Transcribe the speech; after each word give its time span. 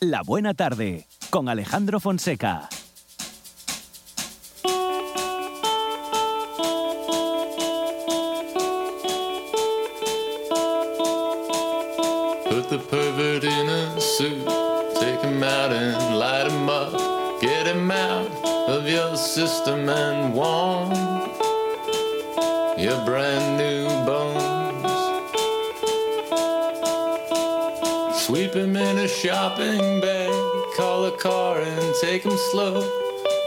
La 0.00 0.22
Buena 0.22 0.52
Tarde 0.52 1.06
con 1.30 1.48
Alejandro 1.48 1.98
Fonseca. 2.00 2.68
Put 12.44 12.68
the 12.68 12.78
pervert 12.90 13.44
in 13.44 13.68
a 13.70 13.98
suit, 13.98 14.46
take 15.00 15.20
him 15.22 15.42
out 15.42 15.72
and 15.72 16.18
light 16.18 16.46
him 16.50 16.68
up. 16.68 16.92
Get 17.40 17.66
him 17.66 17.90
out 17.90 18.30
of 18.68 18.86
your 18.86 19.16
system 19.16 19.88
and 19.88 20.34
warm 20.34 20.90
your 22.76 23.02
brand 23.06 23.56
new 23.56 23.88
bones. 24.04 24.35
Sweep 28.36 28.52
him 28.52 28.76
in 28.76 28.98
a 28.98 29.08
shopping 29.08 29.98
bag, 30.02 30.30
call 30.76 31.06
a 31.06 31.10
car 31.10 31.58
and 31.58 31.94
take 32.02 32.22
him 32.22 32.36
slow 32.50 32.82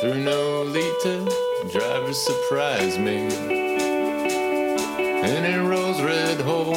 through 0.01 0.23
Nolita. 0.25 1.31
Driver 1.71 2.11
surprise 2.11 2.97
me 2.97 3.17
in 5.27 5.45
a 5.45 5.63
rose 5.63 6.01
red 6.01 6.41
hole 6.41 6.71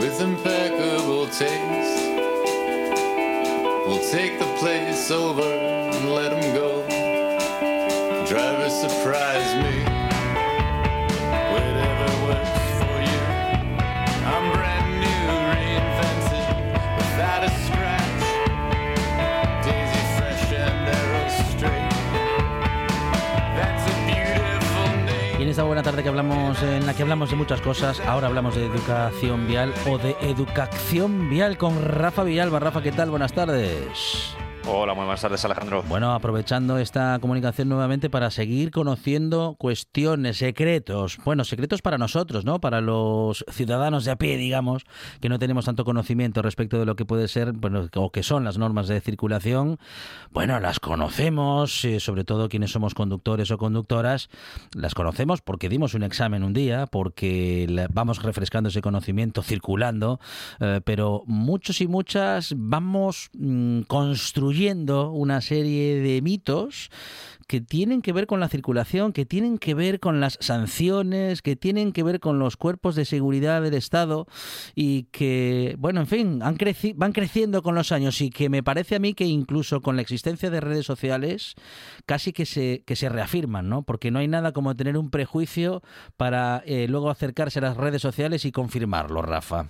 with 0.00 0.20
impeccable 0.20 1.26
taste. 1.26 2.02
We'll 3.86 4.10
take 4.10 4.40
the 4.40 4.52
place 4.58 5.12
over 5.12 5.40
and 5.40 6.12
let 6.12 6.32
him 6.32 6.52
go. 6.52 6.84
Driver, 8.26 8.70
surprise 8.70 9.54
me. 9.62 9.99
Esta 25.60 25.66
buena 25.66 25.82
tarde 25.82 26.02
que 26.02 26.08
hablamos, 26.08 26.62
en 26.62 26.86
la 26.86 26.94
que 26.94 27.02
hablamos 27.02 27.28
de 27.28 27.36
muchas 27.36 27.60
cosas, 27.60 28.00
ahora 28.00 28.28
hablamos 28.28 28.54
de 28.54 28.64
educación 28.64 29.46
vial 29.46 29.74
o 29.86 29.98
de 29.98 30.16
educación 30.22 31.28
vial 31.28 31.58
con 31.58 31.84
Rafa 31.84 32.24
Villalba. 32.24 32.60
Rafa, 32.60 32.80
¿qué 32.80 32.92
tal? 32.92 33.10
Buenas 33.10 33.34
tardes. 33.34 34.29
Hola, 34.72 34.94
muy 34.94 35.04
buenas 35.04 35.20
tardes, 35.20 35.44
Alejandro. 35.44 35.82
Bueno, 35.88 36.14
aprovechando 36.14 36.78
esta 36.78 37.18
comunicación 37.18 37.68
nuevamente 37.68 38.08
para 38.08 38.30
seguir 38.30 38.70
conociendo 38.70 39.56
cuestiones, 39.58 40.36
secretos, 40.36 41.18
bueno, 41.24 41.42
secretos 41.42 41.82
para 41.82 41.98
nosotros, 41.98 42.44
¿no? 42.44 42.60
Para 42.60 42.80
los 42.80 43.44
ciudadanos 43.50 44.04
de 44.04 44.12
a 44.12 44.16
pie, 44.16 44.36
digamos, 44.36 44.84
que 45.20 45.28
no 45.28 45.40
tenemos 45.40 45.64
tanto 45.64 45.84
conocimiento 45.84 46.40
respecto 46.40 46.78
de 46.78 46.86
lo 46.86 46.94
que 46.94 47.04
puede 47.04 47.26
ser, 47.26 47.52
bueno, 47.52 47.88
o 47.96 48.12
que 48.12 48.22
son 48.22 48.44
las 48.44 48.58
normas 48.58 48.86
de 48.86 49.00
circulación. 49.00 49.80
Bueno, 50.30 50.60
las 50.60 50.78
conocemos, 50.78 51.84
eh, 51.84 51.98
sobre 51.98 52.22
todo 52.22 52.48
quienes 52.48 52.70
somos 52.70 52.94
conductores 52.94 53.50
o 53.50 53.58
conductoras, 53.58 54.30
las 54.76 54.94
conocemos 54.94 55.40
porque 55.40 55.68
dimos 55.68 55.94
un 55.94 56.04
examen 56.04 56.44
un 56.44 56.52
día, 56.52 56.86
porque 56.86 57.88
vamos 57.92 58.22
refrescando 58.22 58.68
ese 58.68 58.82
conocimiento, 58.82 59.42
circulando, 59.42 60.20
eh, 60.60 60.80
pero 60.84 61.24
muchos 61.26 61.80
y 61.80 61.88
muchas 61.88 62.54
vamos 62.56 63.30
mm, 63.34 63.80
construyendo 63.88 64.59
una 64.60 65.40
serie 65.40 66.00
de 66.00 66.20
mitos 66.22 66.90
que 67.46 67.60
tienen 67.60 68.00
que 68.00 68.12
ver 68.12 68.26
con 68.28 68.38
la 68.38 68.48
circulación, 68.48 69.12
que 69.12 69.26
tienen 69.26 69.58
que 69.58 69.74
ver 69.74 69.98
con 69.98 70.20
las 70.20 70.38
sanciones, 70.40 71.42
que 71.42 71.56
tienen 71.56 71.92
que 71.92 72.04
ver 72.04 72.20
con 72.20 72.38
los 72.38 72.56
cuerpos 72.56 72.94
de 72.94 73.04
seguridad 73.04 73.60
del 73.62 73.74
Estado 73.74 74.26
y 74.76 75.04
que, 75.10 75.74
bueno, 75.78 76.00
en 76.00 76.06
fin, 76.06 76.42
han 76.42 76.56
creci- 76.56 76.94
van 76.94 77.12
creciendo 77.12 77.62
con 77.62 77.74
los 77.74 77.90
años 77.90 78.20
y 78.20 78.30
que 78.30 78.48
me 78.48 78.62
parece 78.62 78.94
a 78.96 78.98
mí 79.00 79.14
que 79.14 79.24
incluso 79.24 79.80
con 79.80 79.96
la 79.96 80.02
existencia 80.02 80.48
de 80.50 80.60
redes 80.60 80.86
sociales 80.86 81.54
casi 82.06 82.32
que 82.32 82.46
se, 82.46 82.84
que 82.86 82.94
se 82.94 83.08
reafirman, 83.08 83.68
¿no? 83.68 83.82
Porque 83.82 84.12
no 84.12 84.20
hay 84.20 84.28
nada 84.28 84.52
como 84.52 84.76
tener 84.76 84.96
un 84.96 85.10
prejuicio 85.10 85.82
para 86.16 86.62
eh, 86.66 86.86
luego 86.88 87.10
acercarse 87.10 87.58
a 87.58 87.62
las 87.62 87.76
redes 87.76 88.02
sociales 88.02 88.44
y 88.44 88.52
confirmarlo, 88.52 89.22
Rafa. 89.22 89.66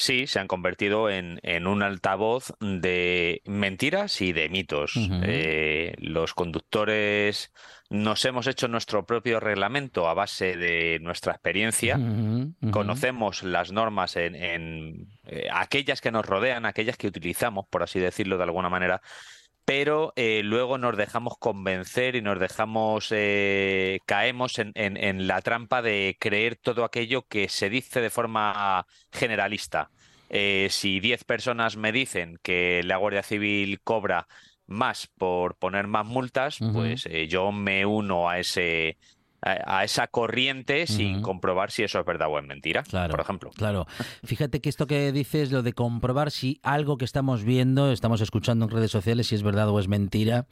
Sí, 0.00 0.26
se 0.26 0.38
han 0.38 0.48
convertido 0.48 1.10
en, 1.10 1.40
en 1.42 1.66
un 1.66 1.82
altavoz 1.82 2.54
de 2.58 3.42
mentiras 3.44 4.22
y 4.22 4.32
de 4.32 4.48
mitos. 4.48 4.94
Eh, 4.96 5.94
los 5.98 6.32
conductores 6.32 7.52
nos 7.90 8.24
hemos 8.24 8.46
hecho 8.46 8.66
nuestro 8.66 9.04
propio 9.04 9.40
reglamento 9.40 10.08
a 10.08 10.14
base 10.14 10.56
de 10.56 11.00
nuestra 11.02 11.32
experiencia. 11.32 12.00
Conocemos 12.70 13.42
las 13.42 13.72
normas 13.72 14.16
en, 14.16 14.36
en, 14.36 15.06
eh, 15.26 15.48
aquellas 15.52 16.00
que 16.00 16.10
nos 16.10 16.24
rodean, 16.24 16.64
aquellas 16.64 16.96
que 16.96 17.08
utilizamos, 17.08 17.66
por 17.68 17.82
así 17.82 18.00
decirlo 18.00 18.38
de 18.38 18.44
alguna 18.44 18.70
manera, 18.70 19.02
pero 19.64 20.12
eh, 20.16 20.42
luego 20.44 20.78
nos 20.78 20.96
dejamos 20.96 21.34
convencer 21.38 22.16
y 22.16 22.22
nos 22.22 22.38
dejamos, 22.40 23.08
eh, 23.10 24.00
caemos 24.06 24.58
en, 24.58 24.72
en- 24.74 24.96
en 24.96 25.26
la 25.26 25.40
trampa 25.42 25.82
de 25.82 26.16
creer 26.18 26.56
todo 26.56 26.84
aquello 26.84 27.22
que 27.28 27.48
se 27.48 27.70
dice 27.70 28.00
de 28.00 28.10
forma 28.10 28.84
generalista. 29.12 29.90
Eh, 30.28 30.68
si 30.70 31.00
10 31.00 31.24
personas 31.24 31.76
me 31.76 31.92
dicen 31.92 32.38
que 32.42 32.82
la 32.84 32.96
Guardia 32.96 33.22
Civil 33.22 33.80
cobra 33.82 34.26
más 34.66 35.08
por 35.18 35.56
poner 35.56 35.86
más 35.88 36.06
multas, 36.06 36.58
pues 36.72 37.06
eh, 37.06 37.26
yo 37.28 37.50
me 37.52 37.84
uno 37.86 38.28
a 38.28 38.38
ese, 38.38 38.96
a, 39.42 39.78
a 39.80 39.84
esa 39.84 40.06
corriente 40.06 40.86
sin 40.86 41.22
comprobar 41.22 41.70
si 41.70 41.82
eso 41.82 41.98
es 42.00 42.04
verdad 42.06 42.28
o 42.30 42.38
es 42.38 42.46
mentira, 42.46 42.82
Claro, 42.82 43.10
por 43.12 43.20
ejemplo. 43.20 43.50
Claro. 43.54 43.86
Fíjate 44.24 44.60
que 44.60 44.68
esto 44.68 44.86
que 44.86 45.12
dices, 45.12 45.50
lo 45.52 45.62
de 45.62 45.72
comprobar 45.72 46.30
si 46.30 46.60
algo 46.62 46.96
que 46.96 47.04
estamos 47.04 47.44
viendo, 47.44 47.90
estamos 47.92 48.20
escuchando 48.20 48.64
en 48.66 48.70
redes 48.70 48.90
sociales, 48.90 49.28
si 49.28 49.34
es 49.34 49.42
verdad 49.42 49.68
o 49.70 49.78
es 49.80 49.88
mentira, 49.88 50.46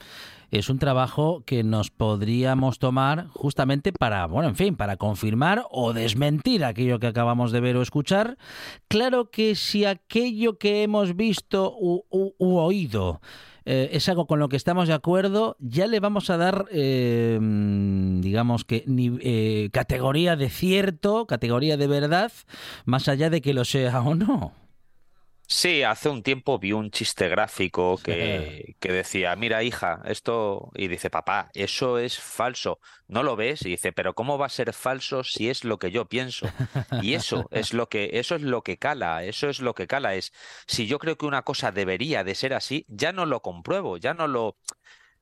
es 0.50 0.71
un 0.71 0.78
trabajo 0.78 1.43
que 1.44 1.62
nos 1.62 1.91
podríamos 1.91 2.78
tomar 2.78 3.26
justamente 3.34 3.93
para, 3.93 4.26
bueno, 4.26 4.49
en 4.49 4.56
fin, 4.56 4.76
para 4.76 4.97
confirmar 4.97 5.65
o 5.70 5.93
desmentir 5.93 6.65
aquello 6.65 6.99
que 6.99 7.06
acabamos 7.06 7.53
de 7.53 7.60
ver 7.60 7.76
o 7.76 7.82
escuchar. 7.82 8.38
Claro 8.88 9.31
que 9.31 9.55
si 9.55 9.84
aquello 9.84 10.59
que 10.59 10.82
hemos 10.82 11.15
visto 11.16 11.75
u, 11.78 12.05
u- 12.10 12.32
u 12.38 12.56
oído 12.56 13.20
eh, 13.71 13.91
es 13.93 14.09
algo 14.09 14.27
con 14.27 14.39
lo 14.39 14.49
que 14.49 14.56
estamos 14.56 14.89
de 14.89 14.95
acuerdo, 14.95 15.55
ya 15.61 15.87
le 15.87 16.01
vamos 16.01 16.31
a 16.31 16.39
dar, 16.39 16.65
eh, 16.71 17.39
digamos 18.23 18.65
que, 18.65 18.83
eh, 18.87 19.69
categoría 19.75 20.37
de 20.37 20.49
cierto, 20.49 21.27
categoría 21.27 21.77
de 21.77 21.87
verdad, 21.87 22.33
más 22.87 23.09
allá 23.09 23.29
de 23.29 23.43
que 23.43 23.53
lo 23.53 23.67
sea 23.67 24.01
o 24.01 24.15
no. 24.15 24.55
Sí, 25.51 25.83
hace 25.83 26.11
un 26.11 26.23
tiempo 26.23 26.59
vi 26.59 26.73
un 26.73 26.91
chiste 26.91 27.27
gráfico 27.29 28.03
que, 28.03 28.77
que 28.81 28.93
decía, 28.93 29.35
mira 29.35 29.63
hija, 29.63 30.03
esto, 30.05 30.71
y 30.75 30.89
dice, 30.89 31.09
papá, 31.09 31.51
eso 31.55 31.99
es 31.99 32.19
falso, 32.21 32.81
¿no 33.07 33.23
lo 33.23 33.35
ves? 33.35 33.65
Y 33.65 33.71
dice, 33.71 33.93
pero 33.93 34.15
¿cómo 34.15 34.37
va 34.37 34.45
a 34.47 34.51
ser 34.51 34.75
falso 34.75 35.25
si 35.25 35.49
es 35.49 35.65
lo 35.65 35.79
que 35.79 35.91
yo 35.91 36.07
pienso? 36.07 36.55
Y 37.01 37.15
eso 37.15 37.49
es 37.51 37.73
lo 37.73 37.89
que, 37.89 38.11
eso 38.15 38.35
es 38.35 38.43
lo 38.43 38.63
que 38.63 38.77
cala, 38.77 39.25
eso 39.25 39.49
es 39.49 39.61
lo 39.61 39.75
que 39.75 39.87
cala, 39.87 40.15
es, 40.17 40.33
si 40.67 40.87
yo 40.87 40.99
creo 40.99 41.17
que 41.17 41.25
una 41.25 41.43
cosa 41.43 41.73
debería 41.73 42.25
de 42.25 42.35
ser 42.35 42.53
así, 42.53 42.85
ya 42.89 43.13
no 43.13 43.25
lo 43.25 43.41
compruebo, 43.41 43.97
ya 43.97 44.13
no 44.13 44.29
lo, 44.29 44.59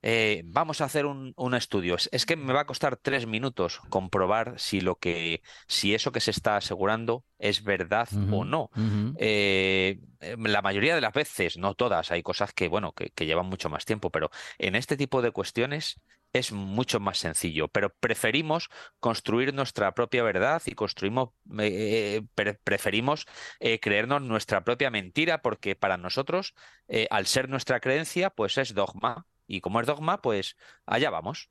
eh, 0.02 0.42
vamos 0.44 0.80
a 0.80 0.84
hacer 0.84 1.06
un, 1.06 1.32
un 1.36 1.54
estudio. 1.54 1.96
Es, 2.10 2.26
que 2.26 2.36
me 2.36 2.52
va 2.52 2.60
a 2.60 2.66
costar 2.66 2.96
tres 2.96 3.26
minutos 3.26 3.80
comprobar 3.88 4.54
si 4.58 4.80
lo 4.80 4.96
que, 4.96 5.42
si 5.66 5.94
eso 5.94 6.12
que 6.12 6.20
se 6.20 6.30
está 6.30 6.56
asegurando 6.56 7.24
es 7.38 7.62
verdad 7.62 8.08
o 8.30 8.44
no. 8.44 8.70
Eh, 9.18 10.00
eh, 10.20 10.36
la 10.38 10.62
mayoría 10.62 10.94
de 10.94 11.00
las 11.00 11.12
veces, 11.12 11.56
no 11.58 11.74
todas, 11.74 12.10
hay 12.10 12.22
cosas 12.22 12.52
que, 12.52 12.68
bueno, 12.68 12.92
que, 12.92 13.10
que 13.10 13.26
llevan 13.26 13.46
mucho 13.46 13.68
más 13.68 13.84
tiempo, 13.84 14.10
pero 14.10 14.30
en 14.58 14.74
este 14.74 14.96
tipo 14.96 15.22
de 15.22 15.30
cuestiones 15.30 16.00
es 16.32 16.52
mucho 16.52 17.00
más 17.00 17.18
sencillo. 17.18 17.68
Pero 17.68 17.94
preferimos 17.98 18.68
construir 19.00 19.54
nuestra 19.54 19.92
propia 19.92 20.22
verdad 20.22 20.60
y 20.66 20.72
construimos, 20.72 21.30
eh, 21.58 22.22
pre- 22.34 22.54
preferimos 22.54 23.26
eh, 23.58 23.80
creernos 23.80 24.22
nuestra 24.22 24.62
propia 24.62 24.90
mentira, 24.90 25.40
porque 25.40 25.76
para 25.76 25.96
nosotros, 25.96 26.54
eh, 26.88 27.06
al 27.10 27.26
ser 27.26 27.48
nuestra 27.48 27.80
creencia, 27.80 28.30
pues 28.30 28.58
es 28.58 28.74
dogma. 28.74 29.26
Y 29.46 29.60
como 29.60 29.80
es 29.80 29.86
dogma, 29.86 30.20
pues 30.20 30.56
allá 30.86 31.10
vamos. 31.10 31.50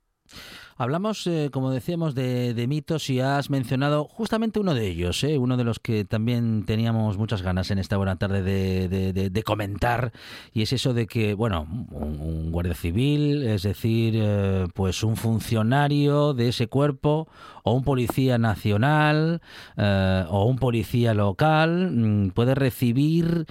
Hablamos, 0.78 1.26
eh, 1.26 1.48
como 1.50 1.70
decíamos, 1.70 2.14
de, 2.14 2.66
mitos 2.68 3.08
y 3.08 3.20
has 3.20 3.48
mencionado 3.48 4.04
justamente 4.04 4.60
uno 4.60 4.74
de 4.74 4.86
ellos, 4.86 5.24
eh, 5.24 5.38
uno 5.38 5.56
de 5.56 5.64
los 5.64 5.78
que 5.78 6.04
también 6.04 6.64
teníamos 6.66 7.16
muchas 7.16 7.40
ganas 7.40 7.70
en 7.70 7.78
esta 7.78 7.96
buena 7.96 8.16
tarde 8.16 8.42
de, 8.42 9.42
comentar, 9.42 10.12
y 10.52 10.62
es 10.62 10.72
eso 10.72 10.92
de 10.92 11.06
que, 11.06 11.34
bueno, 11.34 11.66
un, 11.90 12.20
un 12.20 12.52
guardia 12.52 12.74
civil, 12.74 13.44
es 13.44 13.62
decir, 13.62 14.14
eh, 14.16 14.66
pues 14.74 15.02
un 15.02 15.16
funcionario 15.16 16.34
de 16.34 16.48
ese 16.48 16.66
cuerpo, 16.66 17.28
o 17.62 17.72
un 17.72 17.82
policía 17.82 18.38
nacional, 18.38 19.40
eh, 19.76 20.24
o 20.28 20.44
un 20.44 20.58
policía 20.58 21.14
local, 21.14 21.90
mm, 21.90 22.30
puede 22.30 22.54
recibir 22.54 23.46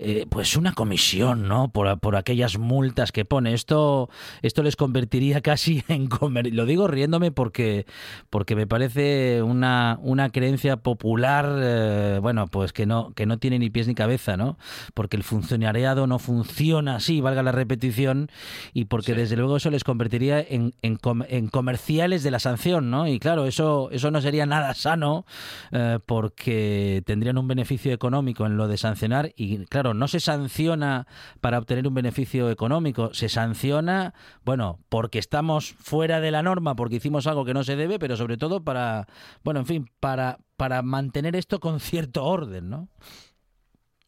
eh, 0.00 0.26
pues 0.30 0.56
una 0.56 0.74
comisión, 0.74 1.48
¿no? 1.48 1.72
Por, 1.72 1.98
por, 1.98 2.14
aquellas 2.14 2.56
multas 2.56 3.10
que 3.10 3.24
pone. 3.24 3.52
Esto, 3.52 4.08
esto 4.42 4.62
les 4.62 4.76
convertiría 4.76 5.40
casi 5.40 5.82
en 5.88 6.06
comer. 6.06 6.54
Lo 6.54 6.66
digo 6.66 6.86
riéndome 6.86 7.32
porque, 7.32 7.84
porque 8.30 8.54
me 8.54 8.68
parece 8.68 9.42
una, 9.42 9.98
una 10.00 10.30
creencia 10.30 10.76
popular, 10.76 11.52
eh, 11.58 12.18
bueno, 12.22 12.46
pues 12.46 12.72
que 12.72 12.86
no, 12.86 13.12
que 13.14 13.26
no 13.26 13.38
tiene 13.38 13.58
ni 13.58 13.70
pies 13.70 13.88
ni 13.88 13.96
cabeza, 13.96 14.36
¿no? 14.36 14.56
Porque 14.94 15.16
el 15.16 15.24
funcionariado 15.24 16.06
no 16.06 16.20
funciona 16.20 16.96
así, 16.96 17.20
valga 17.20 17.42
la 17.42 17.52
repetición, 17.52 18.30
y 18.72 18.84
porque 18.84 19.14
desde 19.14 19.36
luego 19.36 19.56
eso 19.56 19.70
les 19.70 19.82
convertiría 19.82 20.40
en, 20.40 20.74
en, 20.82 20.98
en, 21.28 21.48
comerciales 21.48 22.22
de 22.22 22.30
la 22.30 22.38
sanción, 22.38 22.90
¿no? 22.90 23.08
Y 23.08 23.18
claro, 23.18 23.46
eso, 23.46 23.88
eso 23.90 24.12
no 24.12 24.20
sería 24.20 24.46
nada 24.46 24.74
sano 24.74 25.26
eh, 25.72 25.98
porque 26.06 27.02
tendrían 27.04 27.38
un 27.38 27.48
beneficio 27.48 27.92
económico 27.92 28.46
en 28.46 28.56
lo 28.56 28.68
de 28.68 28.76
sancionar 28.76 29.32
y 29.36 29.64
claro, 29.66 29.87
no 29.94 30.08
se 30.08 30.20
sanciona 30.20 31.06
para 31.40 31.58
obtener 31.58 31.86
un 31.86 31.94
beneficio 31.94 32.50
económico, 32.50 33.12
se 33.14 33.28
sanciona, 33.28 34.14
bueno, 34.44 34.78
porque 34.88 35.18
estamos 35.18 35.74
fuera 35.78 36.20
de 36.20 36.30
la 36.30 36.42
norma, 36.42 36.74
porque 36.76 36.96
hicimos 36.96 37.26
algo 37.26 37.44
que 37.44 37.54
no 37.54 37.64
se 37.64 37.76
debe, 37.76 37.98
pero 37.98 38.16
sobre 38.16 38.36
todo 38.36 38.64
para, 38.64 39.06
bueno, 39.44 39.60
en 39.60 39.66
fin, 39.66 39.90
para, 40.00 40.38
para 40.56 40.82
mantener 40.82 41.36
esto 41.36 41.60
con 41.60 41.80
cierto 41.80 42.24
orden, 42.24 42.70
¿no? 42.70 42.88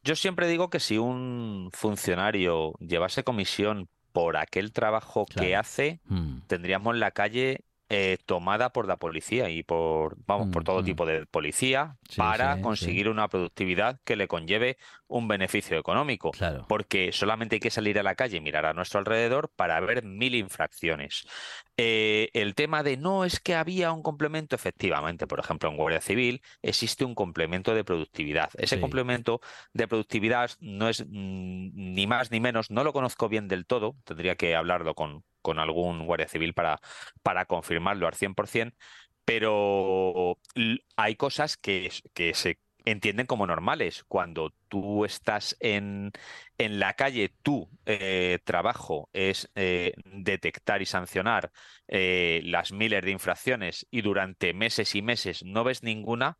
Yo 0.02 0.16
siempre 0.16 0.48
digo 0.48 0.70
que 0.70 0.80
si 0.80 0.96
un 0.96 1.68
funcionario 1.72 2.72
llevase 2.80 3.22
comisión 3.22 3.88
por 4.12 4.36
aquel 4.36 4.72
trabajo 4.72 5.26
que 5.26 5.54
hace, 5.56 6.00
mm. 6.06 6.46
tendríamos 6.46 6.94
en 6.94 7.00
la 7.00 7.10
calle 7.10 7.64
eh, 7.92 8.18
tomada 8.24 8.72
por 8.72 8.86
la 8.86 8.98
policía 8.98 9.50
y 9.50 9.64
por 9.64 10.16
vamos 10.24 10.48
por 10.52 10.62
todo 10.62 10.82
mm, 10.82 10.84
tipo 10.84 11.04
mm. 11.04 11.08
de 11.08 11.26
policía 11.26 11.96
para 12.16 12.60
conseguir 12.62 13.08
una 13.08 13.26
productividad 13.26 14.00
que 14.04 14.14
le 14.14 14.28
conlleve 14.28 14.78
un 15.10 15.28
beneficio 15.28 15.76
económico. 15.76 16.30
Porque 16.68 17.12
solamente 17.12 17.56
hay 17.56 17.60
que 17.60 17.70
salir 17.70 17.98
a 17.98 18.02
la 18.02 18.14
calle 18.14 18.38
y 18.38 18.40
mirar 18.40 18.64
a 18.64 18.72
nuestro 18.72 19.00
alrededor 19.00 19.50
para 19.54 19.78
ver 19.80 20.04
mil 20.04 20.34
infracciones. 20.34 21.26
Eh, 21.76 22.30
el 22.32 22.54
tema 22.54 22.82
de 22.82 22.96
no 22.96 23.24
es 23.24 23.40
que 23.40 23.54
había 23.54 23.92
un 23.92 24.02
complemento, 24.02 24.54
efectivamente, 24.54 25.26
por 25.26 25.40
ejemplo, 25.40 25.68
en 25.68 25.76
Guardia 25.76 26.00
Civil 26.00 26.42
existe 26.62 27.04
un 27.04 27.14
complemento 27.14 27.74
de 27.74 27.84
productividad. 27.84 28.50
Ese 28.56 28.80
complemento 28.80 29.40
de 29.72 29.88
productividad 29.88 30.50
no 30.60 30.88
es 30.88 31.04
mm, 31.06 31.70
ni 31.74 32.06
más 32.06 32.30
ni 32.30 32.40
menos, 32.40 32.70
no 32.70 32.84
lo 32.84 32.92
conozco 32.92 33.28
bien 33.28 33.48
del 33.48 33.66
todo, 33.66 33.96
tendría 34.04 34.36
que 34.36 34.54
hablarlo 34.54 34.94
con, 34.94 35.24
con 35.42 35.58
algún 35.58 36.06
guardia 36.06 36.28
civil 36.28 36.54
para, 36.54 36.80
para 37.22 37.46
confirmarlo 37.46 38.06
al 38.06 38.14
100%, 38.14 38.74
pero 39.24 40.38
hay 40.96 41.16
cosas 41.16 41.56
que, 41.56 41.90
que 42.14 42.34
se 42.34 42.58
entienden 42.84 43.26
como 43.26 43.46
normales. 43.46 44.04
Cuando 44.08 44.54
tú 44.68 45.04
estás 45.04 45.56
en, 45.60 46.12
en 46.58 46.78
la 46.78 46.94
calle, 46.94 47.34
tu 47.42 47.68
eh, 47.86 48.38
trabajo 48.44 49.08
es 49.12 49.50
eh, 49.54 49.94
detectar 50.04 50.82
y 50.82 50.86
sancionar 50.86 51.52
eh, 51.88 52.40
las 52.44 52.72
miles 52.72 53.02
de 53.02 53.10
infracciones 53.10 53.86
y 53.90 54.02
durante 54.02 54.54
meses 54.54 54.94
y 54.94 55.02
meses 55.02 55.44
no 55.44 55.64
ves 55.64 55.82
ninguna, 55.82 56.38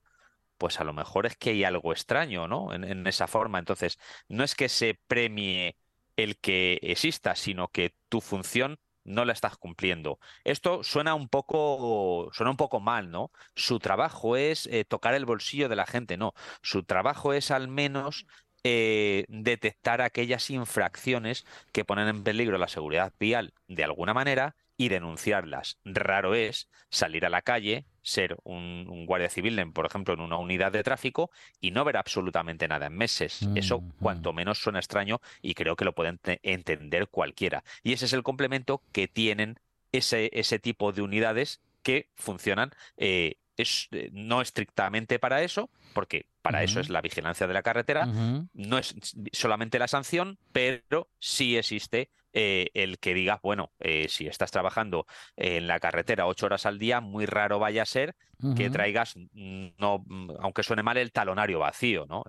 pues 0.59 0.81
a 0.81 0.85
lo 0.85 0.93
mejor 0.93 1.27
es 1.27 1.37
que 1.37 1.51
hay 1.51 1.65
algo 1.65 1.93
extraño, 1.93 2.47
¿no? 2.49 2.75
en 2.75 3.07
esa 3.07 3.27
forma. 3.27 3.59
Entonces, 3.59 3.99
no 4.29 4.45
es 4.45 4.55
que 4.55 4.69
se 4.69 4.99
premie 5.07 5.77
el 6.17 6.39
que 6.39 6.79
exista, 6.83 7.35
sino 7.35 7.69
que 7.69 7.95
tu 8.09 8.21
función 8.21 8.79
no 9.05 9.25
la 9.25 9.33
estás 9.33 9.57
cumpliendo. 9.57 10.19
Esto 10.45 10.83
suena 10.83 11.15
un 11.15 11.29
poco, 11.29 12.31
suena 12.33 12.51
un 12.51 12.57
poco 12.57 12.81
mal, 12.81 13.11
¿no? 13.11 13.31
Su 13.55 13.79
trabajo 13.79 14.37
es 14.37 14.67
eh, 14.67 14.85
tocar 14.85 15.15
el 15.15 15.27
bolsillo 15.27 15.69
de 15.69 15.77
la 15.77 15.87
gente, 15.87 16.17
no. 16.17 16.35
Su 16.63 16.85
trabajo 16.85 17.33
es 17.33 17.51
al 17.51 17.69
menos 17.69 18.27
eh, 18.63 19.25
detectar 19.29 20.03
aquellas 20.03 20.51
infracciones 20.51 21.47
que 21.73 21.85
ponen 21.85 22.09
en 22.09 22.23
peligro 22.25 22.59
la 22.59 22.69
seguridad 22.69 23.15
vial 23.19 23.55
de 23.69 23.85
alguna 23.85 24.13
manera 24.15 24.57
y 24.77 24.89
denunciarlas. 24.89 25.79
Raro 25.85 26.35
es 26.35 26.69
salir 26.91 27.25
a 27.27 27.31
la 27.31 27.43
calle, 27.43 27.87
ser 28.03 28.37
un, 28.45 29.05
guardia 29.07 29.29
civil, 29.29 29.73
por 29.73 29.87
ejemplo, 29.87 30.15
en 30.15 30.21
una 30.21 30.37
unidad 30.37 30.73
de 30.73 30.83
tráfico 30.83 31.31
y 31.61 31.71
no 31.71 31.85
ver 31.85 31.97
absolutamente 31.97 32.69
nada 32.69 32.87
en 32.87 32.97
meses. 32.97 33.49
Eso 33.55 33.83
cuanto 34.01 34.33
menos 34.33 34.59
suena 34.59 34.79
extraño 34.79 35.21
y 35.43 35.55
creo 35.55 35.77
que 35.77 35.85
lo 35.85 35.95
pueden 35.95 36.21
entender 36.43 37.09
cualquiera. 37.09 37.65
Y 37.83 37.93
ese 37.93 38.07
es 38.07 38.13
el 38.13 38.23
complemento 38.23 38.83
que 38.93 39.09
tienen 39.09 39.59
ese, 39.93 40.31
ese 40.33 40.59
tipo 40.59 40.93
de 40.93 41.03
unidades 41.03 41.61
que 41.83 42.09
funcionan 42.15 42.71
eh, 42.97 43.37
es, 43.57 43.89
eh, 43.93 44.11
no 44.13 44.41
estrictamente 44.41 45.19
para 45.19 45.43
eso, 45.43 45.71
porque 45.95 46.27
para 46.43 46.63
eso 46.63 46.81
es 46.81 46.89
la 46.89 47.01
vigilancia 47.01 47.47
de 47.47 47.55
la 47.55 47.63
carretera, 47.63 48.07
no 48.07 48.79
es 48.79 48.95
solamente 49.33 49.79
la 49.79 49.89
sanción, 49.89 50.39
pero 50.53 51.09
sí 51.19 51.57
existe 51.57 52.11
eh, 52.33 52.71
el 52.75 52.99
que 52.99 53.13
digas, 53.13 53.41
bueno, 53.43 53.73
eh, 53.81 54.07
si 54.09 54.29
estás 54.29 54.53
trabajando 54.53 55.07
en 55.37 55.67
la 55.67 55.81
carretera 55.81 56.27
ocho 56.27 56.47
horas 56.47 56.65
al 56.65 56.79
día, 56.79 57.01
muy 57.01 57.27
raro 57.27 57.59
vaya 57.59 57.83
a 57.83 57.87
ser 57.87 58.15
que 58.57 58.71
traigas, 58.71 59.17
no, 59.35 60.03
mm, 60.07 60.31
aunque 60.41 60.63
suene 60.63 60.83
mal, 60.83 60.97
el 60.97 61.13
talonario 61.13 61.59
vacío, 61.59 62.07
¿no? 62.09 62.25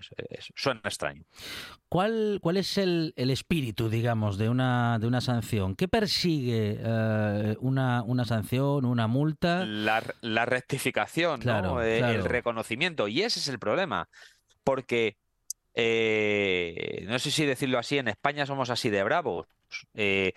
suena 0.57 0.81
extraño. 0.83 1.23
¿Cuál, 1.87 2.39
cuál 2.41 2.57
es 2.57 2.77
el, 2.77 3.13
espíritu, 3.15 3.87
digamos, 3.87 4.37
de 4.37 4.49
una, 4.49 4.99
de 4.99 5.07
una 5.07 5.21
sanción? 5.21 5.73
¿Qué 5.73 5.87
persigue 5.87 6.79
eh, 6.81 7.55
una, 7.61 8.03
una 8.03 8.25
sanción, 8.25 8.83
una 8.83 9.07
multa? 9.07 9.63
La, 9.63 10.01
rectificación, 10.45 11.39
¿no? 11.45 11.81
el 11.81 12.25
reconocimiento. 12.25 13.07
Y 13.07 13.21
ese 13.21 13.39
es 13.39 13.47
el 13.47 13.59
problema. 13.59 14.09
Porque 14.65 15.15
no 15.73 17.19
sé 17.19 17.31
si 17.31 17.45
decirlo 17.45 17.79
así, 17.79 17.99
en 17.99 18.09
España 18.09 18.45
somos 18.45 18.69
así 18.69 18.89
de 18.89 19.01
bravos. 19.03 19.47
Eh, 19.93 20.33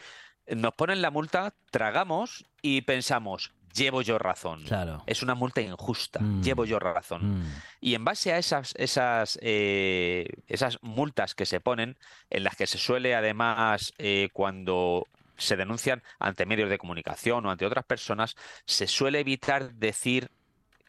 nos 0.46 0.74
ponen 0.74 1.02
la 1.02 1.10
multa, 1.10 1.54
tragamos 1.70 2.44
y 2.62 2.82
pensamos, 2.82 3.52
llevo 3.74 4.02
yo 4.02 4.18
razón. 4.18 4.64
Claro. 4.64 5.02
Es 5.06 5.22
una 5.22 5.34
multa 5.34 5.60
injusta, 5.60 6.20
mm. 6.20 6.42
llevo 6.42 6.64
yo 6.64 6.78
razón. 6.78 7.40
Mm. 7.40 7.52
Y 7.80 7.94
en 7.94 8.04
base 8.04 8.32
a 8.32 8.38
esas, 8.38 8.74
esas, 8.76 9.38
eh, 9.42 10.28
esas 10.46 10.78
multas 10.82 11.34
que 11.34 11.46
se 11.46 11.60
ponen, 11.60 11.98
en 12.30 12.44
las 12.44 12.56
que 12.56 12.66
se 12.66 12.78
suele 12.78 13.14
además, 13.14 13.92
eh, 13.98 14.28
cuando 14.32 15.06
se 15.36 15.56
denuncian 15.56 16.02
ante 16.18 16.46
medios 16.46 16.70
de 16.70 16.78
comunicación 16.78 17.44
o 17.46 17.50
ante 17.50 17.66
otras 17.66 17.84
personas, 17.84 18.36
se 18.66 18.86
suele 18.86 19.20
evitar 19.20 19.74
decir 19.74 20.30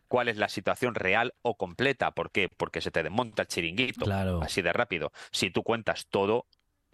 cuál 0.08 0.28
es 0.28 0.38
la 0.38 0.50
situación 0.50 0.94
real 0.94 1.34
o 1.42 1.58
completa. 1.58 2.12
¿Por 2.12 2.32
qué? 2.32 2.50
Porque 2.50 2.82
se 2.82 2.92
te 2.92 3.02
desmonta 3.02 3.42
el 3.42 3.48
chiringuito 3.48 4.06
así 4.42 4.62
de 4.62 4.72
rápido. 4.72 5.12
Si 5.32 5.50
tú 5.50 5.64
cuentas 5.64 6.08
todo, 6.10 6.46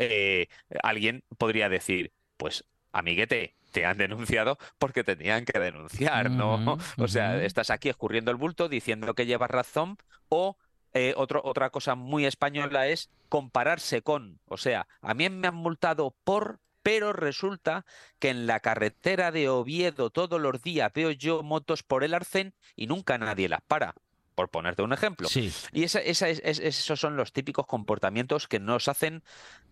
eh, 0.02 0.48
alguien 0.84 1.24
podría 1.38 1.70
decir, 1.70 2.12
pues 2.38 2.66
amiguete, 2.92 3.56
te 3.72 3.86
han 3.86 3.98
denunciado 3.98 4.58
porque 4.78 5.04
tenían 5.04 5.46
que 5.46 5.60
denunciar, 5.60 6.30
¿no? 6.30 6.78
o 6.98 7.08
sea, 7.08 7.42
estás 7.44 7.70
aquí 7.70 7.90
escurriendo 7.90 8.32
el 8.32 8.38
bulto 8.38 8.70
diciendo 8.70 9.14
que 9.14 9.26
llevas 9.26 9.50
razón 9.50 9.98
o 10.30 10.58
eh, 10.94 11.14
otra 11.16 11.70
cosa 11.70 11.96
muy 11.96 12.26
española 12.26 12.88
es 12.88 13.10
compararse 13.30 14.02
con, 14.02 14.40
o 14.46 14.58
sea, 14.58 14.88
a 15.02 15.14
mí 15.14 15.30
me 15.30 15.48
han 15.48 15.56
multado 15.56 16.16
por, 16.26 16.60
pero 16.84 17.14
resulta 17.14 17.86
que 18.20 18.30
en 18.30 18.46
la 18.46 18.60
carretera 18.60 19.32
de 19.32 19.48
Oviedo 19.48 20.10
todos 20.10 20.42
los 20.42 20.62
días 20.62 20.92
veo 20.94 21.12
yo 21.12 21.44
motos 21.44 21.84
por 21.84 22.04
el 22.04 22.14
arcén 22.14 22.54
y 22.76 22.88
nunca 22.88 23.18
nadie 23.18 23.48
las 23.48 23.62
para 23.62 23.96
por 24.42 24.50
ponerte 24.50 24.82
un 24.82 24.92
ejemplo. 24.92 25.28
Y 25.72 25.84
esa, 25.84 26.00
esos 26.00 27.00
son 27.00 27.16
los 27.16 27.32
típicos 27.32 27.68
comportamientos 27.68 28.48
que 28.48 28.60
nos 28.60 28.88
hacen 28.88 29.24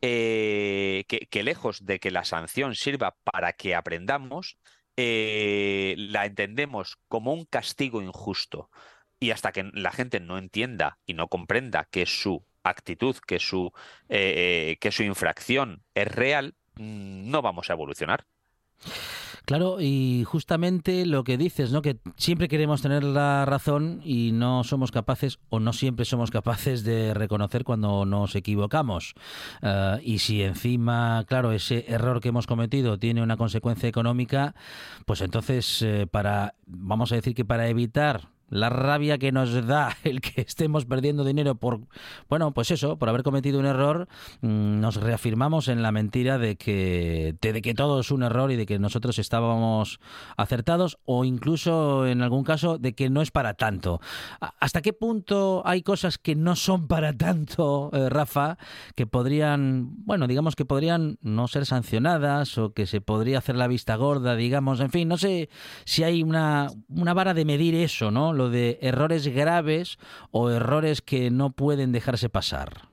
eh, 0.01 1.05
que, 1.07 1.43
lejos 1.43 1.85
de 1.85 1.99
que 1.99 2.11
la 2.11 2.23
sanción 2.23 2.75
sirva 2.75 3.15
para 3.23 3.53
que 3.53 3.73
aprendamos, 3.73 4.57
eh, 4.95 5.95
la 5.97 6.27
entendemos 6.27 6.99
como 7.07 7.33
un 7.33 7.45
castigo 7.45 8.03
injusto. 8.03 8.69
Y 9.19 9.31
hasta 9.31 9.51
que 9.51 9.71
la 9.73 9.91
gente 9.91 10.19
no 10.19 10.38
entienda 10.38 10.99
y 11.07 11.15
no 11.15 11.29
comprenda 11.29 11.88
que 11.89 12.05
su 12.05 12.45
actitud, 12.63 13.17
que 13.25 13.39
su, 13.39 13.73
eh, 14.07 14.77
que 14.79 14.91
su 14.91 15.01
infracción 15.01 15.83
es 15.95 16.07
real, 16.07 16.53
mm, 16.75 17.31
no 17.31 17.41
vamos 17.41 17.71
a 17.71 17.73
evolucionar. 17.73 18.27
Claro, 19.50 19.82
y 19.82 20.25
justamente 20.27 21.08
lo 21.08 21.24
que 21.24 21.36
dices, 21.36 21.72
¿no? 21.72 21.82
Que 21.82 21.98
siempre 22.18 22.48
queremos 22.48 22.84
tener 22.84 23.03
la 23.03 23.46
razón 23.46 24.00
y 24.06 24.32
no 24.32 24.63
somos 24.63 24.91
capaces 24.91 25.39
o 25.50 25.60
no 25.60 25.74
siempre 25.74 26.06
somos 26.06 26.29
capaces 26.29 26.84
de 26.84 27.15
reconocer 27.15 27.63
cuando 27.63 28.06
nos 28.06 28.36
equivocamos. 28.36 29.15
Eh, 29.63 30.01
y 30.03 30.20
si 30.20 30.44
encima, 30.44 31.24
claro, 31.27 31.51
ese 31.51 31.86
error 31.88 32.22
que 32.22 32.29
hemos 32.29 32.46
cometido 32.46 33.00
tiene 33.00 33.24
una 33.24 33.38
consecuencia 33.38 33.89
económica, 33.89 34.53
pues 35.08 35.22
entonces 35.22 35.82
eh, 35.82 36.06
para, 36.06 36.53
vamos 36.68 37.12
a 37.12 37.15
decir 37.15 37.34
que 37.34 37.44
para 37.44 37.70
evitar 37.70 38.29
la 38.50 38.70
rabia 38.70 39.18
que 39.18 39.32
nos 39.32 39.65
da 39.65 39.96
el 40.03 40.22
que 40.22 40.41
estemos 40.41 40.86
perdiendo 40.86 41.24
dinero 41.24 41.56
por, 41.56 41.82
bueno, 42.29 42.53
pues 42.53 42.72
eso, 42.72 42.98
por 42.98 43.10
haber 43.10 43.24
cometido 43.24 43.60
un 43.60 43.65
error, 43.65 44.08
mm, 44.41 44.79
nos 44.79 44.96
reafirmamos 44.98 45.68
en 45.68 45.82
la 45.82 45.91
mentira 45.91 46.38
de 46.38 46.56
que, 46.56 47.36
de 47.41 47.62
que 47.62 47.74
todo 47.74 48.00
es 48.00 48.12
un 48.12 48.24
error 48.24 48.51
y 48.51 48.56
de 48.56 48.65
que 48.65 48.79
nosotros 48.79 49.20
estábamos 49.20 50.00
acertados 50.38 50.98
o 51.06 51.25
incluso 51.25 52.06
en 52.08 52.22
algún 52.22 52.44
caso 52.44 52.77
de 52.77 52.94
que 52.94 53.10
no 53.10 53.22
es 53.22 53.32
para 53.32 53.53
tanto. 53.53 54.00
¿Hasta 54.39 54.82
qué 54.82 54.94
punto 54.94 55.62
hay 55.65 55.82
cosas 55.82 56.18
que 56.18 56.36
no 56.36 56.56
son 56.56 56.88
para 56.88 57.13
tanto, 57.13 57.89
eh, 57.94 58.10
Rafa, 58.10 58.58
que 58.96 59.08
podrían, 59.08 60.06
bueno, 60.06 60.27
digamos 60.27 60.56
que 60.56 60.65
podrían 60.65 61.18
no 61.22 61.48
ser 61.48 61.65
sancionadas 61.65 62.58
o 62.58 62.74
que 62.74 62.86
se 62.86 63.01
podría 63.01 63.38
hacer 63.39 63.56
la 63.56 63.68
vista 63.68 63.96
gorda, 63.96 64.36
digamos, 64.36 64.79
en 64.79 64.89
fin, 64.89 65.08
no 65.08 65.18
sé 65.18 65.50
si 65.86 66.03
hay 66.03 66.24
una, 66.24 66.68
una 66.88 67.13
vara 67.13 67.34
de 67.34 67.46
medir 67.46 67.75
eso, 67.75 68.12
¿no? 68.12 68.34
Lo 68.39 68.50
de 68.50 68.79
errores 68.81 69.27
graves 69.27 70.00
o 70.31 70.50
errores 70.50 71.01
que 71.01 71.29
no 71.29 71.51
pueden 71.51 71.91
dejarse 71.91 72.29
pasar. 72.29 72.88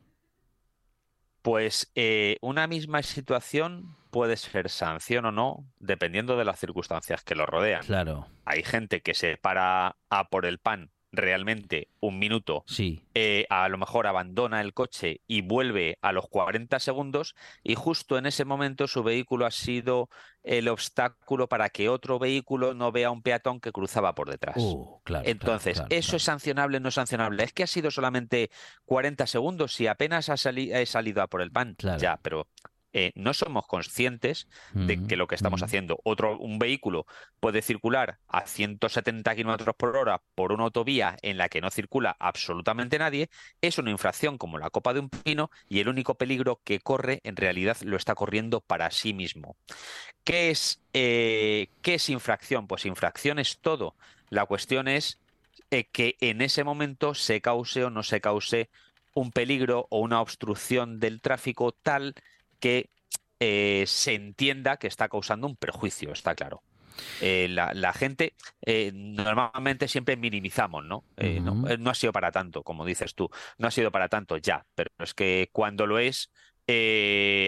Pues 1.40 1.92
eh, 1.94 2.38
una 2.40 2.66
misma 2.66 3.04
situación 3.04 3.96
puede 4.10 4.36
ser 4.36 4.70
sanción 4.70 5.24
o 5.26 5.30
no, 5.30 5.64
dependiendo 5.78 6.36
de 6.36 6.44
las 6.44 6.58
circunstancias 6.58 7.22
que 7.22 7.36
lo 7.36 7.46
rodean. 7.46 7.84
Claro. 7.84 8.26
Hay 8.44 8.64
gente 8.64 9.02
que 9.02 9.14
se 9.14 9.36
para 9.36 9.94
a 10.10 10.28
por 10.30 10.46
el 10.46 10.58
pan 10.58 10.90
realmente 11.12 11.88
un 12.00 12.18
minuto, 12.18 12.64
sí. 12.66 13.02
Eh, 13.14 13.46
a 13.48 13.68
lo 13.68 13.78
mejor 13.78 14.06
abandona 14.06 14.60
el 14.60 14.74
coche 14.74 15.20
y 15.26 15.42
vuelve 15.42 15.98
a 16.02 16.12
los 16.12 16.28
40 16.28 16.78
segundos 16.78 17.34
y 17.62 17.74
justo 17.74 18.18
en 18.18 18.26
ese 18.26 18.44
momento 18.44 18.86
su 18.86 19.02
vehículo 19.02 19.46
ha 19.46 19.50
sido 19.50 20.08
el 20.46 20.68
obstáculo 20.68 21.48
para 21.48 21.68
que 21.70 21.88
otro 21.88 22.20
vehículo 22.20 22.72
no 22.72 22.92
vea 22.92 23.08
a 23.08 23.10
un 23.10 23.20
peatón 23.20 23.60
que 23.60 23.72
cruzaba 23.72 24.14
por 24.14 24.30
detrás. 24.30 24.56
Uh, 24.58 25.00
Entonces, 25.24 25.82
¿eso 25.90 26.16
es 26.16 26.22
sancionable 26.22 26.76
o 26.76 26.80
no 26.80 26.92
sancionable? 26.92 27.42
Es 27.42 27.52
que 27.52 27.64
ha 27.64 27.66
sido 27.66 27.90
solamente 27.90 28.50
40 28.84 29.26
segundos 29.26 29.78
y 29.80 29.88
apenas 29.88 30.28
ha 30.28 30.36
he 30.56 30.86
salido 30.86 31.22
a 31.22 31.26
por 31.26 31.42
el 31.42 31.50
pan. 31.50 31.76
Ya, 31.98 32.18
pero 32.22 32.46
eh, 32.98 33.12
no 33.14 33.34
somos 33.34 33.66
conscientes 33.66 34.48
de 34.72 35.06
que 35.06 35.18
lo 35.18 35.26
que 35.26 35.34
estamos 35.34 35.62
haciendo, 35.62 36.00
otro, 36.02 36.38
un 36.38 36.58
vehículo 36.58 37.04
puede 37.40 37.60
circular 37.60 38.20
a 38.26 38.46
170 38.46 39.34
kilómetros 39.34 39.76
por 39.76 39.98
hora 39.98 40.22
por 40.34 40.50
una 40.50 40.64
autovía 40.64 41.18
en 41.20 41.36
la 41.36 41.50
que 41.50 41.60
no 41.60 41.70
circula 41.70 42.16
absolutamente 42.18 42.98
nadie, 42.98 43.28
es 43.60 43.76
una 43.76 43.90
infracción 43.90 44.38
como 44.38 44.56
la 44.56 44.70
copa 44.70 44.94
de 44.94 45.00
un 45.00 45.10
pino 45.10 45.50
y 45.68 45.80
el 45.80 45.90
único 45.90 46.14
peligro 46.14 46.62
que 46.64 46.80
corre 46.80 47.20
en 47.24 47.36
realidad 47.36 47.76
lo 47.82 47.98
está 47.98 48.14
corriendo 48.14 48.62
para 48.62 48.90
sí 48.90 49.12
mismo. 49.12 49.58
¿Qué 50.24 50.48
es, 50.48 50.80
eh, 50.94 51.68
¿qué 51.82 51.96
es 51.96 52.08
infracción? 52.08 52.66
Pues 52.66 52.86
infracción 52.86 53.38
es 53.38 53.58
todo. 53.58 53.94
La 54.30 54.46
cuestión 54.46 54.88
es 54.88 55.18
eh, 55.70 55.84
que 55.84 56.16
en 56.22 56.40
ese 56.40 56.64
momento 56.64 57.12
se 57.12 57.42
cause 57.42 57.84
o 57.84 57.90
no 57.90 58.02
se 58.02 58.22
cause 58.22 58.70
un 59.12 59.32
peligro 59.32 59.86
o 59.90 60.00
una 60.00 60.22
obstrucción 60.22 60.98
del 60.98 61.20
tráfico 61.20 61.72
tal 61.72 62.14
que 62.56 62.90
eh, 63.40 63.84
se 63.86 64.14
entienda 64.14 64.78
que 64.78 64.86
está 64.86 65.08
causando 65.08 65.46
un 65.46 65.56
perjuicio, 65.56 66.12
está 66.12 66.34
claro. 66.34 66.62
Eh, 67.20 67.48
la, 67.50 67.92
gente 67.92 68.34
eh, 68.62 68.90
normalmente 68.94 69.86
siempre 69.86 70.16
minimizamos, 70.16 70.82
¿no? 70.86 71.04
¿no? 71.18 71.90
ha 71.90 71.94
sido 71.94 72.12
para 72.12 72.32
tanto, 72.32 72.62
como 72.62 72.86
dices 72.86 73.14
tú, 73.14 73.28
no 73.58 73.68
ha 73.68 73.70
sido 73.70 73.92
para 73.92 74.08
tanto 74.08 74.38
ya, 74.38 74.64
pero 74.74 74.90
es 74.98 75.12
que 75.12 75.50
cuando 75.52 75.86
lo 75.86 75.98
es, 75.98 76.32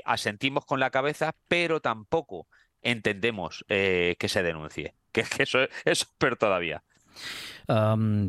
asentimos 0.05 0.67
con 0.67 0.81
la 0.81 0.91
cabeza, 0.91 1.35
pero 1.49 1.81
tampoco 1.81 2.47
entendemos 2.83 3.65
que 3.69 4.17
se 4.29 4.43
denuncie, 4.43 4.95
que, 5.13 5.23
que 5.23 5.45
eso, 5.45 5.63
eso 5.63 5.71
es 5.85 6.05
peor 6.19 6.37
todavía 6.37 6.85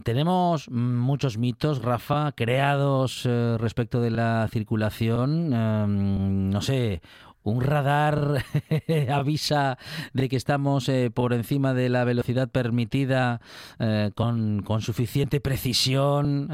tenemos 0.04 0.70
muchos 0.70 1.38
mitos, 1.38 1.82
Rafa, 1.82 2.34
creados 2.34 3.24
eh, 3.26 3.56
respecto 3.58 4.02
de 4.02 4.12
la 4.12 4.48
circulación. 4.52 6.50
no 6.50 6.62
sé, 6.62 7.02
un 7.44 7.62
radar 7.62 8.44
avisa 9.14 9.78
de 10.14 10.28
que 10.28 10.36
estamos 10.36 10.90
eh, 10.90 11.10
por 11.10 11.32
encima 11.32 11.74
de 11.74 11.88
la 11.88 12.04
velocidad 12.04 12.50
permitida 12.50 13.40
eh, 13.80 14.12
con, 14.14 14.66
suficiente 14.82 15.40
precisión 15.40 16.50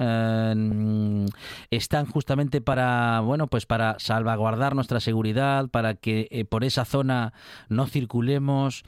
están 1.72 2.06
justamente 2.06 2.62
para 2.62 3.20
bueno 3.22 3.48
pues 3.48 3.66
para 3.66 3.98
salvaguardar 4.00 4.76
nuestra 4.76 5.00
seguridad 5.00 5.70
para 5.70 5.96
que 5.96 6.46
por 6.50 6.64
esa 6.64 6.86
zona 6.86 7.34
no 7.68 7.88
circulemos 7.88 8.84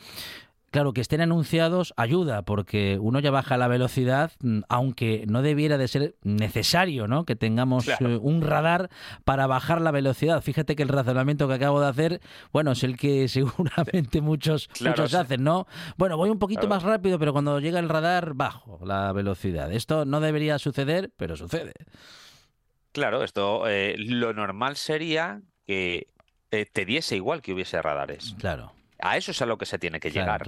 Claro, 0.70 0.92
que 0.92 1.00
estén 1.00 1.22
anunciados 1.22 1.94
ayuda, 1.96 2.42
porque 2.42 2.98
uno 3.00 3.20
ya 3.20 3.32
baja 3.32 3.56
la 3.56 3.70
velocidad, 3.70 4.34
mm, 4.42 4.62
aunque 4.68 5.24
no 5.28 5.42
debiera 5.42 5.78
de 5.78 5.88
ser 5.88 6.16
necesario, 6.24 7.08
¿no? 7.08 7.24
Que 7.26 7.38
tengamos 7.38 7.88
eh, 7.88 8.20
un 8.22 8.42
radar 8.42 8.90
para 9.24 9.48
bajar 9.48 9.80
la 9.80 9.92
velocidad. 9.92 10.42
Fíjate 10.42 10.76
que 10.76 10.84
el 10.84 10.90
razonamiento 10.90 11.48
que 11.48 11.54
acabo 11.54 11.80
de 11.80 11.88
hacer, 11.88 12.22
bueno, 12.52 12.74
es 12.74 12.84
el 12.84 12.98
que 12.98 13.28
seguramente 13.30 14.20
muchos, 14.20 14.70
muchos 14.82 15.14
hacen, 15.14 15.44
¿no? 15.44 15.68
Bueno, 15.96 16.18
voy 16.18 16.30
un 16.30 16.40
poquito 16.40 16.68
más 16.68 16.84
rápido, 16.84 17.18
pero 17.18 17.32
cuando 17.32 17.60
llega 17.60 17.80
el 17.80 17.88
radar, 17.88 18.34
bajo 18.34 18.80
la 18.86 19.14
velocidad. 19.14 19.72
Esto 19.72 20.04
no 20.04 20.20
debería 20.20 20.60
suceder, 20.60 21.12
pero 21.16 21.38
sucede. 21.38 21.74
Claro, 22.92 23.24
esto 23.24 23.68
eh, 23.68 23.96
lo 23.98 24.34
normal 24.34 24.76
sería 24.76 25.42
que 25.66 26.08
eh, 26.52 26.66
te 26.66 26.86
diese 26.86 27.16
igual 27.16 27.42
que 27.42 27.54
hubiese 27.54 27.82
radares. 27.82 28.36
Claro. 28.40 28.74
A 29.00 29.18
eso 29.18 29.32
es 29.32 29.42
a 29.42 29.46
lo 29.46 29.58
que 29.58 29.66
se 29.66 29.80
tiene 29.80 30.00
que 30.00 30.12
llegar. 30.12 30.44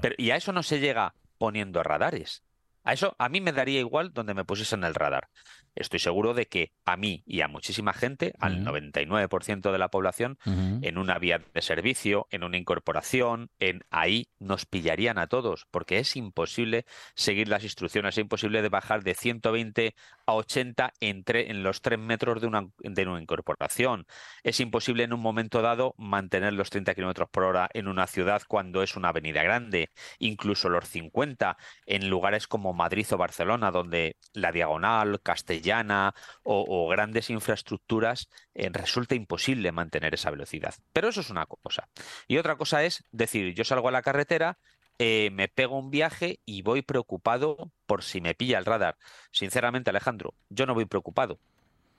Pero, 0.00 0.14
y 0.18 0.30
a 0.30 0.36
eso 0.36 0.52
no 0.52 0.62
se 0.62 0.80
llega 0.80 1.14
poniendo 1.38 1.82
radares. 1.82 2.42
A 2.82 2.92
eso 2.92 3.16
a 3.18 3.28
mí 3.28 3.40
me 3.40 3.52
daría 3.52 3.80
igual 3.80 4.12
donde 4.12 4.34
me 4.34 4.44
pusiesen 4.44 4.84
el 4.84 4.94
radar 4.94 5.28
estoy 5.74 5.98
seguro 5.98 6.34
de 6.34 6.46
que 6.46 6.72
a 6.84 6.96
mí 6.96 7.22
y 7.26 7.40
a 7.40 7.48
muchísima 7.48 7.92
gente, 7.92 8.32
al 8.38 8.64
99% 8.64 9.72
de 9.72 9.78
la 9.78 9.88
población, 9.88 10.38
en 10.44 10.98
una 10.98 11.18
vía 11.18 11.40
de 11.52 11.62
servicio, 11.62 12.26
en 12.30 12.44
una 12.44 12.56
incorporación, 12.56 13.50
en 13.58 13.84
ahí 13.90 14.28
nos 14.38 14.66
pillarían 14.66 15.18
a 15.18 15.26
todos, 15.26 15.66
porque 15.70 15.98
es 15.98 16.16
imposible 16.16 16.84
seguir 17.14 17.48
las 17.48 17.64
instrucciones, 17.64 18.14
es 18.14 18.22
imposible 18.22 18.62
de 18.62 18.68
bajar 18.68 19.02
de 19.02 19.14
120 19.14 19.94
a 20.26 20.34
80 20.34 20.92
entre, 21.00 21.50
en 21.50 21.62
los 21.62 21.80
3 21.82 21.98
metros 21.98 22.40
de 22.40 22.46
una, 22.46 22.68
de 22.78 23.06
una 23.06 23.20
incorporación. 23.20 24.06
Es 24.42 24.60
imposible 24.60 25.04
en 25.04 25.12
un 25.12 25.20
momento 25.20 25.62
dado 25.62 25.94
mantener 25.98 26.52
los 26.52 26.70
30 26.70 26.94
kilómetros 26.94 27.28
por 27.30 27.44
hora 27.44 27.68
en 27.74 27.88
una 27.88 28.06
ciudad 28.06 28.42
cuando 28.46 28.82
es 28.82 28.96
una 28.96 29.08
avenida 29.08 29.42
grande, 29.42 29.90
incluso 30.18 30.68
los 30.68 30.88
50 30.88 31.56
en 31.86 32.08
lugares 32.08 32.46
como 32.46 32.72
Madrid 32.72 33.06
o 33.10 33.16
Barcelona, 33.16 33.70
donde 33.70 34.16
la 34.32 34.52
diagonal, 34.52 35.20
Castellón, 35.22 35.63
llana 35.64 36.14
o, 36.44 36.88
grandes 36.88 37.30
infraestructuras, 37.30 38.28
eh, 38.54 38.70
resulta 38.72 39.16
imposible 39.16 39.72
mantener 39.72 40.14
esa 40.14 40.30
velocidad. 40.30 40.74
Pero 40.92 41.08
eso 41.08 41.20
es 41.20 41.30
una 41.30 41.46
cosa. 41.46 41.88
Y 42.28 42.38
otra 42.38 42.56
cosa 42.56 42.84
es 42.84 43.04
decir, 43.10 43.54
yo 43.54 43.64
salgo 43.64 43.88
a 43.88 43.92
la 43.92 44.02
carretera, 44.02 44.58
eh, 44.98 45.30
me 45.32 45.48
pego 45.48 45.78
un 45.78 45.90
viaje 45.90 46.38
y 46.44 46.62
voy 46.62 46.82
preocupado 46.82 47.72
por 47.86 48.04
si 48.04 48.20
me 48.20 48.34
pilla 48.34 48.58
el 48.58 48.64
radar. 48.64 48.96
Sinceramente, 49.32 49.90
Alejandro, 49.90 50.34
yo 50.50 50.66
no 50.66 50.74
voy 50.74 50.84
preocupado. 50.84 51.40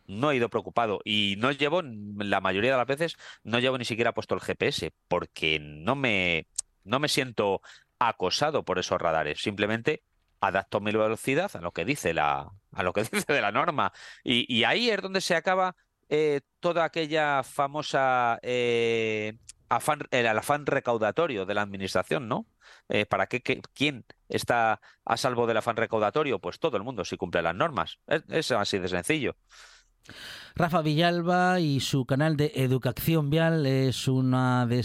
No 0.08 0.32
he 0.32 0.36
ido 0.38 0.50
preocupado 0.50 1.02
y 1.04 1.36
no 1.40 1.52
llevo, 1.52 1.82
la 1.82 2.40
mayoría 2.40 2.72
de 2.72 2.78
las 2.78 2.88
veces, 2.88 3.18
no 3.44 3.60
llevo 3.60 3.78
ni 3.78 3.86
siquiera 3.86 4.14
puesto 4.14 4.36
el 4.36 4.42
GPS 4.42 4.94
porque 5.08 5.60
no 5.60 5.96
me, 5.96 6.48
no 6.84 7.00
me 7.00 7.10
siento 7.10 7.62
acosado 8.00 8.64
por 8.64 8.80
esos 8.80 9.02
radares. 9.02 9.42
Simplemente 9.42 10.04
adapto 10.40 10.80
mi 10.80 10.92
velocidad 10.92 11.52
a 11.56 11.62
lo 11.62 11.72
que 11.72 11.86
dice 11.86 12.14
la, 12.14 12.52
a 12.72 12.84
lo 12.84 12.94
que 12.94 13.04
dice 13.12 13.34
de 13.34 13.42
la 13.42 13.52
norma. 13.52 13.92
Y, 14.24 14.64
ahí 14.64 14.90
es 14.90 15.02
donde 15.02 15.22
se 15.22 15.36
acaba 15.36 15.76
eh, 16.10 16.42
toda 16.60 16.84
aquella 16.84 17.44
famosa 17.44 18.40
eh, 18.44 19.38
afán, 19.70 20.00
el, 20.12 20.28
afán 20.28 20.66
recaudatorio 20.66 21.46
de 21.46 21.54
la 21.54 21.62
administración, 21.62 22.28
¿no? 22.28 22.48
Eh, 22.90 23.06
¿Para 23.06 23.28
qué, 23.28 23.42
quién 23.74 24.06
está 24.30 24.82
a 25.06 25.18
salvo 25.18 25.48
del 25.48 25.58
afán 25.58 25.78
recaudatorio? 25.78 26.40
Pues 26.40 26.60
todo 26.60 26.78
el 26.78 26.84
mundo 26.84 27.06
si 27.06 27.18
cumple 27.18 27.42
las 27.42 27.56
normas. 27.56 28.00
es 28.08 28.52
así 28.52 28.80
de 28.80 28.88
sencillo. 28.88 29.36
Rafa 30.58 30.82
Villalba 30.82 31.60
y 31.60 31.82
su 31.82 32.06
canal 32.06 32.38
de 32.38 32.54
Educación 32.56 33.30
Vial 33.30 33.66
es 33.66 34.08
una 34.08 34.66
de, 34.66 34.78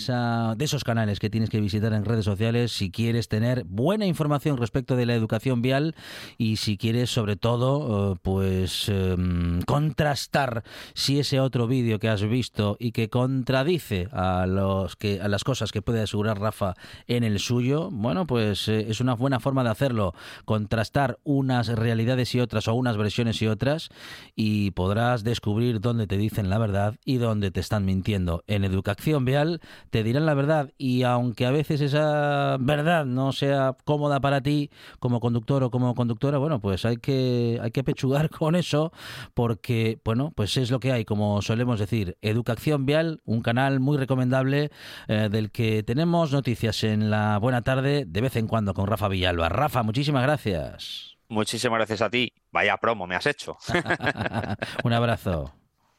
de 0.56 0.64
esos 0.64 0.82
canales 0.82 1.20
que 1.20 1.30
tienes 1.30 1.48
que 1.48 1.60
visitar 1.60 1.92
en 1.92 2.04
redes 2.04 2.24
sociales 2.24 2.72
si 2.72 2.90
quieres 2.90 3.28
tener 3.28 3.62
buena 3.66 4.04
información 4.06 4.56
respecto 4.56 4.96
de 4.96 5.06
la 5.06 5.14
educación 5.14 5.62
vial 5.62 5.94
y 6.38 6.56
si 6.56 6.76
quieres 6.76 7.10
sobre 7.10 7.36
todo 7.36 8.14
eh, 8.14 8.18
pues 8.20 8.88
em, 8.88 9.62
contrastar 9.62 10.64
si 10.94 11.20
ese 11.20 11.38
otro 11.38 11.68
vídeo 11.68 12.00
que 12.00 12.08
has 12.08 12.22
visto 12.22 12.76
y 12.80 12.90
que 12.90 13.08
contradice 13.08 14.08
a 14.10 14.46
los 14.46 14.96
que 14.96 15.20
a 15.20 15.28
las 15.28 15.44
cosas 15.44 15.70
que 15.70 15.82
puede 15.82 16.02
asegurar 16.02 16.40
Rafa 16.40 16.74
en 17.06 17.22
el 17.22 17.38
suyo, 17.38 17.90
bueno, 17.92 18.26
pues 18.26 18.66
eh, 18.66 18.86
es 18.88 19.00
una 19.00 19.14
buena 19.14 19.38
forma 19.38 19.62
de 19.62 19.70
hacerlo, 19.70 20.14
contrastar 20.44 21.20
unas 21.22 21.68
realidades 21.68 22.34
y 22.34 22.40
otras 22.40 22.66
o 22.66 22.74
unas 22.74 22.96
versiones 22.96 23.40
y 23.40 23.46
otras 23.46 23.90
y 24.34 24.72
podrás 24.72 25.09
descubrir 25.18 25.80
dónde 25.80 26.06
te 26.06 26.16
dicen 26.16 26.48
la 26.50 26.58
verdad 26.58 26.96
y 27.04 27.18
dónde 27.18 27.50
te 27.50 27.60
están 27.60 27.84
mintiendo. 27.84 28.42
En 28.46 28.64
Educación 28.64 29.24
Vial 29.24 29.60
te 29.90 30.02
dirán 30.02 30.26
la 30.26 30.34
verdad 30.34 30.72
y 30.78 31.02
aunque 31.02 31.46
a 31.46 31.50
veces 31.50 31.80
esa 31.80 32.56
verdad 32.58 33.04
no 33.04 33.32
sea 33.32 33.76
cómoda 33.84 34.20
para 34.20 34.40
ti 34.40 34.70
como 34.98 35.20
conductor 35.20 35.62
o 35.62 35.70
como 35.70 35.94
conductora, 35.94 36.38
bueno, 36.38 36.60
pues 36.60 36.84
hay 36.84 36.96
que, 36.96 37.58
hay 37.62 37.70
que 37.70 37.84
pechugar 37.84 38.30
con 38.30 38.54
eso 38.54 38.92
porque, 39.34 40.00
bueno, 40.04 40.32
pues 40.34 40.56
es 40.56 40.70
lo 40.70 40.80
que 40.80 40.92
hay, 40.92 41.04
como 41.04 41.42
solemos 41.42 41.78
decir. 41.78 42.16
Educación 42.22 42.86
Vial, 42.86 43.20
un 43.24 43.42
canal 43.42 43.80
muy 43.80 43.98
recomendable 43.98 44.70
eh, 45.08 45.28
del 45.30 45.50
que 45.50 45.82
tenemos 45.82 46.32
noticias 46.32 46.84
en 46.84 47.10
la 47.10 47.38
buena 47.38 47.62
tarde 47.62 48.04
de 48.06 48.20
vez 48.20 48.36
en 48.36 48.46
cuando 48.46 48.74
con 48.74 48.86
Rafa 48.86 49.08
Villalba. 49.08 49.48
Rafa, 49.48 49.82
muchísimas 49.82 50.22
gracias. 50.22 51.19
Muchísimas 51.30 51.78
gracias 51.78 52.02
a 52.02 52.10
ti. 52.10 52.32
Vaya 52.50 52.76
promo 52.76 53.06
me 53.06 53.14
has 53.14 53.24
hecho. 53.26 53.56
un 54.84 54.92
abrazo. 54.92 55.54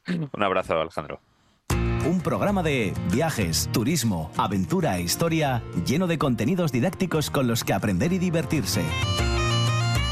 Un 0.06 0.42
abrazo, 0.42 0.78
Alejandro. 0.78 1.20
Un 2.04 2.20
programa 2.20 2.62
de 2.62 2.92
viajes, 3.10 3.70
turismo, 3.72 4.30
aventura 4.36 4.98
e 4.98 5.02
historia 5.02 5.62
lleno 5.86 6.06
de 6.06 6.18
contenidos 6.18 6.70
didácticos 6.70 7.30
con 7.30 7.46
los 7.46 7.64
que 7.64 7.72
aprender 7.72 8.12
y 8.12 8.18
divertirse. 8.18 8.82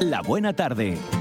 La 0.00 0.22
buena 0.22 0.54
tarde. 0.54 1.19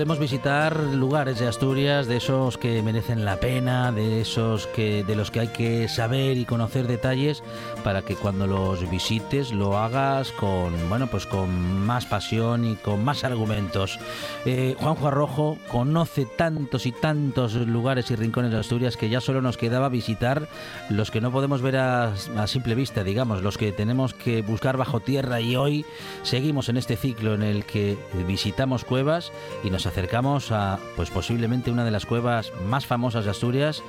Solemos 0.00 0.18
visitar 0.18 0.80
lugares 0.94 1.40
de 1.40 1.46
Asturias, 1.46 2.06
de 2.06 2.16
esos 2.16 2.56
que 2.56 2.82
merecen 2.82 3.26
la 3.26 3.36
pena, 3.36 3.92
de 3.92 4.22
esos 4.22 4.66
que 4.68 5.04
de 5.04 5.14
los 5.14 5.30
que 5.30 5.40
hay 5.40 5.48
que 5.48 5.88
saber 5.88 6.38
y 6.38 6.46
conocer 6.46 6.86
detalles 6.86 7.42
para 7.84 8.00
que 8.00 8.16
cuando 8.16 8.46
los 8.46 8.88
visites 8.88 9.52
lo 9.52 9.76
hagas 9.76 10.32
con 10.32 10.72
bueno 10.88 11.06
pues 11.08 11.26
con 11.26 11.50
más 11.84 12.06
pasión 12.06 12.64
y 12.64 12.76
con 12.76 13.04
más 13.04 13.24
argumentos. 13.24 13.98
Eh, 14.46 14.74
Juanjo 14.78 15.08
Arrojo 15.08 15.58
conoce 15.70 16.24
tantos 16.24 16.86
y 16.86 16.92
tantos 16.92 17.52
lugares 17.52 18.10
y 18.10 18.16
rincones 18.16 18.52
de 18.52 18.58
Asturias 18.58 18.96
que 18.96 19.10
ya 19.10 19.20
solo 19.20 19.42
nos 19.42 19.58
quedaba 19.58 19.90
visitar 19.90 20.48
los 20.88 21.10
que 21.10 21.20
no 21.20 21.30
podemos 21.30 21.60
ver 21.60 21.76
a, 21.76 22.14
a 22.38 22.46
simple 22.46 22.74
vista, 22.74 23.04
digamos, 23.04 23.42
los 23.42 23.58
que 23.58 23.70
tenemos 23.70 24.14
que 24.14 24.40
buscar 24.40 24.78
bajo 24.78 25.00
tierra 25.00 25.42
y 25.42 25.56
hoy 25.56 25.84
seguimos 26.22 26.70
en 26.70 26.78
este 26.78 26.96
ciclo 26.96 27.34
en 27.34 27.42
el 27.42 27.66
que 27.66 27.98
visitamos 28.26 28.86
cuevas 28.86 29.30
y 29.62 29.68
nos 29.68 29.89
acercamos 29.90 30.52
a 30.52 30.78
pues 30.94 31.10
posiblemente 31.10 31.70
una 31.70 31.84
de 31.84 31.90
las 31.90 32.06
cuevas 32.06 32.52
más 32.66 32.86
famosas 32.86 33.24
de 33.24 33.32
Asturias 33.32 33.82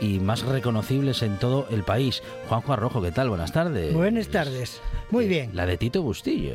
y 0.00 0.18
más 0.18 0.42
reconocibles 0.42 1.22
en 1.22 1.38
todo 1.38 1.66
el 1.70 1.82
país. 1.84 2.22
Juanjo 2.48 2.72
Arrojo, 2.72 3.02
¿qué 3.02 3.12
tal? 3.12 3.28
Buenas 3.28 3.52
tardes. 3.52 3.92
Buenas 3.94 4.28
tardes. 4.28 4.80
Muy 5.10 5.28
bien. 5.28 5.50
La 5.54 5.66
de 5.66 5.76
Tito 5.76 6.02
Bustillo. 6.02 6.54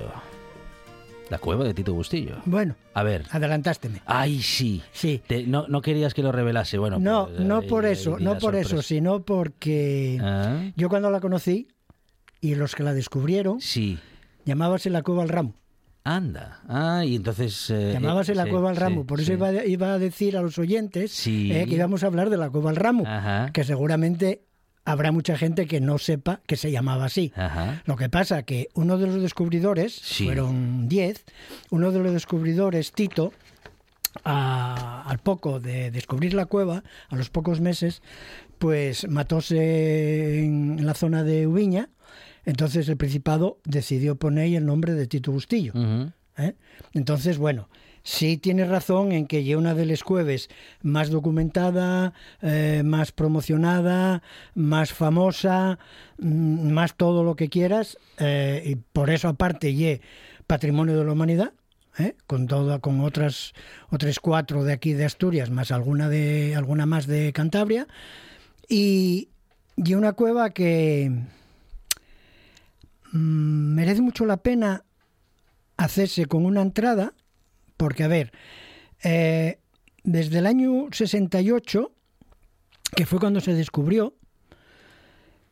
La 1.29 1.37
cueva 1.37 1.63
de 1.63 1.75
Tito 1.75 1.93
Bustillo. 1.93 2.37
Bueno. 2.45 2.75
A 2.95 3.03
ver. 3.03 3.25
Adelantásteme. 3.29 4.01
Ay, 4.07 4.41
sí. 4.41 4.81
Sí. 4.93 5.21
Te, 5.27 5.43
no, 5.45 5.67
no 5.67 5.81
querías 5.81 6.13
que 6.15 6.23
lo 6.23 6.31
revelase. 6.31 6.79
Bueno, 6.79 6.97
no, 6.99 7.27
pues, 7.27 7.39
no 7.41 7.61
por 7.61 7.85
eso, 7.85 8.17
no 8.19 8.39
por 8.39 8.55
eso, 8.55 8.81
sino 8.81 9.21
porque 9.21 10.19
Ah, 10.23 10.71
yo 10.75 10.89
cuando 10.89 11.11
la 11.11 11.19
conocí 11.19 11.67
y 12.41 12.55
los 12.55 12.73
que 12.75 12.81
la 12.83 12.93
descubrieron, 12.93 13.61
Sí. 13.61 13.99
llamábase 14.45 14.89
la 14.89 15.03
cueva 15.03 15.21
al 15.21 15.29
ramo. 15.29 15.53
Anda. 16.15 16.61
Ah, 16.69 17.03
y 17.05 17.15
entonces. 17.15 17.69
eh, 17.69 17.91
Llamábase 17.93 18.31
eh, 18.31 18.35
la 18.35 18.45
sí, 18.45 18.49
cueva 18.49 18.69
al 18.69 18.75
ramo. 18.77 19.01
sí, 19.01 19.07
Por 19.07 19.19
eso 19.19 19.27
sí. 19.27 19.33
iba, 19.33 19.47
a- 19.49 19.65
iba 19.65 19.93
a 19.93 19.99
decir 19.99 20.37
a 20.37 20.41
los 20.41 20.57
oyentes 20.57 21.27
eh, 21.27 21.65
que 21.67 21.75
íbamos 21.75 22.03
a 22.03 22.07
hablar 22.07 22.29
de 22.29 22.37
la 22.37 22.49
cueva 22.49 22.69
al 22.69 22.75
ramo, 22.77 23.03
Ajá. 23.05 23.51
que 23.53 23.63
seguramente 23.63 24.43
habrá 24.85 25.11
mucha 25.11 25.37
gente 25.37 25.65
que 25.67 25.81
no 25.81 25.97
sepa 25.97 26.39
que 26.47 26.55
se 26.55 26.71
llamaba 26.71 27.05
así. 27.05 27.33
Ajá. 27.35 27.81
Lo 27.85 27.97
que 27.97 28.07
pasa 28.09 28.43
que 28.43 28.69
uno 28.73 28.97
de 28.97 29.07
los 29.07 29.21
descubridores, 29.21 29.99
fueron 30.01 30.87
10, 30.87 31.25
uno 31.71 31.91
de 31.91 31.99
los 31.99 32.13
descubridores, 32.13 32.93
Tito, 32.93 33.33
a- 34.23 35.03
al 35.07 35.19
poco 35.19 35.59
de 35.59 35.91
descubrir 35.91 36.33
la 36.33 36.45
cueva, 36.45 36.83
a 37.09 37.15
los 37.15 37.29
pocos 37.29 37.59
meses, 37.61 38.01
pues 38.59 39.07
matóse 39.09 40.39
en 40.43 40.85
la 40.85 40.93
zona 40.93 41.23
de 41.23 41.47
Ubiña, 41.47 41.89
entonces 42.47 42.87
el 42.87 42.95
Principado 42.95 43.59
decidió 43.65 44.15
poner 44.15 44.55
el 44.55 44.65
nombre 44.65 44.93
de 44.93 45.05
Tito 45.05 45.33
Bustillo. 45.33 45.73
¿eh? 46.37 46.55
Entonces, 46.93 47.37
bueno, 47.37 47.67
sí 48.03 48.37
tienes 48.37 48.69
razón 48.69 49.11
en 49.11 49.27
que 49.27 49.43
ya 49.43 49.57
una 49.57 49.73
de 49.73 49.85
las 49.85 50.01
cueves 50.01 50.49
más 50.81 51.09
documentada, 51.09 52.13
eh, 52.41 52.83
más 52.85 53.11
promocionada, 53.11 54.23
más 54.55 54.93
famosa, 54.93 55.77
mm, 56.19 56.71
más 56.71 56.95
todo 56.95 57.25
lo 57.25 57.35
que 57.35 57.49
quieras, 57.49 57.97
eh, 58.17 58.63
y 58.65 58.75
por 58.75 59.09
eso 59.09 59.27
aparte 59.27 59.75
ye 59.75 59.99
patrimonio 60.47 60.97
de 60.97 61.03
la 61.03 61.11
humanidad. 61.11 61.51
¿eh? 61.99 62.15
con 62.27 62.45
toda 62.45 62.77
con 62.77 63.01
otras 63.01 63.53
otras 63.89 64.19
cuatro 64.19 64.63
de 64.63 64.71
aquí 64.71 64.93
de 64.93 65.03
Asturias 65.03 65.49
más 65.49 65.71
alguna 65.71 66.09
de 66.09 66.55
alguna 66.55 66.85
más 66.85 67.07
de 67.07 67.33
Cantabria 67.33 67.87
y, 68.69 69.29
y 69.75 69.95
una 69.95 70.13
cueva 70.13 70.51
que 70.51 71.11
mm, 73.17 73.73
merece 73.73 74.01
mucho 74.01 74.25
la 74.25 74.37
pena 74.37 74.83
hacerse 75.77 76.25
con 76.25 76.45
una 76.45 76.61
entrada, 76.61 77.13
porque 77.77 78.03
a 78.03 78.07
ver, 78.07 78.31
eh, 79.03 79.59
desde 80.03 80.39
el 80.39 80.47
año 80.47 80.87
68, 80.91 81.91
que 82.95 83.05
fue 83.05 83.19
cuando 83.19 83.39
se 83.39 83.53
descubrió, 83.53 84.15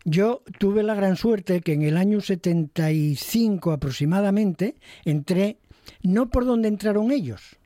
yo 0.04 0.44
tuve 0.60 0.84
la 0.84 0.96
gran 0.96 1.16
suerte 1.16 1.62
que 1.62 1.74
en 1.74 1.82
el 1.82 1.98
año 1.98 2.22
75 2.22 3.72
aproximadamente 3.72 4.76
entré, 5.04 5.60
no 6.04 6.30
por 6.30 6.46
donde 6.46 6.68
entraron 6.68 7.12
ellos, 7.12 7.58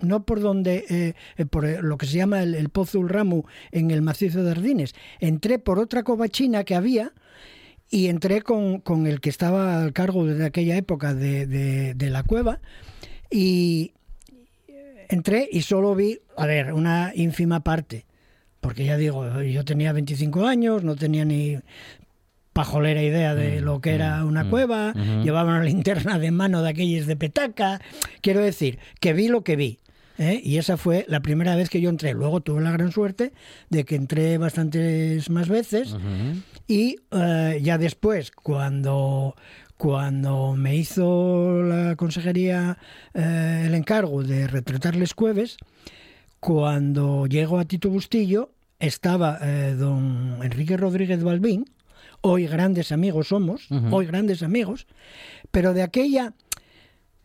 no 0.00 0.24
por 0.24 0.40
donde, 0.40 1.14
eh, 1.36 1.46
por 1.46 1.64
eh, 1.64 1.80
lo 1.82 1.98
que 1.98 2.06
se 2.06 2.16
llama 2.16 2.42
el, 2.42 2.54
el 2.54 2.68
Pozo 2.68 2.98
del 2.98 3.08
Ramo 3.08 3.46
en 3.70 3.90
el 3.90 4.02
macizo 4.02 4.42
de 4.42 4.52
Ardines, 4.52 4.94
entré 5.20 5.58
por 5.58 5.78
otra 5.78 6.02
covachina 6.02 6.64
que 6.64 6.74
había 6.74 7.12
y 7.92 8.08
entré 8.08 8.42
con, 8.42 8.80
con 8.80 9.06
el 9.06 9.20
que 9.20 9.28
estaba 9.30 9.82
al 9.84 9.92
cargo 9.92 10.26
desde 10.26 10.46
aquella 10.46 10.76
época 10.76 11.14
de, 11.14 11.46
de- 11.46 11.94
de 11.94 12.10
la 12.10 12.22
cueva 12.24 12.58
y 13.30 13.92
entré 15.08 15.48
y 15.52 15.62
solo 15.62 15.94
vi, 15.94 16.18
a 16.36 16.46
ver, 16.46 16.72
una 16.72 17.12
ínfima 17.14 17.60
parte, 17.60 18.06
porque 18.60 18.84
ya 18.84 18.96
digo, 18.96 19.42
yo 19.42 19.64
tenía 19.64 19.92
25 19.92 20.46
años, 20.46 20.84
no 20.84 20.96
tenía 20.96 21.24
ni 21.24 21.58
pajolera 22.52 23.02
idea 23.02 23.34
de 23.34 23.60
lo 23.60 23.80
que 23.80 23.94
era 23.94 24.24
una 24.24 24.48
cueva, 24.50 24.92
llevaba 25.22 25.50
una 25.50 25.64
linterna 25.64 26.18
de 26.18 26.30
mano 26.30 26.62
de 26.62 26.70
aquellas 26.70 27.06
de 27.06 27.16
petaca, 27.16 27.80
quiero 28.20 28.40
decir, 28.40 28.78
que 29.00 29.12
vi 29.12 29.28
lo 29.28 29.42
que 29.42 29.56
vi. 29.56 29.78
¿eh? 30.18 30.40
Y 30.44 30.58
esa 30.58 30.76
fue 30.76 31.04
la 31.08 31.20
primera 31.20 31.56
vez 31.56 31.70
que 31.70 31.80
yo 31.80 31.88
entré. 31.88 32.12
Luego 32.12 32.40
tuve 32.42 32.60
la 32.62 32.70
gran 32.70 32.92
suerte 32.92 33.32
de 33.70 33.84
que 33.84 33.96
entré 33.96 34.36
bastantes 34.36 35.30
más 35.30 35.48
veces. 35.48 35.96
Y 36.66 36.96
eh, 37.10 37.60
ya 37.62 37.78
después, 37.78 38.30
cuando, 38.30 39.34
cuando 39.76 40.54
me 40.56 40.76
hizo 40.76 41.62
la 41.62 41.96
consejería 41.96 42.78
eh, 43.14 43.64
el 43.66 43.74
encargo 43.74 44.22
de 44.22 44.46
retratarles 44.46 45.14
cueves, 45.14 45.56
cuando 46.40 47.26
llego 47.26 47.58
a 47.58 47.64
Tito 47.64 47.88
Bustillo, 47.88 48.50
estaba 48.78 49.38
eh, 49.42 49.74
don 49.78 50.38
Enrique 50.42 50.76
Rodríguez 50.76 51.22
Balbín, 51.22 51.66
hoy 52.20 52.46
grandes 52.46 52.90
amigos 52.90 53.28
somos, 53.28 53.68
hoy 53.90 54.06
grandes 54.06 54.42
amigos, 54.42 54.86
pero 55.50 55.74
de 55.74 55.82
aquella, 55.82 56.32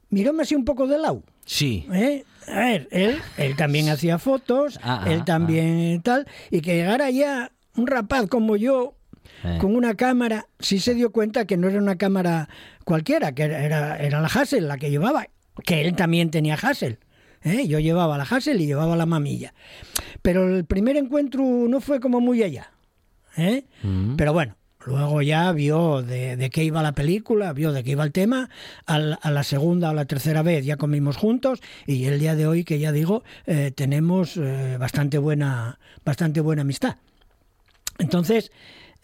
miróme 0.10 0.44
así 0.44 0.56
un 0.56 0.66
poco 0.66 0.88
de 0.88 1.00
lado. 1.00 1.24
Sí. 1.46 1.88
¿eh? 1.92 2.26
A 2.48 2.60
ver, 2.60 2.88
él, 2.92 3.18
él 3.38 3.56
también 3.56 3.90
hacía 3.90 4.20
fotos, 4.20 4.80
Ah, 4.84 5.06
él 5.08 5.22
ah, 5.22 5.26
también 5.26 6.02
tal, 6.02 6.28
y 6.52 6.62
que 6.62 6.76
llegara 6.76 7.10
ya 7.10 7.52
un 7.76 7.88
rapaz 7.88 8.28
como 8.28 8.56
yo, 8.56 8.97
Eh. 9.44 9.58
con 9.60 9.76
una 9.76 9.96
cámara, 9.96 10.48
sí 10.60 10.80
se 10.80 10.94
dio 10.96 11.12
cuenta 11.12 11.46
que 11.46 11.58
no 11.58 11.68
era 11.68 11.80
una 11.80 11.98
cámara 11.98 12.50
cualquiera, 12.84 13.34
que 13.34 13.44
era, 13.44 13.98
era, 13.98 14.22
la 14.22 14.28
Hassel 14.28 14.68
la 14.68 14.78
que 14.78 14.90
llevaba, 14.90 15.28
que 15.64 15.82
él 15.82 15.96
también 15.96 16.32
tenía 16.32 16.56
Hassel. 16.56 17.00
¿eh? 17.44 17.68
Yo 17.68 17.80
llevaba 17.80 18.18
la 18.18 18.24
Hassel 18.24 18.62
y 18.62 18.66
llevaba 18.66 18.96
la 18.96 19.06
mamilla. 19.06 19.54
Pero 20.22 20.56
el 20.56 20.66
primer 20.66 20.98
encuentro 20.98 21.44
no 21.44 21.82
fue 21.82 22.00
como 22.00 22.20
muy 22.20 22.44
allá. 22.44 22.72
¿eh? 23.38 23.66
Mm. 23.84 24.16
Pero 24.16 24.34
bueno, 24.34 24.56
luego 24.86 25.22
ya 25.22 25.52
vio 25.52 26.02
de, 26.02 26.36
de 26.38 26.50
qué 26.50 26.64
iba 26.64 26.82
la 26.82 26.94
película, 26.94 27.54
vio 27.54 27.72
de 27.72 27.84
qué 27.84 27.92
iba 27.92 28.04
el 28.04 28.12
tema. 28.12 28.50
A 28.86 29.00
la 29.00 29.44
segunda 29.44 29.92
o 29.92 29.94
la 29.94 30.06
tercera 30.06 30.42
vez 30.42 30.66
ya 30.66 30.78
comimos 30.78 31.18
juntos 31.18 31.62
y 31.86 32.06
el 32.06 32.20
día 32.20 32.36
de 32.36 32.48
hoy, 32.48 32.64
que 32.64 32.80
ya 32.80 32.92
digo, 32.92 33.24
eh, 33.46 33.72
tenemos 33.76 34.38
eh, 34.38 34.78
bastante, 34.80 35.18
buena, 35.18 35.80
bastante 36.04 36.42
buena 36.42 36.64
amistad. 36.64 36.98
Entonces, 38.00 38.52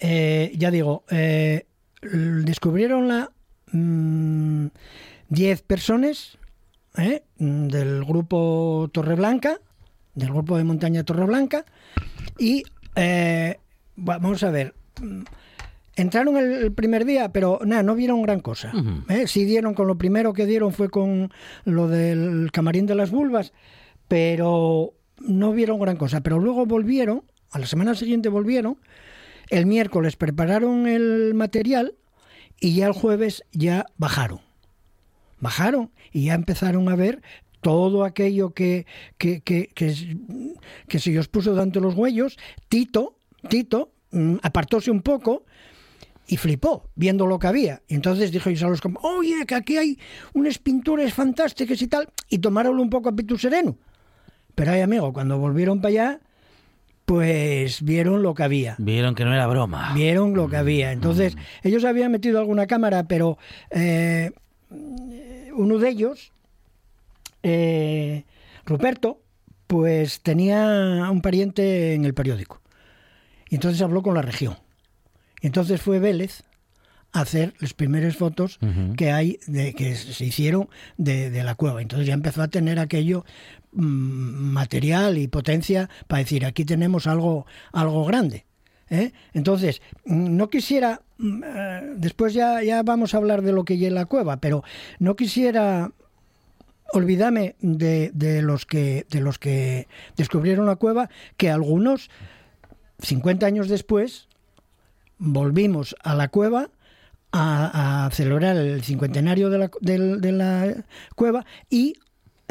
eh, 0.03 0.51
ya 0.55 0.69
digo, 0.69 1.03
eh, 1.09 1.65
descubrieron 2.01 3.07
la 3.07 3.31
10 5.29 5.61
personas 5.63 6.37
¿eh? 6.97 7.23
mm, 7.37 7.67
del 7.67 8.03
grupo 8.05 8.89
Torreblanca, 8.93 9.59
del 10.13 10.29
grupo 10.29 10.57
de 10.57 10.63
montaña 10.65 11.03
Torreblanca, 11.03 11.65
y 12.37 12.63
va- 12.97 14.17
vamos 14.19 14.43
a 14.43 14.51
ver. 14.51 14.75
mm, 15.01 15.21
Entraron 15.95 16.37
el, 16.37 16.71
primer 16.71 17.05
día, 17.05 17.31
pero 17.31 17.59
nada, 17.65 17.83
no 17.83 17.93
vieron 17.93 18.23
gran 18.23 18.39
cosa. 18.39 18.71
¿eh? 19.09 19.27
Sí 19.27 19.45
dieron, 19.45 19.75
con 19.75 19.85
lo 19.85 19.95
primero 19.95 20.33
que 20.33 20.47
dieron 20.47 20.73
fue 20.73 20.89
con 20.89 21.31
lo 21.65 21.87
del 21.87 22.49
camarín 22.51 22.87
de 22.87 22.95
las 22.95 23.11
vulvas, 23.11 23.53
pero 24.07 24.93
no 25.19 25.51
vieron 25.53 25.79
gran 25.79 25.95
cosa. 25.97 26.21
Pero 26.21 26.39
luego 26.39 26.65
volvieron, 26.65 27.21
a 27.51 27.59
la 27.59 27.67
semana 27.67 27.93
siguiente 27.93 28.29
volvieron, 28.29 28.77
el 29.53 29.65
miércoles 29.65 30.15
prepararon 30.15 30.87
el 30.87 31.33
material 31.35 31.95
y 32.59 32.75
ya 32.75 32.87
el 32.87 32.93
jueves 32.93 33.43
ya 33.51 33.85
bajaron. 33.97 34.41
Bajaron 35.39 35.91
y 36.11 36.25
ya 36.25 36.33
empezaron 36.33 36.89
a 36.89 36.95
ver 36.95 37.21
todo 37.61 38.03
aquello 38.03 38.53
que, 38.53 38.85
que, 39.17 39.41
que, 39.41 39.67
que, 39.73 40.55
que 40.87 40.99
se 40.99 41.19
os 41.19 41.27
puso 41.27 41.51
delante 41.51 41.79
los 41.79 41.95
huellos. 41.95 42.37
Tito, 42.67 43.17
Tito, 43.47 43.91
mm, 44.11 44.37
apartóse 44.41 44.89
un 44.89 45.01
poco 45.01 45.45
y 46.27 46.37
flipó 46.37 46.89
viendo 46.95 47.27
lo 47.27 47.37
que 47.37 47.47
había. 47.47 47.81
Y 47.87 47.95
entonces 47.95 48.31
dijo 48.31 48.49
a 48.49 48.69
los 48.69 48.81
oye, 49.01 49.45
que 49.45 49.55
aquí 49.55 49.77
hay 49.77 49.99
unas 50.33 50.57
pinturas 50.57 51.13
fantásticas 51.13 51.81
y 51.81 51.87
tal, 51.87 52.09
y 52.29 52.39
tomaronlo 52.39 52.81
un 52.81 52.89
poco 52.89 53.09
a 53.09 53.15
pitu 53.15 53.37
sereno. 53.37 53.77
Pero 54.55 54.71
ay, 54.71 54.81
amigo, 54.81 55.13
cuando 55.13 55.37
volvieron 55.37 55.79
para 55.79 55.89
allá, 55.89 56.19
pues 57.05 57.81
vieron 57.81 58.23
lo 58.23 58.33
que 58.33 58.43
había. 58.43 58.75
Vieron 58.79 59.15
que 59.15 59.25
no 59.25 59.33
era 59.33 59.47
broma. 59.47 59.93
Vieron 59.93 60.33
lo 60.33 60.49
que 60.49 60.57
había. 60.57 60.91
Entonces, 60.91 61.35
ellos 61.61 61.83
habían 61.83 62.11
metido 62.11 62.39
alguna 62.39 62.67
cámara, 62.67 63.07
pero 63.07 63.37
eh, 63.71 64.31
uno 65.53 65.77
de 65.77 65.89
ellos, 65.89 66.31
eh, 67.43 68.23
Ruperto, 68.65 69.21
pues 69.67 70.21
tenía 70.21 71.09
un 71.11 71.21
pariente 71.21 71.93
en 71.93 72.05
el 72.05 72.13
periódico. 72.13 72.61
Y 73.49 73.55
entonces 73.55 73.81
habló 73.81 74.01
con 74.01 74.15
la 74.15 74.21
región. 74.21 74.57
Y 75.41 75.47
entonces 75.47 75.81
fue 75.81 75.99
Vélez 75.99 76.43
a 77.11 77.21
hacer 77.21 77.53
las 77.59 77.73
primeras 77.73 78.15
fotos 78.15 78.59
que 78.97 79.11
hay, 79.11 79.39
de, 79.45 79.73
que 79.73 79.95
se 79.95 80.25
hicieron 80.25 80.69
de, 80.97 81.29
de 81.29 81.43
la 81.43 81.55
cueva. 81.55 81.81
Entonces 81.81 82.07
ya 82.07 82.13
empezó 82.13 82.41
a 82.41 82.47
tener 82.47 82.79
aquello 82.79 83.25
mm, 83.25 83.62
material 83.73 85.17
y 85.17 85.27
potencia 85.27 85.89
para 86.07 86.23
decir, 86.23 86.45
aquí 86.45 86.65
tenemos 86.65 87.07
algo, 87.07 87.45
algo 87.71 88.05
grande. 88.05 88.45
¿eh? 88.89 89.11
Entonces, 89.33 89.81
mm, 90.05 90.37
no 90.37 90.49
quisiera, 90.49 91.01
mm, 91.17 91.43
eh, 91.43 91.81
después 91.97 92.33
ya, 92.33 92.61
ya 92.63 92.83
vamos 92.83 93.13
a 93.13 93.17
hablar 93.17 93.41
de 93.41 93.51
lo 93.51 93.65
que 93.65 93.73
hay 93.73 93.89
la 93.89 94.05
cueva, 94.05 94.37
pero 94.37 94.63
no 94.99 95.15
quisiera 95.15 95.91
olvídame 96.91 97.55
de, 97.59 98.11
de 98.13 98.43
los 98.43 98.67
que 98.67 99.07
de 99.09 99.19
los 99.19 99.39
que 99.39 99.87
descubrieron 100.15 100.67
la 100.67 100.75
cueva, 100.75 101.09
que 101.37 101.49
algunos 101.49 102.11
50 102.99 103.47
años 103.47 103.67
después 103.67 104.27
volvimos 105.17 105.95
a 106.03 106.13
la 106.13 106.27
cueva 106.27 106.69
a, 107.31 108.09
celebrar 108.11 108.55
el 108.57 108.83
cincuentenario 108.83 109.49
de 109.49 109.57
la, 109.57 109.71
de 109.81 110.31
la 110.31 110.85
cueva 111.15 111.45
y 111.67 111.95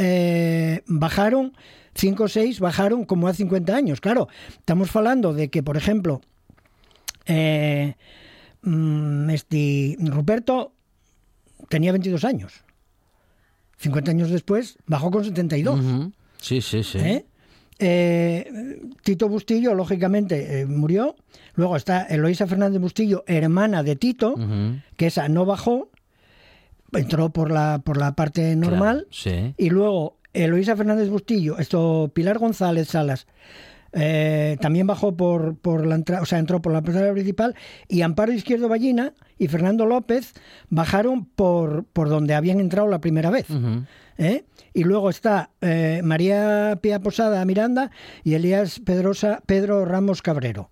eh, 0.02 0.82
bajaron, 0.86 1.52
5 1.94 2.24
o 2.24 2.28
6 2.28 2.60
bajaron 2.60 3.04
como 3.04 3.28
hace 3.28 3.38
50 3.38 3.74
años. 3.74 4.00
Claro, 4.00 4.28
estamos 4.58 4.94
hablando 4.96 5.32
de 5.32 5.48
que, 5.48 5.62
por 5.62 5.76
ejemplo, 5.76 6.20
eh, 7.26 7.94
mm, 8.62 9.30
este 9.30 9.96
Ruperto 10.00 10.72
tenía 11.68 11.92
22 11.92 12.24
años. 12.24 12.64
50 13.78 14.10
años 14.10 14.30
después 14.30 14.78
bajó 14.86 15.10
con 15.10 15.24
72. 15.24 15.80
Ujú. 15.80 16.12
Sí, 16.40 16.60
sí, 16.60 16.82
sí. 16.82 16.98
¿eh? 16.98 17.24
Eh, 17.78 18.80
Tito 19.02 19.28
Bustillo, 19.28 19.74
lógicamente, 19.74 20.60
eh, 20.60 20.66
murió. 20.66 21.16
Luego 21.54 21.76
está 21.76 22.02
Eloísa 22.02 22.46
Fernández 22.46 22.80
Bustillo, 22.80 23.24
hermana 23.26 23.82
de 23.82 23.96
Tito, 23.96 24.34
que 24.96 25.06
esa 25.06 25.28
no 25.28 25.44
bajó, 25.44 25.90
entró 26.92 27.30
por 27.30 27.50
la, 27.50 27.80
por 27.84 27.96
la 27.96 28.14
parte 28.14 28.54
normal. 28.56 29.06
Claro, 29.08 29.08
sí. 29.10 29.54
Y 29.56 29.70
luego 29.70 30.18
Eloísa 30.32 30.76
Fernández 30.76 31.08
Bustillo, 31.08 31.58
esto 31.58 32.10
Pilar 32.14 32.38
González 32.38 32.88
Salas, 32.88 33.26
eh, 33.92 34.56
también 34.60 34.86
bajó 34.86 35.16
por, 35.16 35.56
por 35.56 35.86
la 35.86 35.96
entrada, 35.96 36.22
o 36.22 36.26
sea, 36.26 36.38
entró 36.38 36.62
por 36.62 36.72
la 36.72 36.78
entrada 36.78 37.12
principal. 37.12 37.54
Y 37.88 38.02
Amparo 38.02 38.32
Izquierdo 38.32 38.68
Ballina 38.68 39.12
y 39.38 39.48
Fernando 39.48 39.86
López 39.86 40.32
bajaron 40.70 41.26
por, 41.26 41.84
por 41.84 42.08
donde 42.08 42.34
habían 42.34 42.60
entrado 42.60 42.88
la 42.88 43.00
primera 43.00 43.30
vez. 43.30 43.46
¿eh? 44.16 44.44
Y 44.72 44.84
luego 44.84 45.10
está 45.10 45.50
eh, 45.60 46.00
María 46.02 46.78
Pía 46.80 47.00
Posada 47.00 47.44
Miranda 47.44 47.90
y 48.24 48.34
Elías 48.34 48.80
Pedrosa, 48.80 49.42
Pedro 49.44 49.84
Ramos 49.84 50.22
Cabrero. 50.22 50.70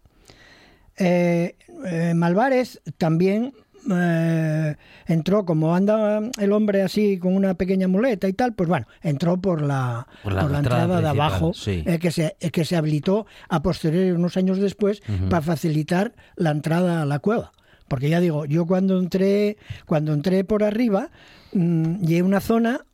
Eh, 0.97 1.57
eh, 1.87 2.13
Malvares 2.15 2.81
también 2.99 3.53
eh, 3.90 4.77
entró, 5.07 5.45
como 5.45 5.75
anda 5.75 6.21
el 6.38 6.53
hombre 6.53 6.83
así 6.83 7.19
con 7.19 7.35
una 7.35 7.55
pequeña 7.55 7.88
muleta 7.88 8.29
y 8.29 8.33
tal, 8.33 8.55
pues 8.55 8.69
bueno, 8.69 8.87
entró 9.03 9.40
por 9.40 9.62
la, 9.62 10.07
Por 10.23 10.33
la 10.33 10.43
por 10.43 10.51
la 10.51 10.59
entrada 10.59 10.83
entrada 10.83 11.01
de 11.01 11.09
abajo, 11.09 11.53
sí. 11.55 11.83
eh, 11.87 11.99
que, 11.99 12.11
se, 12.11 12.37
eh, 12.40 12.51
que 12.51 12.64
se 12.64 12.77
habilitó 12.77 13.27
a 13.49 13.62
posteriori, 13.62 14.11
unos 14.11 14.37
años 14.37 14.59
después, 14.59 15.03
para 15.29 15.43
facilitar 15.43 16.12
la 16.37 16.51
entrada 16.51 17.03
a 17.03 17.07
la 17.07 17.19
cueva. 17.19 17.53
Porque 17.88 18.09
ya 18.09 18.21
digo, 18.21 18.45
yo 18.45 18.66
cuando 18.66 18.99
entré, 18.99 19.57
cuando 19.87 20.12
entré 20.12 20.45
por 20.45 20.62
arriba, 20.62 21.11
mm, 21.53 22.01
llegué 22.03 22.21
a 22.21 22.25
una 22.25 22.40
zona 22.40 22.87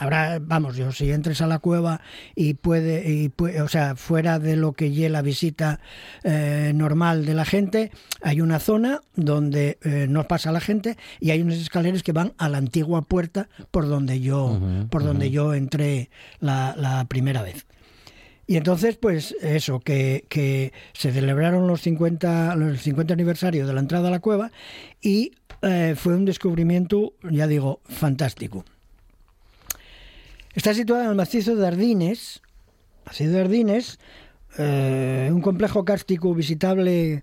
Habrá, 0.00 0.38
vamos, 0.40 0.76
yo 0.76 0.92
si 0.92 1.12
entres 1.12 1.42
a 1.42 1.46
la 1.46 1.58
cueva 1.58 2.00
y 2.34 2.54
puede, 2.54 3.10
y 3.10 3.32
o 3.60 3.68
sea, 3.68 3.96
fuera 3.96 4.38
de 4.38 4.56
lo 4.56 4.72
que 4.72 4.92
lleva 4.92 5.10
la 5.12 5.22
visita 5.22 5.78
eh, 6.24 6.72
normal 6.74 7.26
de 7.26 7.34
la 7.34 7.44
gente, 7.44 7.92
hay 8.22 8.40
una 8.40 8.60
zona 8.60 9.02
donde 9.14 9.78
eh, 9.82 10.06
no 10.08 10.26
pasa 10.26 10.52
la 10.52 10.60
gente 10.60 10.96
y 11.20 11.32
hay 11.32 11.42
unas 11.42 11.58
escaleras 11.58 12.02
que 12.02 12.12
van 12.12 12.32
a 12.38 12.48
la 12.48 12.56
antigua 12.56 13.02
puerta 13.02 13.50
por 13.70 13.88
donde 13.88 14.20
yo, 14.20 14.58
por 14.88 15.04
donde 15.04 15.30
yo 15.30 15.52
entré 15.52 16.08
la, 16.40 16.74
la 16.78 17.04
primera 17.04 17.42
vez. 17.42 17.66
Y 18.46 18.56
entonces, 18.56 18.96
pues 18.96 19.36
eso, 19.42 19.80
que, 19.80 20.24
que 20.30 20.72
se 20.94 21.12
celebraron 21.12 21.68
los 21.68 21.82
50, 21.82 22.56
los 22.56 22.80
50 22.80 23.12
aniversario 23.12 23.66
de 23.66 23.74
la 23.74 23.80
entrada 23.80 24.08
a 24.08 24.10
la 24.10 24.20
cueva 24.20 24.50
y 25.00 25.32
eh, 25.62 25.94
fue 25.96 26.16
un 26.16 26.24
descubrimiento, 26.24 27.12
ya 27.30 27.46
digo, 27.46 27.80
fantástico. 27.84 28.64
Está 30.54 30.74
situada 30.74 31.04
en 31.04 31.10
el 31.10 31.16
macizo 31.16 31.54
de 31.54 31.66
Ardines, 31.66 32.42
macizo 33.06 33.30
de 33.30 33.40
Ardines, 33.40 34.00
eh, 34.58 35.30
un 35.32 35.40
complejo 35.42 35.84
kárstico 35.84 36.34
visitable, 36.34 37.22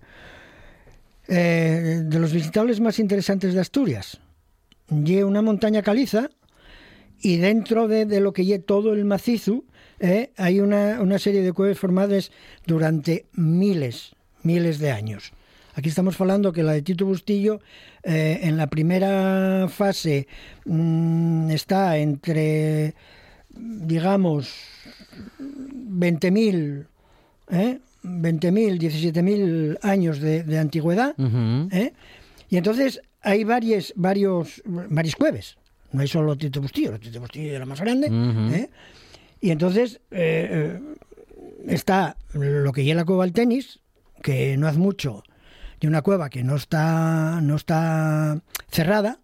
eh, 1.28 2.02
de 2.04 2.18
los 2.18 2.32
visitables 2.32 2.80
más 2.80 2.98
interesantes 2.98 3.52
de 3.52 3.60
Asturias. 3.60 4.18
Lleva 4.88 5.28
una 5.28 5.42
montaña 5.42 5.82
caliza 5.82 6.30
y 7.20 7.36
dentro 7.36 7.86
de, 7.86 8.06
de 8.06 8.20
lo 8.20 8.32
que 8.32 8.46
lleva 8.46 8.64
todo 8.64 8.94
el 8.94 9.04
macizo 9.04 9.64
eh, 10.00 10.30
hay 10.38 10.60
una, 10.60 11.02
una 11.02 11.18
serie 11.18 11.42
de 11.42 11.52
cuevas 11.52 11.78
formadas 11.78 12.30
durante 12.66 13.26
miles, 13.34 14.14
miles 14.42 14.78
de 14.78 14.90
años. 14.90 15.32
Aquí 15.74 15.90
estamos 15.90 16.18
hablando 16.18 16.52
que 16.52 16.62
la 16.62 16.72
de 16.72 16.82
Tito 16.82 17.04
Bustillo 17.04 17.60
en 18.02 18.56
la 18.56 18.68
primera 18.68 19.68
fase 19.68 20.26
mm, 20.64 21.50
está 21.50 21.98
entre, 21.98 22.94
digamos, 23.58 24.52
20.000, 25.40 26.86
¿eh? 27.50 27.80
20.000, 28.04 28.78
17.000 28.78 29.78
años 29.82 30.20
de, 30.20 30.44
de 30.44 30.58
antigüedad. 30.58 31.14
¿eh? 31.72 31.92
Y 32.48 32.56
entonces 32.56 33.00
hay 33.22 33.44
varios, 33.44 33.92
varios, 33.96 34.62
varios 34.64 35.16
cueves. 35.16 35.56
No 35.92 36.02
hay 36.02 36.08
solo 36.08 36.36
Tito 36.36 36.60
Bustillo, 36.60 36.94
el 36.94 37.00
Tito 37.00 37.20
Bustillo 37.20 37.54
era 37.54 37.66
más 37.66 37.80
grande. 37.80 38.08
Ujú. 38.08 38.54
¿eh? 38.54 38.70
Y 39.40 39.50
entonces 39.50 40.00
eh, 40.10 40.78
eh, 40.80 40.80
está 41.66 42.16
lo 42.32 42.72
que 42.72 42.84
lleva 42.84 43.00
la 43.00 43.04
cueva 43.04 43.24
al 43.24 43.32
tenis, 43.32 43.80
que 44.22 44.56
no 44.56 44.66
hace 44.66 44.78
mucho 44.78 45.22
de 45.80 45.88
una 45.88 46.02
cueva 46.02 46.28
que 46.28 46.42
no 46.42 46.56
está, 46.56 47.40
no 47.40 47.56
está 47.56 48.40
cerrada 48.70 49.20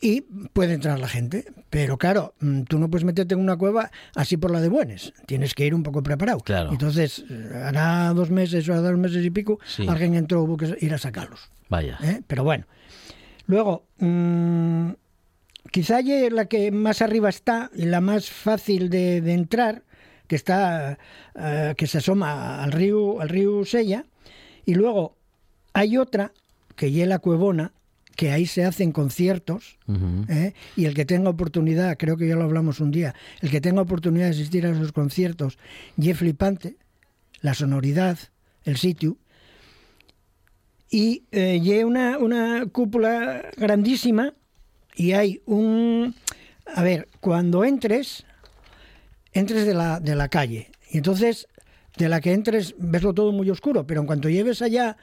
y 0.00 0.22
puede 0.52 0.74
entrar 0.74 0.98
la 0.98 1.08
gente. 1.08 1.44
Pero 1.70 1.98
claro, 1.98 2.34
mm, 2.40 2.62
tú 2.62 2.78
no 2.78 2.88
puedes 2.88 3.04
meterte 3.04 3.34
en 3.34 3.40
una 3.40 3.56
cueva 3.56 3.90
así 4.14 4.36
por 4.36 4.50
la 4.50 4.60
de 4.60 4.68
buenas. 4.68 5.12
Tienes 5.26 5.54
que 5.54 5.66
ir 5.66 5.74
un 5.74 5.82
poco 5.82 6.02
preparado. 6.02 6.40
Claro. 6.40 6.70
Entonces, 6.70 7.24
eh, 7.28 7.62
hará 7.64 8.12
dos 8.14 8.30
meses 8.30 8.68
o 8.68 8.80
dos 8.80 8.96
meses 8.96 9.24
y 9.24 9.30
pico, 9.30 9.58
Sí. 9.66 9.86
alguien 9.88 10.14
entró, 10.14 10.42
hubo 10.42 10.56
que 10.56 10.76
ir 10.80 10.94
a 10.94 10.98
sacarlos. 10.98 11.50
Vaya. 11.68 11.98
¿eh? 12.02 12.22
Pero 12.26 12.44
bueno. 12.44 12.64
Luego, 13.46 13.84
mm, 13.98 14.90
quizá 15.70 16.00
la 16.30 16.46
que 16.46 16.70
más 16.70 17.02
arriba 17.02 17.28
está 17.28 17.70
y 17.74 17.86
la 17.86 18.00
más 18.00 18.30
fácil 18.30 18.90
de, 18.90 19.20
de 19.20 19.32
entrar, 19.32 19.82
que 20.26 20.36
está 20.36 20.98
eh, 21.34 21.74
que 21.76 21.86
se 21.86 21.98
asoma 21.98 22.62
al 22.62 22.72
río 22.72 23.20
al 23.20 23.28
río 23.30 23.64
Sella, 23.64 24.04
y 24.66 24.74
luego 24.74 25.16
hay 25.72 25.96
otra 25.96 26.32
que 26.76 26.92
ye 26.92 27.06
la 27.06 27.18
Cuevona, 27.18 27.72
que 28.18 28.32
ahí 28.32 28.46
se 28.46 28.64
hacen 28.64 28.90
conciertos. 28.90 29.78
¿eh? 30.28 30.52
y 30.74 30.86
el 30.86 30.94
que 30.94 31.04
tenga 31.04 31.30
oportunidad, 31.30 31.96
creo 31.96 32.16
que 32.16 32.26
ya 32.26 32.34
lo 32.34 32.42
hablamos 32.42 32.80
un 32.80 32.90
día, 32.90 33.14
el 33.40 33.48
que 33.48 33.60
tenga 33.60 33.80
oportunidad 33.80 34.24
de 34.24 34.32
asistir 34.32 34.66
a 34.66 34.70
esos 34.70 34.90
conciertos, 34.90 35.56
ye 35.96 36.14
flipante, 36.14 36.78
la 37.42 37.54
sonoridad, 37.54 38.18
el 38.64 38.76
sitio, 38.76 39.18
y 40.90 41.26
eh, 41.30 41.84
una, 41.84 42.18
una 42.18 42.66
cúpula 42.66 43.50
grandísima 43.56 44.34
y 44.96 45.12
hay 45.12 45.40
un... 45.46 46.16
A 46.74 46.82
ver, 46.82 47.06
cuando 47.20 47.62
entres, 47.62 48.26
entres 49.32 49.64
de 49.64 49.74
la, 49.74 50.00
de 50.00 50.16
la 50.16 50.28
calle. 50.28 50.72
Y 50.90 50.96
entonces, 50.96 51.46
de 51.96 52.08
la 52.08 52.20
que 52.20 52.32
entres, 52.32 52.74
veslo 52.78 53.14
todo 53.14 53.30
muy 53.30 53.48
oscuro, 53.48 53.86
pero 53.86 54.00
en 54.00 54.08
cuanto 54.08 54.28
lleves 54.28 54.60
allá 54.60 54.96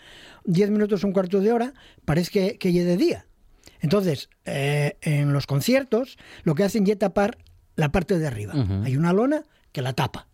10 0.46 0.70
minutos, 0.72 1.04
un 1.04 1.12
cuarto 1.12 1.40
de 1.42 1.52
hora, 1.52 1.74
parece 2.06 2.32
que, 2.32 2.58
que 2.58 2.72
lle 2.72 2.84
de 2.84 2.98
día. 2.98 3.26
Entonces, 3.82 4.30
eh, 4.46 4.98
en 5.02 5.34
los 5.34 5.48
conciertos, 5.48 6.18
lo 6.44 6.56
que 6.56 6.64
hacen 6.64 6.88
es 6.90 6.98
tapar 6.98 7.38
la 7.76 7.92
parte 7.92 8.18
de 8.18 8.26
arriba. 8.28 8.54
Hay 8.84 8.96
una 8.98 9.14
lona 9.14 9.44
que 9.72 9.82
la 9.82 9.94
tapa. 9.94 10.28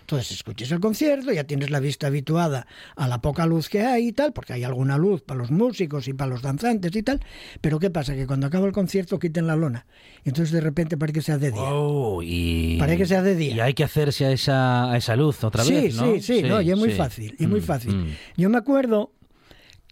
Entonces, 0.00 0.30
escuches 0.32 0.72
el 0.72 0.80
concierto, 0.80 1.30
ya 1.32 1.44
tienes 1.44 1.68
la 1.68 1.80
vista 1.80 2.06
habituada 2.06 2.66
a 2.96 3.06
la 3.08 3.20
poca 3.20 3.44
luz 3.44 3.68
que 3.68 3.82
hay 3.82 4.08
y 4.08 4.12
tal, 4.12 4.32
porque 4.32 4.54
hay 4.54 4.64
alguna 4.64 4.96
luz 4.96 5.20
para 5.20 5.36
los 5.36 5.50
músicos 5.50 6.08
y 6.08 6.14
para 6.14 6.30
los 6.30 6.40
danzantes 6.40 6.96
y 6.96 7.02
tal. 7.02 7.20
Pero 7.60 7.78
¿qué 7.78 7.90
pasa? 7.90 8.14
Que 8.14 8.26
cuando 8.26 8.46
acaba 8.46 8.66
el 8.66 8.72
concierto 8.72 9.18
quiten 9.18 9.46
la 9.46 9.54
lona. 9.54 9.84
Y 10.24 10.30
entonces 10.30 10.50
de 10.54 10.62
repente 10.62 10.96
parece 10.96 11.12
que 11.18 11.22
sea 11.22 11.36
de 11.36 11.50
día. 11.50 11.60
Oh, 11.62 12.22
y... 12.22 12.78
Parece 12.78 12.96
que 12.96 13.06
sea 13.06 13.20
de 13.22 13.34
día. 13.36 13.54
Y 13.56 13.60
hay 13.60 13.74
que 13.74 13.84
hacerse 13.84 14.24
a 14.24 14.32
esa, 14.32 14.90
a 14.90 14.96
esa 14.96 15.14
luz 15.14 15.44
otra 15.44 15.62
sí, 15.62 15.74
vez, 15.74 15.94
¿no? 15.96 16.14
Sí, 16.14 16.20
sí, 16.22 16.42
no, 16.42 16.62
y 16.62 16.70
es 16.70 16.78
muy 16.78 16.90
sí. 16.92 16.96
fácil, 16.96 17.36
y 17.38 17.46
muy 17.46 17.60
Mm, 17.60 17.64
fácil. 17.64 17.94
mm. 17.94 18.06
Yo 18.38 18.48
me 18.48 18.56
acuerdo 18.56 19.12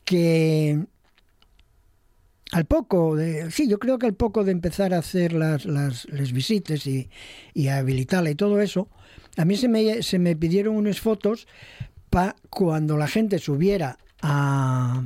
que 0.06 0.86
al 2.52 2.64
poco 2.64 3.16
de, 3.16 3.50
sí, 3.50 3.68
yo 3.68 3.78
creo 3.78 3.98
que 3.98 4.06
al 4.06 4.14
poco 4.14 4.44
de 4.44 4.52
empezar 4.52 4.94
a 4.94 4.98
hacer 4.98 5.34
las, 5.34 5.66
las, 5.66 6.06
visitas 6.32 6.86
y, 6.86 7.10
y 7.52 7.68
a 7.68 7.78
habilitarla 7.78 8.30
y 8.30 8.34
todo 8.34 8.60
eso, 8.60 8.88
a 9.36 9.44
mí 9.44 9.56
se 9.56 9.68
me, 9.68 10.02
se 10.02 10.18
me 10.18 10.34
pidieron 10.36 10.76
unas 10.76 11.00
fotos 11.00 11.46
para 12.08 12.36
cuando 12.48 12.96
la 12.96 13.08
gente 13.08 13.38
subiera 13.38 13.98
a, 14.22 15.04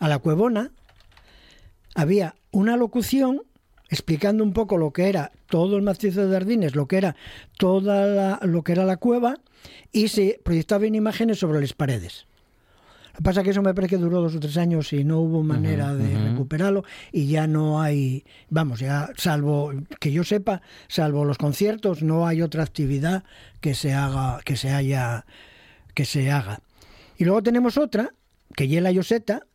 a 0.00 0.08
la 0.08 0.18
cuevona, 0.18 0.72
había 1.94 2.34
una 2.50 2.76
locución 2.76 3.42
explicando 3.90 4.42
un 4.42 4.52
poco 4.52 4.78
lo 4.78 4.92
que 4.92 5.08
era 5.08 5.32
todo 5.48 5.76
el 5.76 5.82
macizo 5.82 6.26
de 6.26 6.32
Jardines, 6.32 6.74
lo 6.74 6.88
que 6.88 6.96
era 6.96 7.16
toda 7.58 8.06
la, 8.06 8.40
lo 8.42 8.62
que 8.62 8.72
era 8.72 8.84
la 8.84 8.96
cueva 8.96 9.36
y 9.92 10.08
se 10.08 10.40
proyectaban 10.42 10.94
imágenes 10.94 11.38
sobre 11.38 11.60
las 11.60 11.74
paredes. 11.74 12.26
Pasa 13.22 13.42
que 13.42 13.50
eso 13.50 13.62
me 13.62 13.74
parece 13.74 13.96
que 13.96 14.02
duró 14.02 14.22
dos 14.22 14.34
o 14.34 14.40
tres 14.40 14.56
años 14.56 14.92
y 14.92 15.04
no 15.04 15.20
hubo 15.20 15.42
manera 15.42 15.94
de 15.94 16.30
recuperarlo 16.30 16.84
y 17.12 17.26
ya 17.26 17.46
no 17.46 17.82
hay, 17.82 18.24
vamos, 18.48 18.80
ya 18.80 19.10
salvo 19.16 19.72
que 19.98 20.10
yo 20.10 20.24
sepa, 20.24 20.62
salvo 20.88 21.24
los 21.24 21.36
conciertos, 21.36 22.02
no 22.02 22.26
hay 22.26 22.40
otra 22.40 22.62
actividad 22.62 23.24
que 23.60 23.74
se 23.74 23.92
haga, 23.92 24.40
que 24.44 24.56
se 24.56 24.70
haya, 24.70 25.26
que 25.94 26.06
se 26.06 26.30
haga. 26.30 26.60
Y 27.18 27.24
luego 27.24 27.42
tenemos 27.42 27.76
otra, 27.76 28.14
que 28.56 28.68
ya 28.68 28.78
es 28.78 28.82
la 28.82 28.92
Yoseta. 28.92 29.46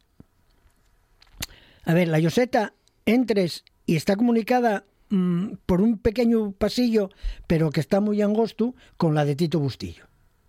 A 1.84 1.94
ver, 1.94 2.08
la 2.08 2.20
Yoseta 2.20 2.74
entres 3.06 3.64
y 3.88 3.96
está 3.96 4.16
comunicada 4.16 4.86
mm, 5.10 5.54
por 5.66 5.82
un 5.82 5.98
pequeño 5.98 6.52
pasillo, 6.52 7.10
pero 7.48 7.72
que 7.72 7.80
está 7.80 8.00
muy 8.00 8.22
angosto, 8.22 8.76
con 8.98 9.16
la 9.16 9.26
de 9.26 9.36
Tito 9.36 9.60
Bustillo. 9.60 10.06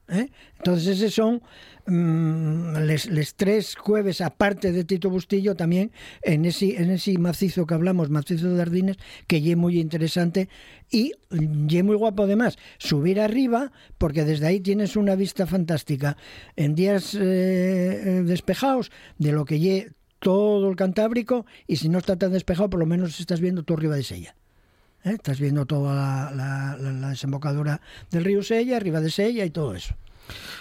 ¿Eh? 0.09 0.29
Entonces, 0.59 1.01
esos 1.01 1.15
son 1.15 1.43
mm, 1.87 2.77
les, 2.85 3.35
tres 3.35 3.77
jueves, 3.77 4.21
aparte 4.21 4.73
de 4.73 4.85
Tito 4.85 5.11
Bustillo, 5.11 5.55
también 5.55 5.93
en 6.23 6.45
ese, 6.45 6.81
en 6.81 6.91
ese 6.91 7.19
macizo 7.19 7.67
que 7.67 7.75
hablamos, 7.75 8.11
macizo 8.11 8.51
de 8.51 8.59
Jardines, 8.59 8.97
que 9.27 9.41
ye 9.41 9.57
muy 9.57 9.79
interesante 9.79 10.49
y 10.91 11.13
ye 11.31 11.83
muy 11.83 11.97
guapo 11.97 12.25
además. 12.25 12.59
Subir 12.79 13.21
arriba, 13.21 13.73
porque 13.99 14.25
desde 14.25 14.47
ahí 14.47 14.61
tienes 14.61 14.97
una 14.97 15.15
vista 15.15 15.47
fantástica 15.47 16.17
en 16.57 16.75
días 16.75 17.15
eh, 17.15 17.21
eh, 17.21 18.23
despejados 18.25 18.91
de 19.19 19.33
lo 19.33 19.45
que 19.45 19.61
ye 19.61 19.93
todo 20.19 20.69
el 20.71 20.77
Cantábrico 20.77 21.47
y 21.67 21.77
si 21.77 21.89
no 21.89 21.99
está 21.99 22.17
tan 22.17 22.33
despejado, 22.33 22.71
por 22.71 22.81
lo 22.81 22.87
menos 22.87 23.21
estás 23.21 23.41
viendo 23.41 23.63
tú 23.63 23.75
arriba 23.75 23.97
de 23.97 24.03
Sella. 24.03 24.35
¿Eh? 25.07 25.13
Estás 25.15 25.41
viendo 25.41 25.65
toda 25.65 26.31
la, 26.33 26.77
la- 26.79 27.09
desembocadura 27.11 27.81
del 28.11 28.25
río 28.25 28.43
Sella, 28.43 28.77
arriba 28.77 29.01
de 29.01 29.11
Sella 29.11 29.45
y 29.45 29.51
todo 29.51 29.75
eso. 29.75 29.95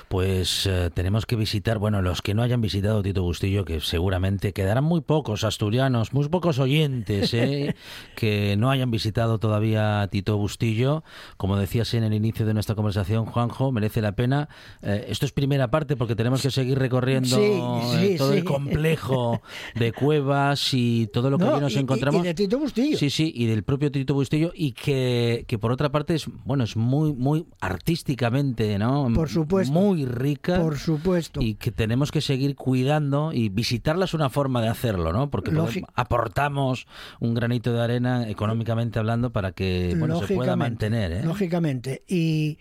Pues 0.08 0.66
eh, 0.68 0.92
tenemos 0.94 1.26
que 1.26 1.36
visitar, 1.36 1.80
bueno, 1.80 2.02
los 2.02 2.22
que 2.22 2.34
no 2.34 2.44
hayan 2.44 2.62
visitado 2.62 3.02
Tito 3.02 3.24
Bustillo, 3.24 3.66
que 3.66 3.82
seguramente 3.82 4.54
quedarán 4.54 4.84
muy 4.84 5.02
pocos 5.02 5.44
asturianos, 5.44 6.14
muy 6.14 6.30
pocos 6.30 6.60
oyentes, 6.60 7.34
¿eh? 7.34 7.76
que 8.16 8.56
no 8.58 8.70
hayan 8.70 8.92
visitado 8.92 9.40
todavía 9.40 10.08
Tito 10.12 10.38
Bustillo. 10.38 11.04
Como 11.38 11.58
decías 11.58 11.94
en 11.96 12.04
el 12.04 12.14
inicio 12.14 12.46
de 12.46 12.54
nuestra 12.54 12.76
conversación, 12.76 13.26
Juanjo, 13.26 13.72
merece 13.72 14.02
la 14.02 14.16
pena. 14.16 14.48
Eh, 14.84 15.06
esto 15.10 15.26
es 15.26 15.32
primera 15.32 15.72
parte 15.72 15.96
porque 15.96 16.16
tenemos 16.16 16.42
que 16.42 16.52
seguir 16.52 16.78
recorriendo 16.78 17.36
Sí, 17.38 17.42
eh, 17.42 18.08
sí, 18.12 18.18
todo 18.18 18.34
el 18.34 18.44
complejo 18.44 19.42
de 19.74 19.92
cuevas 19.94 20.74
y 20.74 21.08
todo 21.08 21.30
lo 21.32 21.38
que 21.38 21.46
No, 21.46 21.52
allí 21.54 21.62
nos 21.62 21.74
y- 21.74 21.80
encontramos. 21.80 22.22
y 22.22 22.28
de 22.28 22.34
Tito 22.36 22.60
Bustillo. 22.60 22.98
Sí, 22.98 23.10
sí, 23.10 23.32
y 23.36 23.46
del 23.48 23.64
propio 23.64 23.92
Tito 23.92 24.14
Bustillo 24.14 24.52
y 24.54 24.74
que, 24.74 25.46
que 25.48 25.58
por 25.58 25.72
otra 25.72 25.92
parte 25.92 26.14
es, 26.16 26.28
bueno, 26.46 26.64
es 26.64 26.76
muy, 26.76 27.14
muy 27.14 27.46
artísticamente, 27.60 28.78
¿no? 28.78 29.08
Por 29.14 29.30
supuesto. 29.30 29.55
Muy 29.70 30.06
rica. 30.06 30.60
Por 30.62 30.78
supuesto. 30.78 31.42
Y 31.42 31.56
que 31.56 31.72
tenemos 31.72 32.12
que 32.12 32.22
seguir 32.22 32.56
cuidando 32.56 33.32
y 33.34 33.50
visitarla 33.50 34.06
es 34.06 34.14
una 34.14 34.30
forma 34.30 34.62
de 34.62 34.68
hacerlo, 34.68 35.12
¿no? 35.14 35.30
Porque 35.30 35.52
podemos- 35.52 35.76
aportamos 35.96 36.88
un 37.20 37.34
granito 37.34 37.74
de 37.74 37.82
arena 37.82 38.30
económicamente 38.30 39.00
hablando 39.00 39.32
para 39.32 39.52
que 39.52 39.96
bueno, 39.98 40.22
se 40.26 40.36
pueda 40.36 40.56
mantener. 40.56 41.12
¿eh? 41.12 41.24
Lógicamente. 41.24 42.04
Y, 42.08 42.58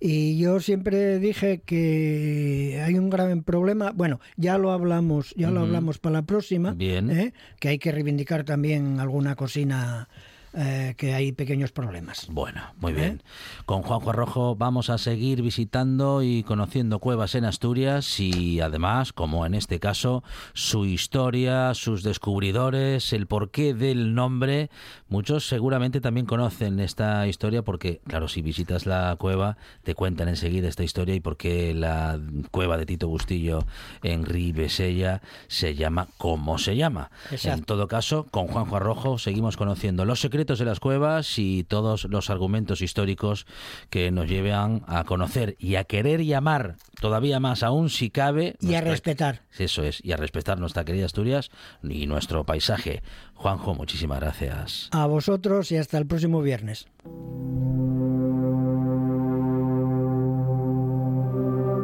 y 0.00 0.38
yo 0.38 0.60
siempre 0.60 1.18
dije 1.18 1.60
que 1.64 2.82
hay 2.84 2.94
un 2.98 3.10
grave 3.10 3.36
problema. 3.42 3.92
Bueno, 3.94 4.20
ya 4.36 4.58
lo 4.58 4.72
hablamos, 4.72 5.34
ya 5.36 5.50
lo 5.50 5.60
hablamos 5.60 5.98
para 5.98 6.14
la 6.14 6.22
próxima. 6.22 6.72
Bien. 6.72 7.10
¿eh? 7.10 7.32
Que 7.60 7.68
hay 7.68 7.78
que 7.78 7.92
reivindicar 7.92 8.44
también 8.44 9.00
alguna 9.00 9.36
cocina 9.36 10.08
eh, 10.54 10.94
que 10.96 11.14
hay 11.14 11.32
pequeños 11.32 11.72
problemas. 11.72 12.26
Bueno, 12.30 12.62
muy 12.80 12.92
¿Eh? 12.92 12.94
bien. 12.94 13.22
Con 13.66 13.82
Juanjo 13.82 14.10
Arrojo 14.10 14.56
vamos 14.56 14.88
a 14.88 14.96
seguir 14.96 15.42
visitando 15.42 16.22
y 16.22 16.42
conociendo 16.42 17.00
cuevas 17.00 17.34
en 17.34 17.44
Asturias 17.44 18.18
y 18.18 18.60
además, 18.60 19.12
como 19.12 19.44
en 19.44 19.54
este 19.54 19.78
caso, 19.78 20.24
su 20.54 20.86
historia, 20.86 21.74
sus 21.74 22.02
descubridores, 22.02 23.12
el 23.12 23.26
porqué 23.26 23.74
del 23.74 24.14
nombre. 24.14 24.70
Muchos 25.08 25.46
seguramente 25.46 26.00
también 26.00 26.24
conocen 26.24 26.80
esta 26.80 27.26
historia 27.26 27.62
porque, 27.62 28.00
claro, 28.06 28.26
si 28.26 28.40
visitas 28.40 28.86
la 28.86 29.14
cueva 29.18 29.58
te 29.82 29.94
cuentan 29.94 30.28
enseguida 30.28 30.68
esta 30.68 30.82
historia 30.82 31.14
y 31.14 31.20
por 31.20 31.36
qué 31.36 31.74
la 31.74 32.18
cueva 32.50 32.78
de 32.78 32.86
Tito 32.86 33.08
Bustillo 33.08 33.66
en 34.02 34.24
Ribesella 34.24 35.20
se 35.46 35.74
llama 35.74 36.08
como 36.16 36.56
se 36.56 36.74
llama. 36.74 37.10
Exacto. 37.30 37.58
En 37.58 37.64
todo 37.64 37.86
caso, 37.86 38.26
con 38.30 38.46
Juanjo 38.46 38.76
Arrojo 38.76 39.18
seguimos 39.18 39.58
conociendo 39.58 40.06
los 40.06 40.20
secretos 40.20 40.37
de 40.46 40.64
las 40.64 40.80
cuevas 40.80 41.38
y 41.38 41.64
todos 41.64 42.04
los 42.04 42.30
argumentos 42.30 42.80
históricos 42.80 43.46
que 43.90 44.10
nos 44.10 44.28
llevan 44.28 44.82
a 44.86 45.04
conocer 45.04 45.56
y 45.58 45.74
a 45.74 45.84
querer 45.84 46.24
llamar 46.24 46.76
todavía 47.00 47.40
más 47.40 47.62
aún 47.62 47.90
si 47.90 48.10
cabe. 48.10 48.56
Y 48.60 48.74
a 48.74 48.80
respetar. 48.80 49.42
Eso 49.58 49.82
es, 49.82 50.02
y 50.04 50.12
a 50.12 50.16
respetar 50.16 50.58
nuestra 50.58 50.84
querida 50.84 51.06
Asturias 51.06 51.50
y 51.82 52.06
nuestro 52.06 52.44
paisaje. 52.44 53.02
Juanjo, 53.34 53.74
muchísimas 53.74 54.20
gracias. 54.20 54.88
A 54.92 55.06
vosotros 55.06 55.72
y 55.72 55.76
hasta 55.76 55.98
el 55.98 56.06
próximo 56.06 56.40
viernes. 56.40 56.86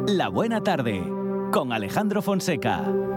La 0.07 0.29
Buena 0.29 0.61
Tarde 0.61 1.03
con 1.51 1.71
Alejandro 1.71 2.21
Fonseca. 2.21 3.14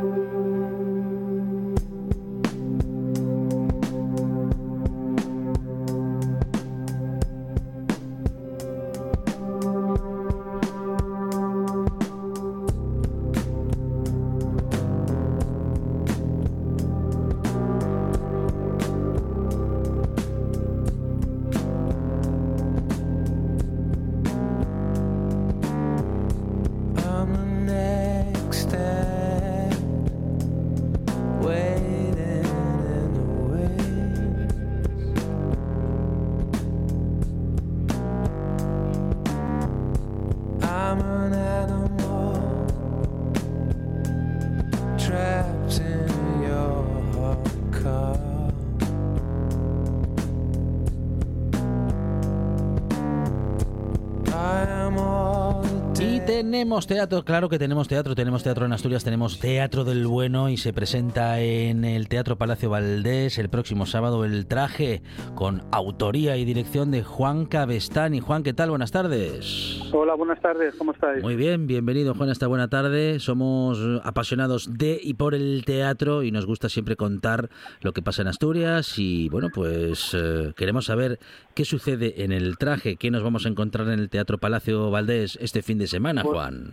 Tenemos 56.68 56.86
teatro, 56.86 57.24
claro 57.24 57.48
que 57.48 57.58
tenemos 57.58 57.88
teatro, 57.88 58.14
tenemos 58.14 58.42
teatro 58.42 58.66
en 58.66 58.74
Asturias, 58.74 59.02
tenemos 59.02 59.40
Teatro 59.40 59.84
del 59.84 60.06
Bueno 60.06 60.50
y 60.50 60.58
se 60.58 60.74
presenta 60.74 61.40
en 61.40 61.82
el 61.86 62.08
Teatro 62.08 62.36
Palacio 62.36 62.68
Valdés 62.68 63.38
el 63.38 63.48
próximo 63.48 63.86
sábado 63.86 64.26
el 64.26 64.46
traje 64.46 65.00
con 65.34 65.62
autoría 65.72 66.36
y 66.36 66.44
dirección 66.44 66.90
de 66.90 67.02
Juan 67.02 67.46
Cabestani. 67.46 68.20
Juan, 68.20 68.42
¿qué 68.42 68.52
tal? 68.52 68.68
Buenas 68.68 68.90
tardes. 68.92 69.80
Hola, 69.94 70.14
buenas 70.14 70.42
tardes, 70.42 70.74
¿cómo 70.76 70.92
estáis? 70.92 71.22
Muy 71.22 71.36
bien, 71.36 71.66
bienvenido 71.66 72.12
Juan 72.14 72.28
a 72.28 72.32
esta 72.32 72.48
buena 72.48 72.68
tarde. 72.68 73.18
Somos 73.18 73.80
apasionados 74.04 74.76
de 74.76 75.00
y 75.02 75.14
por 75.14 75.34
el 75.34 75.64
teatro 75.64 76.22
y 76.22 76.32
nos 76.32 76.44
gusta 76.44 76.68
siempre 76.68 76.96
contar 76.96 77.48
lo 77.80 77.94
que 77.94 78.02
pasa 78.02 78.20
en 78.20 78.28
Asturias 78.28 78.98
y 78.98 79.30
bueno, 79.30 79.48
pues 79.54 80.12
eh, 80.12 80.52
queremos 80.54 80.84
saber 80.84 81.18
qué 81.54 81.64
sucede 81.64 82.24
en 82.24 82.30
el 82.30 82.58
traje, 82.58 82.96
qué 82.96 83.10
nos 83.10 83.22
vamos 83.22 83.46
a 83.46 83.48
encontrar 83.48 83.88
en 83.88 84.00
el 84.00 84.10
Teatro 84.10 84.36
Palacio 84.36 84.90
Valdés 84.90 85.38
este 85.40 85.62
fin 85.62 85.78
de 85.78 85.86
semana, 85.86 86.22
Pues, 86.22 86.34
Juan. 86.36 86.67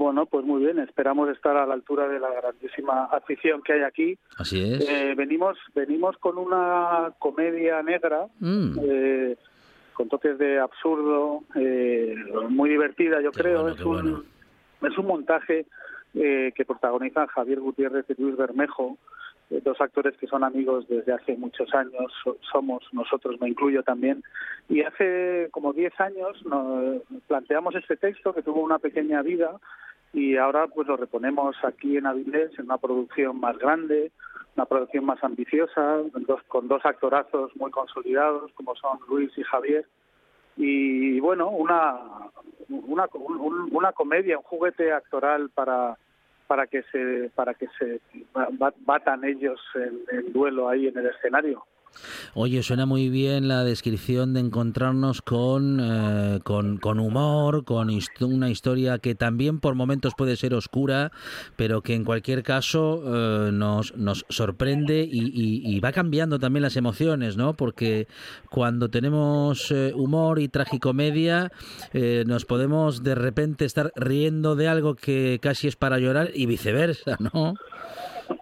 Bueno, 0.00 0.24
pues 0.24 0.46
muy 0.46 0.62
bien, 0.64 0.78
esperamos 0.78 1.28
estar 1.28 1.58
a 1.58 1.66
la 1.66 1.74
altura 1.74 2.08
de 2.08 2.18
la 2.18 2.30
grandísima 2.32 3.04
afición 3.12 3.60
que 3.62 3.74
hay 3.74 3.82
aquí. 3.82 4.16
Así 4.38 4.58
es. 4.72 4.88
Eh, 4.88 5.12
venimos, 5.14 5.58
venimos 5.74 6.16
con 6.16 6.38
una 6.38 7.12
comedia 7.18 7.82
negra, 7.82 8.24
Mm. 8.38 8.78
eh, 8.82 9.36
con 9.92 10.08
toques 10.08 10.38
de 10.38 10.58
absurdo, 10.58 11.42
eh, 11.54 12.14
muy 12.48 12.70
divertida, 12.70 13.20
yo 13.20 13.30
Qué 13.30 13.42
creo. 13.42 13.60
bueno, 13.64 13.74
es, 13.76 13.84
un, 13.84 13.92
bueno. 13.92 14.22
es 14.90 14.96
un 14.98 15.06
montaje 15.06 15.66
que 16.14 16.64
protagonizan 16.66 17.26
Javier 17.26 17.60
Gutiérrez 17.60 18.06
y 18.08 18.20
Luis 18.22 18.38
Bermejo, 18.38 18.96
dos 19.50 19.78
actores 19.82 20.16
que 20.16 20.26
son 20.28 20.44
amigos 20.44 20.88
desde 20.88 21.12
hace 21.12 21.36
muchos 21.36 21.74
años, 21.74 22.10
so- 22.24 22.38
somos 22.50 22.82
nosotros, 22.92 23.38
me 23.38 23.48
incluyo 23.50 23.82
también. 23.82 24.22
Y 24.70 24.80
hace 24.80 25.48
como 25.50 25.74
10 25.74 25.92
años 26.00 26.42
nos 26.46 27.02
planteamos 27.28 27.74
este 27.74 27.96
texto 27.98 28.32
que 28.32 28.42
tuvo 28.42 28.62
una 28.62 28.78
pequeña 28.78 29.20
vida 29.22 29.60
y 30.12 30.36
ahora 30.36 30.66
pues 30.66 30.88
lo 30.88 30.96
reponemos 30.96 31.56
aquí 31.62 31.96
en 31.96 32.06
Avilés 32.06 32.50
en 32.58 32.64
una 32.66 32.78
producción 32.78 33.38
más 33.38 33.56
grande, 33.58 34.10
una 34.56 34.66
producción 34.66 35.04
más 35.04 35.22
ambiciosa, 35.22 35.98
con 36.48 36.66
dos, 36.68 36.84
actorazos 36.84 37.54
muy 37.56 37.70
consolidados 37.70 38.50
como 38.54 38.74
son 38.76 38.98
Luis 39.08 39.30
y 39.38 39.42
Javier 39.44 39.86
y 40.56 41.20
bueno 41.20 41.48
una 41.50 41.98
una, 42.68 43.06
un- 43.14 43.68
una 43.72 43.92
comedia, 43.92 44.36
un 44.38 44.44
juguete 44.44 44.92
actoral 44.92 45.50
para 45.50 45.96
para 46.46 46.66
que 46.66 46.82
se 46.90 47.30
para 47.34 47.54
que 47.54 47.68
se 47.78 48.00
ba- 48.32 48.72
batan 48.80 49.24
ellos 49.24 49.60
en, 49.76 50.00
en 50.10 50.32
duelo 50.32 50.68
ahí 50.68 50.88
en 50.88 50.98
el 50.98 51.06
escenario. 51.06 51.64
Oye, 52.34 52.62
suena 52.62 52.86
muy 52.86 53.08
bien 53.08 53.48
la 53.48 53.64
descripción 53.64 54.34
de 54.34 54.40
encontrarnos 54.40 55.22
con, 55.22 55.78
eh, 55.80 56.40
con, 56.42 56.78
con 56.78 57.00
humor, 57.00 57.64
con 57.64 57.90
una 58.20 58.50
historia 58.50 58.98
que 58.98 59.14
también 59.14 59.60
por 59.60 59.74
momentos 59.74 60.14
puede 60.16 60.36
ser 60.36 60.54
oscura, 60.54 61.12
pero 61.56 61.82
que 61.82 61.94
en 61.94 62.04
cualquier 62.04 62.42
caso 62.42 63.02
eh, 63.04 63.52
nos, 63.52 63.96
nos 63.96 64.24
sorprende 64.28 65.08
y, 65.10 65.80
va 65.80 65.92
cambiando 65.92 66.38
también 66.38 66.62
las 66.62 66.76
emociones, 66.76 67.38
¿no? 67.38 67.54
Porque 67.54 68.06
cuando 68.50 68.90
tenemos 68.90 69.70
eh, 69.70 69.92
humor 69.94 70.38
y 70.38 70.48
tragicomedia, 70.48 71.50
nos 72.26 72.44
podemos 72.44 73.02
de 73.02 73.14
repente 73.14 73.64
estar 73.64 73.92
riendo 73.96 74.56
de 74.56 74.68
algo 74.68 74.94
que 74.94 75.38
casi 75.40 75.68
es 75.68 75.76
para 75.76 75.98
llorar 75.98 76.30
y 76.34 76.46
viceversa, 76.46 77.16
¿no? 77.18 77.54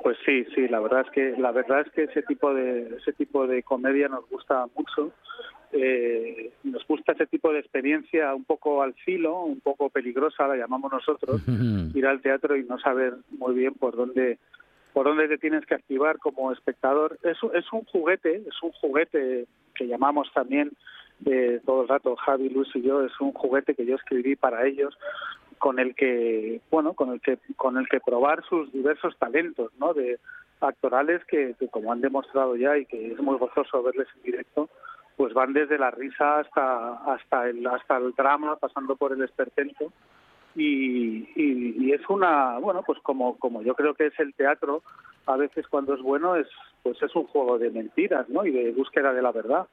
Pues 0.03 0.17
sí, 0.25 0.45
sí, 0.55 0.69
la 0.69 0.81
verdad 0.81 1.03
es 1.07 1.11
que 1.13 1.35
la 1.41 1.51
verdad 1.53 1.81
es 1.81 1.91
que 1.93 2.05
ese 2.05 2.23
tipo 2.23 2.53
de 2.55 2.97
ese 2.99 3.13
tipo 3.13 3.47
de 3.47 3.63
comedia 3.63 4.09
nos 4.09 4.29
gusta 4.29 4.67
mucho. 4.77 5.13
Eh, 5.73 6.51
nos 6.65 6.87
gusta 6.87 7.13
ese 7.13 7.27
tipo 7.27 7.53
de 7.53 7.59
experiencia 7.61 8.35
un 8.35 8.45
poco 8.45 8.83
al 8.83 8.95
filo, 8.95 9.43
un 9.43 9.61
poco 9.61 9.91
peligrosa, 9.91 10.49
la 10.49 10.57
llamamos 10.57 10.91
nosotros, 10.91 11.43
ir 11.95 12.07
al 12.07 12.23
teatro 12.23 12.57
y 12.57 12.65
no 12.65 12.79
saber 12.79 13.15
muy 13.31 13.55
bien 13.55 13.75
por 13.75 13.95
dónde 13.97 14.39
por 14.95 15.05
dónde 15.07 15.29
te 15.29 15.39
tienes 15.39 15.65
que 15.67 15.75
activar 15.75 16.19
como 16.19 16.51
espectador. 16.53 17.19
Es, 17.23 17.41
un- 17.43 17.55
es 17.55 17.71
un 17.73 17.85
juguete, 17.85 18.37
es 18.49 18.63
un 18.63 18.73
juguete 18.73 19.47
que 19.75 19.87
llamamos 19.87 20.29
también 20.33 20.73
eh, 21.27 21.61
todo 21.67 21.83
el 21.83 21.89
rato 21.89 22.17
Javi, 22.17 22.49
Luis 22.49 22.69
y 22.75 22.83
yo, 22.83 23.05
es 23.05 23.13
un 23.21 23.33
juguete 23.33 23.75
que 23.75 23.85
yo 23.87 23.95
escribí 23.97 24.35
para 24.37 24.67
ellos 24.67 24.97
con 25.59 25.79
el 25.79 25.95
que 25.95 26.61
bueno 26.71 26.95
con 26.95 27.13
el 27.13 27.21
que 27.21 27.39
con 27.57 27.77
el 27.77 27.89
que 27.89 28.01
probar 28.01 28.45
sus 28.45 28.73
diversos 28.73 29.17
talentos 29.19 29.73
no 29.79 29.95
de 29.95 30.19
actorales 30.61 31.25
que, 31.27 31.55
como 31.71 31.93
han 31.93 32.01
demostrado 32.01 32.57
ya 32.57 32.77
y 32.77 32.87
que 32.87 33.13
es 33.13 33.19
muy 33.21 33.37
gozoso 33.37 33.83
verles 33.83 34.09
en 34.17 34.23
directo 34.23 34.69
pues 35.17 35.35
van 35.35 35.53
desde 35.53 35.79
la 35.79 35.91
risa 35.91 36.41
hasta 36.41 36.95
hasta 37.13 37.49
el 37.49 37.67
hasta 37.67 37.97
el 37.99 38.13
drama 38.13 38.57
pasando 38.57 38.97
por 38.97 39.13
el 39.13 39.23
esperpento. 39.23 39.93
Y, 40.57 41.29
y, 41.37 41.77
y 41.79 41.93
es 41.93 42.01
una 42.09 42.59
bueno 42.59 42.83
pues 42.85 42.99
como 43.01 43.37
como 43.39 43.63
yo 43.63 43.75
creo 43.75 43.95
que 43.95 44.07
es 44.07 44.19
el 44.19 44.35
teatro 44.35 44.83
a 45.27 45.37
veces 45.37 45.69
cuando 45.69 45.95
es 45.95 46.01
bueno 46.01 46.35
es 46.35 46.49
pues 46.83 47.01
es 47.03 47.15
un 47.15 47.27
juego 47.27 47.59
de 47.59 47.71
mentiras 47.71 48.29
no 48.29 48.45
y 48.45 48.51
de 48.51 48.73
búsqueda 48.73 49.13
de 49.13 49.23
la 49.23 49.31
verdad 49.31 49.69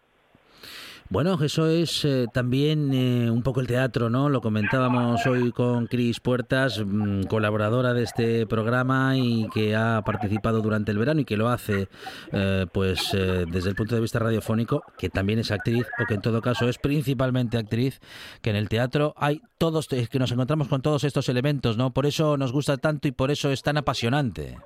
Bueno, 1.07 1.37
eso 1.43 1.67
es 1.67 2.03
eh, 2.03 2.25
también 2.33 2.91
eh, 2.91 3.29
un 3.29 3.43
poco 3.43 3.61
el 3.61 3.67
teatro, 3.67 4.09
¿no? 4.09 4.27
Lo 4.27 4.41
comentábamos 4.41 5.23
hoy 5.27 5.51
con 5.51 5.85
Cris 5.85 6.19
Puertas, 6.19 6.83
mm, 6.83 7.25
colaboradora 7.25 7.93
de 7.93 8.01
este 8.01 8.47
programa 8.47 9.15
y 9.15 9.47
que 9.53 9.75
ha 9.75 10.01
participado 10.03 10.61
durante 10.61 10.91
el 10.91 10.97
verano 10.97 11.21
y 11.21 11.25
que 11.25 11.37
lo 11.37 11.49
hace, 11.49 11.89
eh, 12.33 12.65
pues, 12.73 13.13
eh, 13.13 13.45
desde 13.47 13.69
el 13.69 13.75
punto 13.75 13.93
de 13.93 14.01
vista 14.01 14.17
radiofónico, 14.17 14.81
que 14.97 15.09
también 15.09 15.37
es 15.37 15.51
actriz 15.51 15.85
o 16.01 16.05
que 16.07 16.15
en 16.15 16.21
todo 16.21 16.41
caso 16.41 16.67
es 16.67 16.79
principalmente 16.79 17.59
actriz, 17.59 18.01
que 18.41 18.49
en 18.49 18.55
el 18.55 18.67
teatro 18.67 19.13
hay 19.15 19.41
todos, 19.59 19.87
que 19.87 20.19
nos 20.19 20.31
encontramos 20.31 20.67
con 20.67 20.81
todos 20.81 21.03
estos 21.03 21.29
elementos, 21.29 21.77
¿no? 21.77 21.93
Por 21.93 22.07
eso 22.07 22.35
nos 22.35 22.51
gusta 22.51 22.77
tanto 22.77 23.07
y 23.07 23.11
por 23.11 23.29
eso 23.29 23.51
es 23.51 23.61
tan 23.61 23.77
apasionante. 23.77 24.57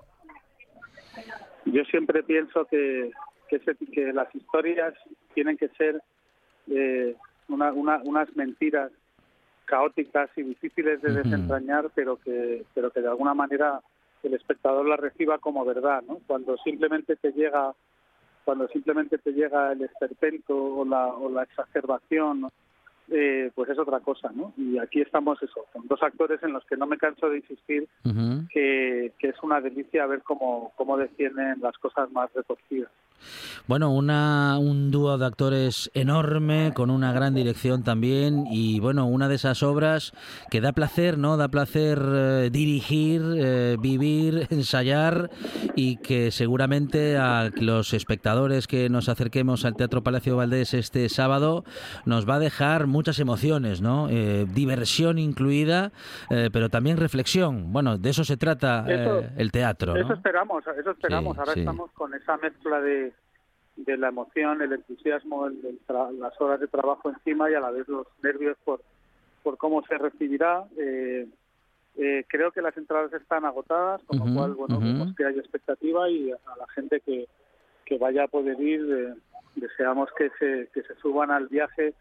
yo 1.65 1.83
siempre 1.91 2.23
pienso 2.23 2.65
que 2.71 3.11
que 3.49 4.13
las 4.13 4.33
historias 4.35 4.93
tienen 5.33 5.57
que 5.57 5.69
ser 5.69 6.01
eh, 6.69 7.15
una- 7.47 7.71
una- 7.73 8.01
unas 8.03 8.35
mentiras 8.35 8.91
caóticas 9.65 10.29
y 10.35 10.43
difíciles 10.43 11.01
de 11.01 11.09
desentrañar, 11.23 11.89
pero 11.93 12.17
que 12.17 12.65
pero 12.73 12.89
que 12.91 13.01
de 13.01 13.07
alguna 13.09 13.33
manera 13.33 13.81
el 14.23 14.33
espectador 14.33 14.85
las 14.87 14.99
reciba 14.99 15.37
como 15.37 15.63
verdad, 15.65 16.03
¿no? 16.07 16.19
Cuando 16.27 16.57
simplemente 16.57 17.15
te 17.15 17.31
llega 17.31 17.73
cuando 18.45 18.67
simplemente 18.69 19.17
te 19.19 19.31
llega 19.31 19.71
el 19.73 19.81
esperpento 19.83 20.55
o 20.57 20.83
la, 20.83 21.05
o 21.07 21.29
la 21.29 21.43
exacerbación, 21.43 22.41
¿no? 22.41 22.51
eh, 23.11 23.51
pues 23.53 23.69
es 23.69 23.77
otra 23.77 23.99
cosa, 23.99 24.31
¿no? 24.33 24.53
Y 24.57 24.79
aquí 24.79 25.01
estamos 25.01 25.41
eso, 25.43 25.65
con 25.71 25.87
dos 25.87 26.01
actores 26.01 26.41
en 26.43 26.53
los 26.53 26.63
que 26.65 26.75
no 26.77 26.87
me 26.87 26.97
canso 26.97 27.29
de 27.29 27.37
insistir 27.37 27.87
que, 28.47 29.13
que 29.19 29.29
es 29.29 29.35
una 29.43 29.61
delicia 29.61 30.05
ver 30.07 30.23
cómo, 30.23 30.71
cómo 30.77 30.97
defienden 30.97 31.59
las 31.61 31.77
cosas 31.77 32.11
más 32.11 32.33
retorcidas. 32.33 32.89
Bueno, 33.67 33.91
una, 33.93 34.57
un 34.59 34.91
dúo 34.91 35.17
de 35.17 35.25
actores 35.25 35.91
enorme, 35.93 36.73
con 36.73 36.89
una 36.89 37.11
gran 37.13 37.35
dirección 37.35 37.83
también, 37.83 38.45
y 38.49 38.79
bueno, 38.79 39.05
una 39.05 39.27
de 39.27 39.35
esas 39.35 39.61
obras 39.63 40.11
que 40.49 40.61
da 40.61 40.71
placer, 40.73 41.17
¿no? 41.17 41.37
Da 41.37 41.47
placer 41.49 41.99
eh, 42.03 42.49
dirigir, 42.51 43.21
eh, 43.37 43.77
vivir, 43.79 44.47
ensayar, 44.51 45.29
y 45.75 45.97
que 45.97 46.31
seguramente 46.31 47.17
a 47.17 47.49
los 47.55 47.93
espectadores 47.93 48.67
que 48.67 48.89
nos 48.89 49.09
acerquemos 49.09 49.65
al 49.65 49.75
Teatro 49.75 50.01
Palacio 50.03 50.35
Valdés 50.35 50.73
este 50.73 51.07
sábado 51.09 51.63
nos 52.05 52.27
va 52.27 52.35
a 52.35 52.39
dejar 52.39 52.87
muchas 52.87 53.19
emociones, 53.19 53.81
¿no? 53.81 54.07
Eh, 54.09 54.45
diversión 54.53 55.19
incluida, 55.19 55.91
pero 56.29 56.69
también 56.69 56.97
reflexión. 56.97 57.71
Bueno, 57.71 57.97
de 57.97 58.09
eso 58.09 58.23
se 58.23 58.37
trata 58.37 58.85
Eso- 58.87 59.23
el 59.37 59.51
teatro, 59.51 59.95
Eso 59.95 60.13
esperamos, 60.13 60.63
eso 60.79 60.91
esperamos. 60.91 61.35
Sí, 61.35 61.39
Ahora 61.39 61.53
sí. 61.53 61.59
estamos 61.59 61.91
con 61.91 62.13
esa 62.13 62.37
mezcla 62.37 62.79
de, 62.81 63.08
de 63.85 63.97
la 63.97 64.09
emoción, 64.09 64.61
el 64.61 64.73
entusiasmo, 64.73 65.47
el- 65.47 65.65
el 65.65 65.79
tra- 65.87 66.11
las 66.11 66.39
horas 66.41 66.59
de 66.59 66.67
trabajo 66.67 67.09
encima 67.09 67.49
y 67.49 67.53
a 67.53 67.59
la 67.59 67.71
vez 67.71 67.87
los 67.87 68.05
nervios 68.21 68.57
por, 68.65 68.81
por 69.43 69.57
cómo 69.57 69.81
se 69.87 69.97
recibirá. 69.97 70.65
Eh, 70.77 71.27
eh, 71.95 72.25
creo 72.27 72.51
que 72.51 72.61
las 72.61 72.75
entradas 72.77 73.11
están 73.13 73.45
agotadas, 73.45 74.01
con 74.03 74.19
lo 74.19 74.25
cual, 74.35 74.53
bueno, 74.53 74.79
vemos 74.79 75.15
que 75.15 75.25
hay 75.25 75.37
expectativa 75.39 76.09
y 76.09 76.31
a 76.31 76.55
la 76.57 76.67
gente 76.75 76.99
que, 77.01 77.27
que 77.85 77.97
vaya 77.97 78.23
a 78.23 78.27
poder 78.27 78.59
ir, 78.61 78.81
eh, 78.89 79.13
deseamos 79.55 80.09
que 80.17 80.29
se, 80.39 80.69
que 80.73 80.83
se 80.83 80.95
suban 80.95 81.31
al 81.31 81.47
viaje 81.47 81.93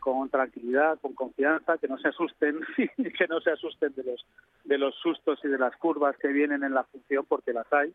con 0.00 0.28
tranquilidad, 0.30 0.98
con 1.00 1.14
confianza, 1.14 1.78
que 1.78 1.88
no 1.88 1.98
se 1.98 2.08
asusten, 2.08 2.60
que 2.96 3.26
no 3.28 3.40
se 3.40 3.50
asusten 3.50 3.92
de 3.94 4.04
los 4.04 4.24
de 4.64 4.78
los 4.78 4.94
sustos 4.96 5.38
y 5.44 5.48
de 5.48 5.58
las 5.58 5.76
curvas 5.76 6.16
que 6.18 6.28
vienen 6.28 6.62
en 6.64 6.74
la 6.74 6.84
función, 6.84 7.24
porque 7.28 7.52
las 7.52 7.70
hay. 7.72 7.92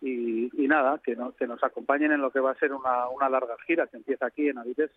Y, 0.00 0.50
y 0.62 0.68
nada, 0.68 1.00
que, 1.02 1.16
no, 1.16 1.32
que 1.32 1.46
nos 1.46 1.62
acompañen 1.64 2.12
en 2.12 2.20
lo 2.20 2.30
que 2.30 2.40
va 2.40 2.50
a 2.50 2.58
ser 2.58 2.72
una, 2.72 3.08
una 3.08 3.30
larga 3.30 3.56
gira 3.66 3.86
que 3.86 3.96
empieza 3.96 4.26
aquí 4.26 4.48
en 4.48 4.58
Avilés. 4.58 4.90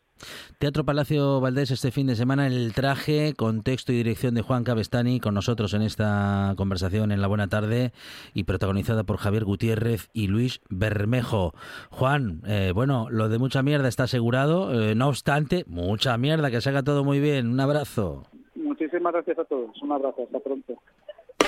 Teatro 0.60 0.84
Palacio 0.84 1.39
Valdés 1.39 1.72
este 1.72 1.91
fin 1.91 2.08
de 2.08 2.16
semana, 2.16 2.47
el 2.47 2.74
traje 2.74 3.34
con 3.36 3.64
texto 3.64 3.91
y 3.91 3.95
dirección 3.95 4.36
de 4.36 4.41
Juan 4.41 4.64
Cabestani 4.64 5.20
con 5.20 5.34
nosotros 5.34 5.74
en 5.74 5.84
esta 5.84 6.54
conversación 6.58 7.12
en 7.12 7.22
la 7.22 7.28
buena 7.28 7.47
tarde 7.47 7.93
y 8.34 8.43
protagonizada 8.43 9.04
por 9.04 9.18
Javier 9.18 9.45
Gutiérrez 9.45 10.10
y 10.14 10.28
Luis 10.28 10.62
Bermejo. 10.70 11.54
Juan, 11.89 12.41
eh, 12.45 12.72
bueno, 12.76 13.08
lo 13.10 13.30
de 13.30 13.39
mucha 13.39 13.64
mierda 13.64 13.88
está 13.88 14.04
asegurado, 14.04 14.74
eh, 14.74 14.95
no 14.95 15.08
obstante, 15.08 15.64
mucha 15.68 16.18
mierda, 16.18 16.52
que 16.52 16.62
se 16.62 16.70
haga 16.70 16.84
todo 16.84 17.04
muy 17.04 17.20
bien. 17.20 17.47
Un 17.47 17.60
abrazo. 17.60 18.24
Muchísimas 18.56 19.14
gracias 19.14 19.39
a 19.39 19.45
todos. 19.45 19.82
Un 19.82 19.91
abrazo, 19.91 20.24
hasta 20.24 20.39
pronto. 20.39 20.74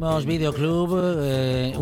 Abrimos 0.00 0.24
Videoclub, 0.24 0.96
eh, 1.20 1.72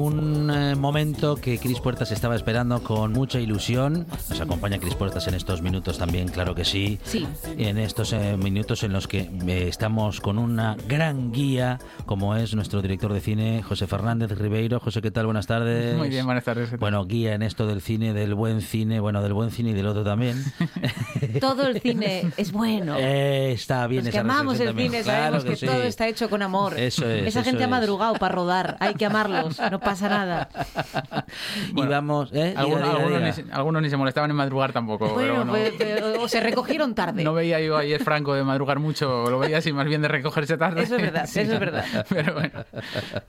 momento 0.81 1.37
que 1.37 1.59
Cris 1.59 1.81
Puertas 1.81 2.11
estaba 2.13 2.35
esperando 2.37 2.83
con 2.83 3.13
mucha 3.13 3.41
ilusión. 3.41 4.07
Nos 4.29 4.41
acompaña 4.41 4.79
Cris 4.79 4.95
Puertas 4.95 5.27
en 5.29 5.35
estos 5.35 5.63
minutos 5.63 5.99
también, 5.99 6.29
claro 6.29 6.55
que 6.55 6.65
sí. 6.65 6.99
Sí. 7.05 7.27
En 7.59 7.79
estos 7.79 8.13
eh, 8.13 8.37
minutos 8.37 8.83
en 8.83 8.93
los 8.93 9.07
que 9.09 9.31
eh, 9.47 9.67
estamos 9.69 10.21
con 10.21 10.39
una 10.39 10.77
gran 10.89 11.33
guía, 11.33 11.79
como 12.07 12.37
es 12.37 12.55
nuestro 12.55 12.83
director 12.83 13.13
de 13.13 13.21
cine, 13.21 13.63
José 13.63 13.87
Fernández 13.87 14.31
Ribeiro. 14.33 14.81
José, 14.81 15.03
¿qué 15.03 15.11
tal? 15.11 15.27
Buenas 15.27 15.47
tardes. 15.47 15.97
Muy 15.97 16.09
bien, 16.09 16.25
buenas 16.27 16.45
tardes. 16.45 16.79
Bueno, 16.79 17.05
guía 17.07 17.35
en 17.35 17.43
esto 17.43 17.67
del 17.67 17.81
cine, 17.83 18.13
del 18.13 18.35
buen 18.35 18.61
cine, 18.61 19.01
bueno, 19.01 19.23
del 19.23 19.33
buen 19.33 19.51
cine 19.51 19.71
y 19.71 19.75
del 19.75 19.87
otro 19.87 20.05
también. 20.05 20.43
Todo 21.41 21.67
el 21.69 21.81
cine 21.81 22.31
es 22.37 22.53
bueno. 22.53 22.97
Eh, 23.09 23.53
está 23.53 23.87
bien 23.87 24.05
Los 24.05 24.11
que 24.13 24.19
esa 24.19 24.21
amamos 24.21 24.59
el 24.61 24.69
también. 24.69 24.91
cine 24.91 25.03
Claro 25.03 25.41
sabemos 25.41 25.45
que, 25.45 25.57
sí. 25.57 25.67
todo 25.67 25.83
está 25.83 26.09
hecho 26.09 26.29
con 26.29 26.43
amor. 26.43 26.79
Eso 26.79 27.09
es, 27.09 27.27
Esa 27.29 27.41
eso 27.41 27.45
gente 27.51 27.63
ha 27.63 27.67
es. 27.67 27.71
madrugado 27.71 28.15
para 28.15 28.35
rodar. 28.35 28.77
Hay 28.81 28.95
que 28.95 29.07
amarlos. 29.07 29.59
No 29.71 29.79
pasa 29.81 30.09
nada. 30.09 30.49
y 31.75 31.87
vamos, 31.87 32.31
¿eh? 32.33 32.55
Algunos, 32.57 33.23
ni, 33.23 33.33
se- 33.33 33.45
algunos 33.53 33.83
ni 33.83 33.91
se 33.91 33.97
molestaban 33.97 34.31
en 34.31 34.37
madrugar 34.37 34.73
tampoco. 34.73 35.09
Bueno, 35.11 35.33
pero 35.33 35.45
no, 35.45 35.53
pues, 35.53 35.73
pero- 35.79 36.23
o 36.23 36.29
se 36.29 36.41
recogieron 36.41 36.95
tarde. 36.95 37.25
no 37.25 37.33
veía 37.35 37.61
yo 37.61 37.77
ayer 37.77 38.03
Franco 38.03 38.35
de 38.35 38.45
madrugar 38.45 38.79
mucho, 38.79 39.29
lo 39.31 39.39
veía 39.39 39.59
así 39.59 39.73
más 39.73 39.87
bien 39.87 40.03
de 40.03 40.09
recogerse 40.09 40.57
tarde. 40.57 40.83
Eso 40.83 40.97
es 40.97 41.03
verdad, 41.03 41.27
Sí. 41.27 41.41
eso 41.41 41.55
es 41.55 41.61
verdad. 41.61 41.85
Pero 42.09 42.35
bueno, 42.35 42.65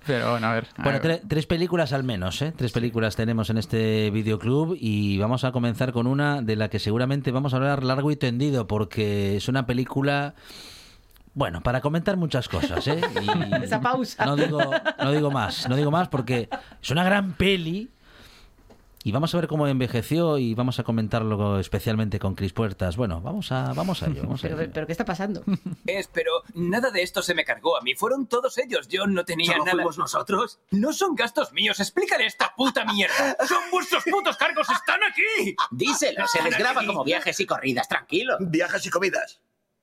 pero 0.06 0.32
bueno, 0.32 0.48
a 0.48 0.54
ver. 0.54 0.68
a 0.78 0.84
Bueno, 0.84 1.00
ver. 1.02 1.22
tre- 1.22 1.28
tres 1.28 1.46
películas 1.46 1.94
al 1.94 2.04
menos, 2.04 2.42
¿eh? 2.42 2.54
Tres 2.56 2.72
películas 2.72 3.16
tenemos 3.16 3.50
en 3.50 3.58
este 3.58 4.10
videoclub 4.12 4.78
y 4.80 5.18
vamos 5.18 5.44
a 5.44 5.52
comenzar 5.52 5.92
con 5.92 6.08
una 6.08 6.42
de 6.42 6.56
la 6.56 6.70
que 6.70 6.80
seguramente 6.80 7.32
vamos 7.32 7.54
a 7.54 7.58
hablar 7.58 7.84
largo 7.84 8.12
y 8.12 8.16
tendido 8.16 8.68
porque 8.68 9.38
es 9.38 9.48
una 9.48 9.66
película... 9.66 10.36
Bueno, 11.38 11.62
para 11.62 11.82
comentar 11.82 12.18
muchas 12.18 12.50
cosas, 12.50 12.88
¿eh? 12.88 13.00
Y 13.22 13.64
Esa 13.64 13.80
pausa. 13.80 14.26
No 14.26 14.36
digo, 14.36 14.60
no 14.98 15.12
digo 15.12 15.30
más, 15.30 15.70
no 15.70 15.76
digo 15.76 15.92
más 15.92 16.08
porque 16.10 16.50
es 16.82 16.90
una 16.90 17.04
gran 17.04 17.34
peli 17.34 17.92
y 19.04 19.12
vamos 19.12 19.36
a 19.36 19.38
ver 19.38 19.48
cómo 19.48 19.68
envejeció 19.68 20.40
y 20.40 20.56
vamos 20.56 20.80
a 20.80 20.84
comentarlo 20.84 21.60
especialmente 21.60 22.18
con 22.18 22.34
Cris 22.34 22.54
Puertas. 22.54 22.98
Bueno, 22.98 23.22
vamos 23.22 23.52
a, 23.52 23.72
vamos 23.74 24.02
a 24.02 24.08
ello. 24.08 24.24
Vamos 24.24 24.44
a 24.44 24.48
Pero, 24.48 24.62
ello. 24.62 24.72
pero 24.74 24.88
¿qué 24.88 24.92
está 24.94 25.06
pasando? 25.06 25.44
Es, 25.86 26.08
pero 26.08 26.32
nada 26.56 26.90
de 26.90 27.04
esto 27.04 27.22
se 27.22 27.36
me 27.36 27.46
cargó 27.46 27.78
a 27.78 27.82
mí. 27.82 27.94
Fueron 27.94 28.26
todos 28.26 28.58
ellos. 28.58 28.88
Yo 28.88 29.06
no 29.06 29.24
tenía 29.24 29.52
¿Solo 29.52 29.60
nada. 29.66 29.76
fuimos 29.76 30.00
nosotros? 30.00 30.60
No 30.72 30.92
son 30.92 31.14
gastos 31.14 31.54
míos. 31.54 31.80
Explícale 31.80 32.26
esta 32.26 32.56
puta 32.58 32.84
mierda. 32.84 33.38
¡Son 33.48 33.62
vuestros 33.72 34.04
putos 34.06 34.36
cargos! 34.38 34.68
¡Están 34.72 35.02
aquí! 35.04 35.56
Díselo, 35.70 36.26
se 36.28 36.42
les 36.42 36.58
graba 36.58 36.84
como 36.84 37.04
viajes 37.04 37.40
y 37.40 37.46
corridas, 37.46 37.88
tranquilo. 37.88 38.38
Viajes 38.40 38.84
y 38.88 38.90
comidas. 38.90 39.40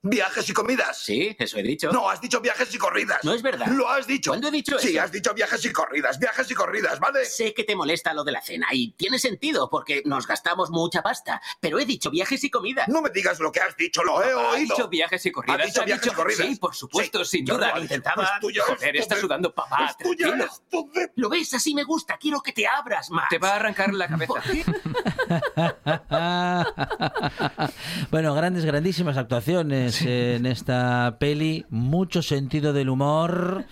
Viajes 0.07 0.49
y 0.51 0.53
comidas. 0.53 0.99
Sí, 1.03 1.35
eso 1.39 1.57
he 1.59 1.63
dicho. 1.63 1.91
No, 1.91 2.11
has 2.11 2.21
dicho 2.21 2.39
viajes 2.41 2.73
y 2.75 2.79
corridas. 2.79 3.21
No 3.25 3.33
es 3.33 3.41
verdad. 3.43 3.67
Lo 3.69 3.89
has 3.89 4.07
dicho. 4.07 4.33
¿Cuándo 4.33 4.49
he 4.49 4.51
dicho 4.51 4.79
Sí, 4.79 4.91
eso? 4.91 5.01
has 5.03 5.11
dicho 5.13 5.33
viajes 5.33 5.65
y 5.65 5.73
corridas, 5.73 6.19
viajes 6.19 6.51
y 6.51 6.55
corridas, 6.55 7.01
¿vale? 7.01 7.25
Sé 7.25 7.55
que 7.55 7.65
te 7.65 7.75
molesta 7.75 8.13
lo 8.13 8.23
de 8.23 8.33
la 8.33 8.43
cena 8.43 8.67
y 8.73 8.93
tiene 8.93 9.19
sentido 9.19 9.71
porque 9.71 10.03
nos 10.05 10.27
gastamos 10.27 10.71
mucha 10.71 11.03
pasta, 11.03 11.41
pero 11.59 11.79
he 11.79 11.87
dicho 11.87 12.11
viajes 12.11 12.45
y 12.45 12.51
comidas. 12.51 12.87
No 12.89 13.01
me 13.01 13.09
digas 13.11 13.41
lo 13.41 13.51
que 13.51 13.61
has 13.61 13.75
dicho, 13.77 14.05
lo 14.05 14.23
he 14.23 14.35
oído. 14.35 14.75
dicho 14.77 14.89
viajes 14.89 15.25
y 15.25 15.33
corridas. 15.33 15.61
Ha 15.61 15.65
dicho 15.65 15.83
Ha 15.83 15.85
viajes 15.87 16.07
y 16.07 16.11
corridas. 16.15 16.47
Sí, 16.49 16.57
por 16.57 16.75
supuesto, 16.75 17.25
Sí, 17.25 17.39
sin 17.39 17.47
yo 17.47 17.55
duda. 17.55 17.69
lo 17.71 17.77
Lo 17.77 17.83
intentaba. 17.83 18.25
Es 18.43 18.63
Joder, 18.63 18.97
está 18.97 19.17
sudando, 19.17 19.55
papá. 19.55 19.87
Es 19.91 19.97
tuya 19.97 20.37
¿Lo 21.17 21.29
ves? 21.31 21.55
Así 21.55 21.75
me 21.75 21.85
gusta. 21.85 22.19
Quiero 22.19 22.43
que 22.43 22.53
te 22.53 22.67
abras 22.67 23.09
más. 23.11 23.29
Te 23.31 23.39
va 23.39 23.53
a 23.53 23.57
arrancar 23.57 23.93
la 23.95 24.07
cabeza. 24.07 24.35
bueno, 28.11 28.35
grandes, 28.35 28.65
grandísimas 28.65 29.17
actuaciones 29.17 29.94
en 30.03 30.47
esta 30.47 31.17
peli, 31.19 31.65
mucho 31.71 32.23
sentido 32.23 32.73
del 32.73 32.89
humor 32.89 33.65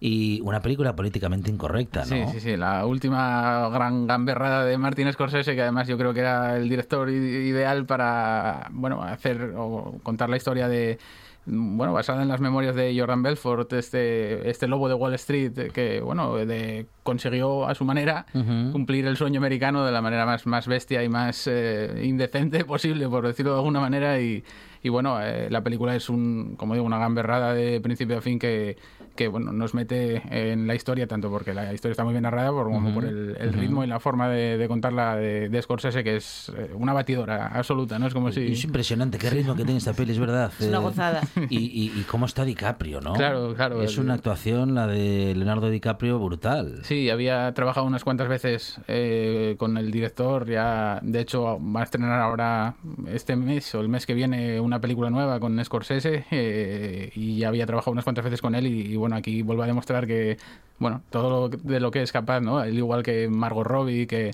y 0.00 0.40
una 0.42 0.60
película 0.60 0.96
políticamente 0.96 1.50
incorrecta, 1.50 2.00
¿no? 2.00 2.06
Sí, 2.06 2.24
sí, 2.32 2.40
sí, 2.40 2.56
la 2.56 2.86
última 2.86 3.68
gran 3.68 4.06
gamberrada 4.06 4.64
de 4.64 4.78
Martin 4.78 5.12
Scorsese, 5.12 5.54
que 5.54 5.62
además 5.62 5.88
yo 5.88 5.98
creo 5.98 6.14
que 6.14 6.20
era 6.20 6.56
el 6.56 6.68
director 6.68 7.10
ideal 7.10 7.84
para, 7.86 8.68
bueno, 8.70 9.02
hacer 9.02 9.54
o 9.56 9.98
contar 10.02 10.30
la 10.30 10.36
historia 10.36 10.68
de 10.68 10.98
bueno, 11.46 11.92
basada 11.92 12.22
en 12.22 12.28
las 12.28 12.40
memorias 12.40 12.74
de 12.74 12.94
Jordan 12.96 13.22
Belfort, 13.22 13.72
este, 13.72 14.48
este 14.48 14.68
lobo 14.68 14.88
de 14.88 14.94
Wall 14.94 15.14
Street, 15.14 15.72
que, 15.72 16.00
bueno, 16.00 16.36
de, 16.36 16.86
consiguió 17.02 17.66
a 17.66 17.74
su 17.74 17.84
manera 17.84 18.26
cumplir 18.72 19.06
el 19.06 19.16
sueño 19.16 19.38
americano 19.38 19.84
de 19.84 19.92
la 19.92 20.02
manera 20.02 20.26
más, 20.26 20.46
más 20.46 20.66
bestia 20.68 21.02
y 21.02 21.08
más 21.08 21.46
eh, 21.46 22.02
indecente 22.04 22.64
posible, 22.66 23.08
por 23.08 23.26
decirlo 23.26 23.52
de 23.52 23.58
alguna 23.58 23.80
manera. 23.80 24.20
Y, 24.20 24.44
y 24.82 24.88
bueno, 24.88 25.20
eh, 25.22 25.48
la 25.50 25.62
película 25.62 25.94
es 25.94 26.08
un, 26.08 26.54
como 26.56 26.74
digo, 26.74 26.86
una 26.86 26.98
gamberrada 26.98 27.52
de 27.54 27.80
principio 27.80 28.18
a 28.18 28.20
fin 28.20 28.38
que, 28.38 28.76
que 29.16 29.28
bueno, 29.28 29.52
nos 29.52 29.74
mete 29.74 30.22
en 30.30 30.66
la 30.66 30.74
historia, 30.74 31.06
tanto 31.06 31.30
porque 31.30 31.52
la 31.54 31.72
historia 31.72 31.92
está 31.92 32.04
muy 32.04 32.12
bien 32.12 32.22
narrada, 32.22 32.50
por- 32.50 32.66
como 32.70 32.94
por 32.94 33.04
el, 33.04 33.52
ritmo 33.52 33.84
y 33.84 33.86
la 33.86 34.00
forma 34.00 34.28
de, 34.28 34.56
de 34.56 34.68
contarla 34.68 35.16
de, 35.16 35.48
de 35.48 35.62
Scorsese, 35.62 36.02
que 36.04 36.16
es 36.16 36.50
eh, 36.56 36.70
una 36.74 36.92
batidora 36.92 37.48
absoluta, 37.48 37.98
¿no? 37.98 38.06
Es 38.06 38.14
como 38.14 38.30
si... 38.32 38.52
Es 38.52 38.64
impresionante 38.64 39.18
qué 39.18 39.30
ritmo 39.30 39.54
que 39.56 39.64
tiene 39.64 39.78
esta 39.78 39.92
peli, 39.92 40.12
es 40.12 40.18
verdad. 40.18 40.52
Es 40.58 40.66
una 40.68 40.78
Eh, 40.78 40.80
gozada. 40.80 41.20
Y, 41.50 41.58
y- 41.58 41.98
y 42.00 42.04
cómo 42.04 42.26
está 42.26 42.44
DiCaprio, 42.44 43.00
¿no? 43.00 43.14
Claro, 43.14 43.54
claro. 43.54 43.82
Es 43.82 43.98
una 43.98 44.14
actuación, 44.14 44.74
la 44.74 44.86
de 44.86 45.34
Leonardo 45.34 45.68
DiCaprio, 45.70 46.18
brutal. 46.18 46.80
Sí, 46.84 47.10
había 47.10 47.52
trabajado 47.54 47.86
unas 47.86 48.04
cuantas 48.04 48.28
veces 48.28 48.80
eh, 48.88 49.56
con 49.58 49.76
el 49.76 49.90
director. 49.90 50.48
Ya, 50.48 51.00
de 51.02 51.20
hecho, 51.20 51.58
va 51.60 51.80
a 51.80 51.84
estrenar 51.84 52.20
ahora 52.20 52.74
este 53.08 53.36
mes 53.36 53.74
o 53.74 53.80
el 53.80 53.88
mes 53.88 54.06
que 54.06 54.14
viene 54.14 54.60
una 54.60 54.80
película 54.80 55.10
nueva 55.10 55.40
con 55.40 55.62
Scorsese 55.64 56.24
eh, 56.30 57.10
y 57.14 57.38
ya 57.38 57.48
había 57.48 57.66
trabajado 57.66 57.92
unas 57.92 58.04
cuantas 58.04 58.24
veces 58.24 58.40
con 58.40 58.54
él 58.54 58.66
y, 58.66 58.92
y, 58.92 58.96
bueno, 59.00 59.16
aquí 59.16 59.42
vuelve 59.42 59.64
a 59.64 59.66
demostrar 59.66 60.06
que, 60.06 60.38
bueno, 60.78 61.02
todo 61.10 61.48
lo 61.48 61.48
de 61.48 61.80
lo 61.80 61.90
que 61.90 62.02
es 62.02 62.12
capaz, 62.12 62.40
¿no? 62.40 62.62
Él 62.62 62.78
igual 62.78 63.02
que 63.02 63.28
Margot 63.28 63.66
Robbie, 63.66 64.06
que 64.06 64.32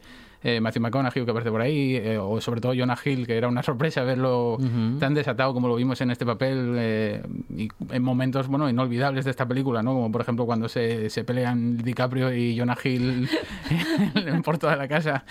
eh, 0.49 0.61
Matthew 0.61 0.83
McConaughey 0.83 1.25
que 1.25 1.31
aparece 1.33 1.51
por 1.51 1.61
ahí, 1.61 1.97
eh, 1.97 2.19
o 2.19 2.41
sobre 2.41 2.61
todo 2.61 2.73
Jonah 2.77 2.97
Hill, 3.05 3.27
que 3.27 3.37
era 3.37 3.49
una 3.49 3.63
sorpresa 3.71 4.05
verlo 4.05 4.59
tan 5.01 5.13
desatado 5.15 5.53
como 5.53 5.67
lo 5.67 5.75
vimos 5.75 6.01
en 6.01 6.11
este 6.13 6.25
papel 6.25 6.75
eh, 6.79 7.23
y 7.57 7.69
en 7.91 8.03
momentos 8.03 8.47
bueno 8.47 8.69
inolvidables 8.71 9.25
de 9.25 9.33
esta 9.33 9.47
película, 9.49 9.83
¿no? 9.83 9.93
Como 9.95 10.13
por 10.13 10.21
ejemplo 10.21 10.47
cuando 10.47 10.69
se, 10.69 11.11
se 11.11 11.25
pelean 11.25 11.77
DiCaprio 11.79 12.33
y 12.33 12.57
Jonah 12.57 12.77
Hill 12.83 13.29
por 14.45 14.59
toda 14.59 14.77
la 14.77 14.87
casa. 14.89 15.25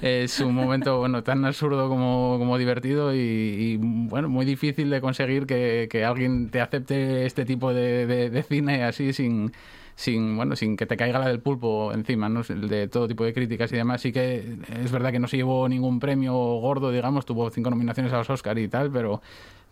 Es 0.00 0.40
un 0.40 0.54
momento 0.54 0.98
bueno 0.98 1.22
tan 1.22 1.44
absurdo 1.44 1.88
como, 1.88 2.36
como 2.38 2.56
divertido 2.58 3.14
y, 3.14 3.18
y, 3.18 3.76
bueno 3.78 4.28
muy 4.28 4.44
difícil 4.46 4.88
de 4.90 5.00
conseguir 5.00 5.46
que, 5.46 5.88
que 5.90 6.04
alguien 6.04 6.48
te 6.50 6.60
acepte 6.60 7.26
este 7.26 7.44
tipo 7.44 7.72
de, 7.74 8.06
de- 8.06 8.30
de 8.30 8.42
cine 8.42 8.84
así 8.84 9.12
sin 9.12 9.52
sin 9.94 10.36
bueno 10.36 10.56
sin 10.56 10.76
que 10.76 10.86
te 10.86 10.96
caiga 10.96 11.18
la 11.18 11.28
del 11.28 11.40
pulpo 11.40 11.92
encima 11.92 12.28
¿no? 12.28 12.42
de 12.42 12.88
todo 12.88 13.08
tipo 13.08 13.24
de 13.24 13.32
críticas 13.32 13.72
y 13.72 13.76
demás 13.76 14.00
sí 14.00 14.12
que 14.12 14.56
es 14.82 14.90
verdad 14.90 15.12
que 15.12 15.18
no 15.18 15.28
se 15.28 15.36
llevó 15.36 15.68
ningún 15.68 16.00
premio 16.00 16.32
gordo 16.32 16.90
digamos 16.90 17.26
tuvo 17.26 17.50
cinco 17.50 17.70
nominaciones 17.70 18.12
a 18.12 18.18
los 18.18 18.30
Oscar 18.30 18.58
y 18.58 18.68
tal 18.68 18.90
pero 18.90 19.20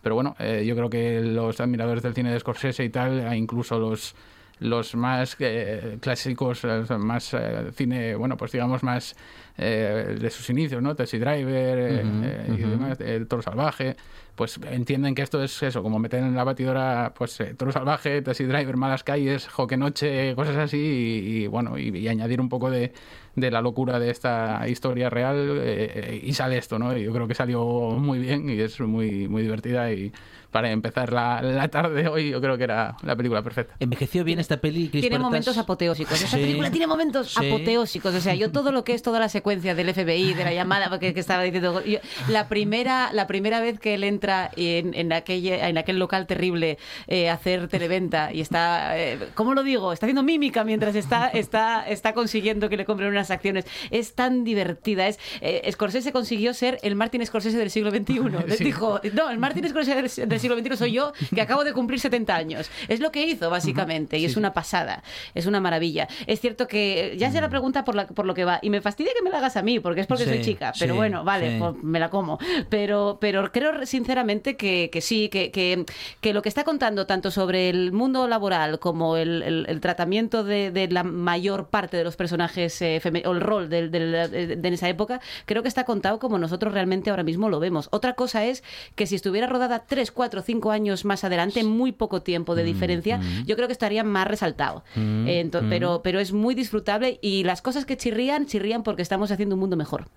pero 0.01 0.15
bueno 0.15 0.35
eh, 0.39 0.63
yo 0.65 0.75
creo 0.75 0.89
que 0.89 1.21
los 1.21 1.59
admiradores 1.59 2.03
del 2.03 2.13
cine 2.13 2.31
de 2.31 2.39
Scorsese 2.39 2.83
y 2.83 2.89
tal 2.89 3.19
e 3.19 3.35
incluso 3.35 3.79
los 3.79 4.15
los 4.61 4.95
más 4.95 5.35
eh, 5.39 5.97
clásicos, 5.99 6.63
más 6.99 7.33
eh, 7.33 7.71
cine, 7.75 8.15
bueno, 8.15 8.37
pues 8.37 8.51
digamos 8.51 8.83
más 8.83 9.15
eh, 9.57 10.17
de 10.19 10.29
sus 10.29 10.49
inicios, 10.49 10.81
¿no? 10.81 10.95
Taxi 10.95 11.17
Driver 11.17 11.77
eh, 11.79 12.03
Ujú, 12.05 12.21
eh, 12.23 12.45
y 12.47 12.51
ujú. 12.61 12.69
demás, 12.71 12.99
El 12.99 13.27
Toro 13.27 13.41
Salvaje, 13.41 13.95
pues 14.35 14.59
entienden 14.69 15.13
que 15.13 15.21
esto 15.21 15.43
es 15.43 15.61
eso, 15.61 15.83
como 15.83 15.99
meter 15.99 16.19
en 16.23 16.35
la 16.35 16.43
batidora, 16.43 17.13
pues 17.15 17.39
eh, 17.41 17.53
Toro 17.55 17.71
Salvaje, 17.71 18.21
Taxi 18.21 18.45
Driver, 18.45 18.77
Malas 18.77 19.03
Calles, 19.03 19.47
Joque 19.47 19.77
Noche, 19.77 20.33
cosas 20.35 20.55
así, 20.57 20.77
y, 20.77 21.43
y, 21.43 21.47
bueno, 21.47 21.77
y, 21.77 21.89
y 21.97 22.07
añadir 22.07 22.39
un 22.41 22.49
poco 22.49 22.69
de, 22.71 22.93
de 23.35 23.51
la 23.51 23.61
locura 23.61 23.99
de 23.99 24.09
esta 24.09 24.67
historia 24.67 25.09
real 25.09 25.59
eh, 25.61 26.21
y 26.23 26.33
sale 26.33 26.57
esto, 26.57 26.79
¿no? 26.79 26.97
Y 26.97 27.03
yo 27.03 27.11
creo 27.13 27.27
que 27.27 27.35
salió 27.35 27.63
muy 27.91 28.19
bien 28.19 28.49
y 28.49 28.59
es 28.59 28.79
muy, 28.79 29.27
muy 29.27 29.43
divertida 29.43 29.91
y 29.91 30.11
para 30.49 30.69
empezar 30.71 31.13
la, 31.13 31.41
la 31.41 31.69
tarde 31.69 32.09
hoy 32.09 32.29
yo 32.31 32.41
creo 32.41 32.57
que 32.57 32.65
era 32.65 32.97
la 33.03 33.15
película 33.15 33.41
perfecta. 33.41 33.75
Envejeció 33.79 34.25
bien 34.25 34.37
esta 34.39 34.59
peli, 34.59 34.89
Chris 34.89 35.01
Tiene 35.01 35.15
Puertas? 35.15 35.23
momentos 35.29 35.57
apoteósicos. 35.57 36.21
Esta 36.21 36.35
Sí. 36.37 36.41
película 36.43 36.69
tiene 36.71 36.87
momentos 36.87 37.33
Sí. 37.33 37.47
apoteósicos. 37.47 38.13
O 38.15 38.19
sea, 38.19 38.35
yo 38.35 38.51
todo 38.51 38.73
lo 38.73 38.83
que 38.83 38.93
es 38.93 39.01
toda 39.01 39.19
la 39.19 39.29
secuencia 39.29 39.40
del 39.75 39.93
FBI, 39.93 40.33
de 40.33 40.43
la 40.43 40.53
llamada 40.53 40.89
porque 40.89 41.13
que 41.13 41.19
estaba 41.19 41.43
diciendo. 41.43 41.83
yo- 41.83 41.99
la 42.29 42.47
primera 42.47 43.11
la 43.13 43.27
primera 43.27 43.59
vez 43.59 43.79
que 43.79 43.93
él 43.95 44.03
entra 44.03 44.51
en, 44.55 44.93
en, 44.93 45.11
aquella, 45.13 45.67
en 45.67 45.77
aquel 45.77 45.99
local 45.99 46.27
terrible 46.27 46.77
eh, 47.07 47.29
a 47.29 47.33
hacer 47.33 47.67
televenta 47.67 48.31
y 48.33 48.41
está. 48.41 48.97
Eh, 48.97 49.17
¿Cómo 49.33 49.53
lo 49.53 49.63
digo? 49.63 49.91
Está 49.93 50.05
haciendo 50.05 50.23
mímica 50.23 50.63
mientras 50.63 50.95
está, 50.95 51.27
está, 51.27 51.87
está 51.87 52.13
consiguiendo 52.13 52.69
que 52.69 52.77
le 52.77 52.85
compren 52.85 53.09
unas 53.09 53.31
acciones. 53.31 53.65
Es 53.89 54.13
tan 54.15 54.43
divertida. 54.43 55.07
Es, 55.07 55.19
eh, 55.41 55.69
Scorsese 55.71 56.11
consiguió 56.11 56.53
ser 56.53 56.77
el 56.83 56.95
Martin 56.95 57.25
Scorsese 57.25 57.57
del 57.57 57.71
siglo 57.71 57.91
XXI. 57.91 58.21
Sí. 58.57 58.63
Dijo, 58.65 58.99
no, 59.13 59.29
el 59.29 59.37
Martin 59.39 59.67
Scorsese 59.67 59.95
del- 60.21 60.29
del 60.29 60.39
siglo 60.39 60.57
XXI 60.59 60.77
soy 60.77 60.91
yo, 60.91 61.13
que 61.33 61.41
acabo 61.41 61.63
de 61.63 61.73
cumplir 61.73 61.99
70 61.99 62.35
años. 62.35 62.69
Es 62.87 62.99
lo 62.99 63.11
que 63.11 63.25
hizo, 63.25 63.49
básicamente, 63.49 64.17
y 64.17 64.25
es 64.25 64.37
una 64.37 64.53
pasada, 64.53 65.03
es 65.33 65.45
una 65.45 65.59
maravilla. 65.59 66.07
Es 66.27 66.39
cierto 66.41 66.67
que 66.67 67.15
ya 67.17 67.31
se 67.31 67.41
la 67.41 67.49
pregunta 67.49 67.83
por, 67.83 67.95
la, 67.95 68.07
por 68.07 68.25
lo 68.25 68.33
que 68.33 68.45
va, 68.45 68.59
y 68.61 68.69
me 68.69 68.81
fastidia 68.81 69.11
que 69.17 69.23
me 69.23 69.30
la 69.31 69.37
hagas 69.39 69.57
a 69.57 69.61
mí, 69.61 69.79
porque 69.79 70.01
es 70.01 70.07
porque 70.07 70.23
Sí, 70.25 70.29
soy 70.29 70.41
chica, 70.41 70.73
pero 70.79 70.93
sí, 70.93 70.97
bueno, 70.97 71.23
vale, 71.23 71.53
sí. 71.53 71.57
pues 71.59 71.83
me 71.83 71.99
la 71.99 72.09
como. 72.09 72.37
Pero, 72.69 73.17
pero 73.19 73.51
creo 73.51 73.85
sinceramente 73.85 74.55
que, 74.57 74.89
que 74.91 75.01
sí, 75.01 75.29
que, 75.29 75.51
que, 75.51 75.85
que 76.21 76.33
lo 76.33 76.41
que 76.41 76.49
está 76.49 76.63
contando 76.63 77.05
tanto 77.07 77.31
sobre 77.31 77.69
el 77.69 77.91
mundo 77.91 78.27
laboral 78.27 78.79
como 78.79 79.17
el, 79.17 79.41
el- 79.43 79.65
el 79.67 79.79
tratamiento 79.81 80.43
de, 80.43 80.71
de 80.71 80.87
la 80.89 81.03
mayor 81.03 81.67
parte 81.69 81.97
de 81.97 82.03
los 82.03 82.15
personajes 82.15 82.81
eh, 82.81 83.01
o 83.25 83.31
el 83.31 83.41
rol 83.41 83.69
de, 83.69 83.89
de 83.89 84.53
en 84.53 84.73
esa 84.73 84.89
época, 84.89 85.21
creo 85.45 85.61
que 85.61 85.67
está 85.67 85.83
contado 85.85 86.19
como 86.19 86.37
nosotros 86.37 86.73
realmente 86.73 87.09
ahora 87.09 87.23
mismo 87.23 87.49
lo 87.49 87.59
vemos. 87.59 87.87
Otra 87.91 88.13
cosa 88.13 88.45
es 88.45 88.63
que 88.95 89.05
si 89.07 89.15
estuviera 89.15 89.47
rodada 89.47 89.83
3, 89.87 90.11
4, 90.11 90.41
5 90.41 90.71
años 90.71 91.05
más 91.05 91.23
adelante, 91.23 91.63
muy 91.63 91.91
poco 91.91 92.21
tiempo 92.21 92.55
de 92.55 92.63
diferencia, 92.63 93.19
yo 93.45 93.55
creo 93.55 93.67
que 93.67 93.73
estaría 93.73 94.03
más 94.03 94.27
resaltado. 94.27 94.83
Mm, 94.95 95.27
Eh, 95.27 95.41
ento- 95.45 95.61
mm. 95.61 95.69
pero, 95.69 96.01
pero 96.03 96.19
es 96.19 96.31
muy 96.33 96.55
disfrutable 96.55 97.19
y 97.21 97.43
las 97.43 97.61
cosas 97.61 97.85
que 97.85 97.97
chirrían, 97.97 98.45
chirrían 98.47 98.81
porque 98.83 99.01
estamos 99.01 99.20
haciendo 99.29 99.55
un 99.55 99.59
mundo 99.59 99.75
mejor. 99.75 100.07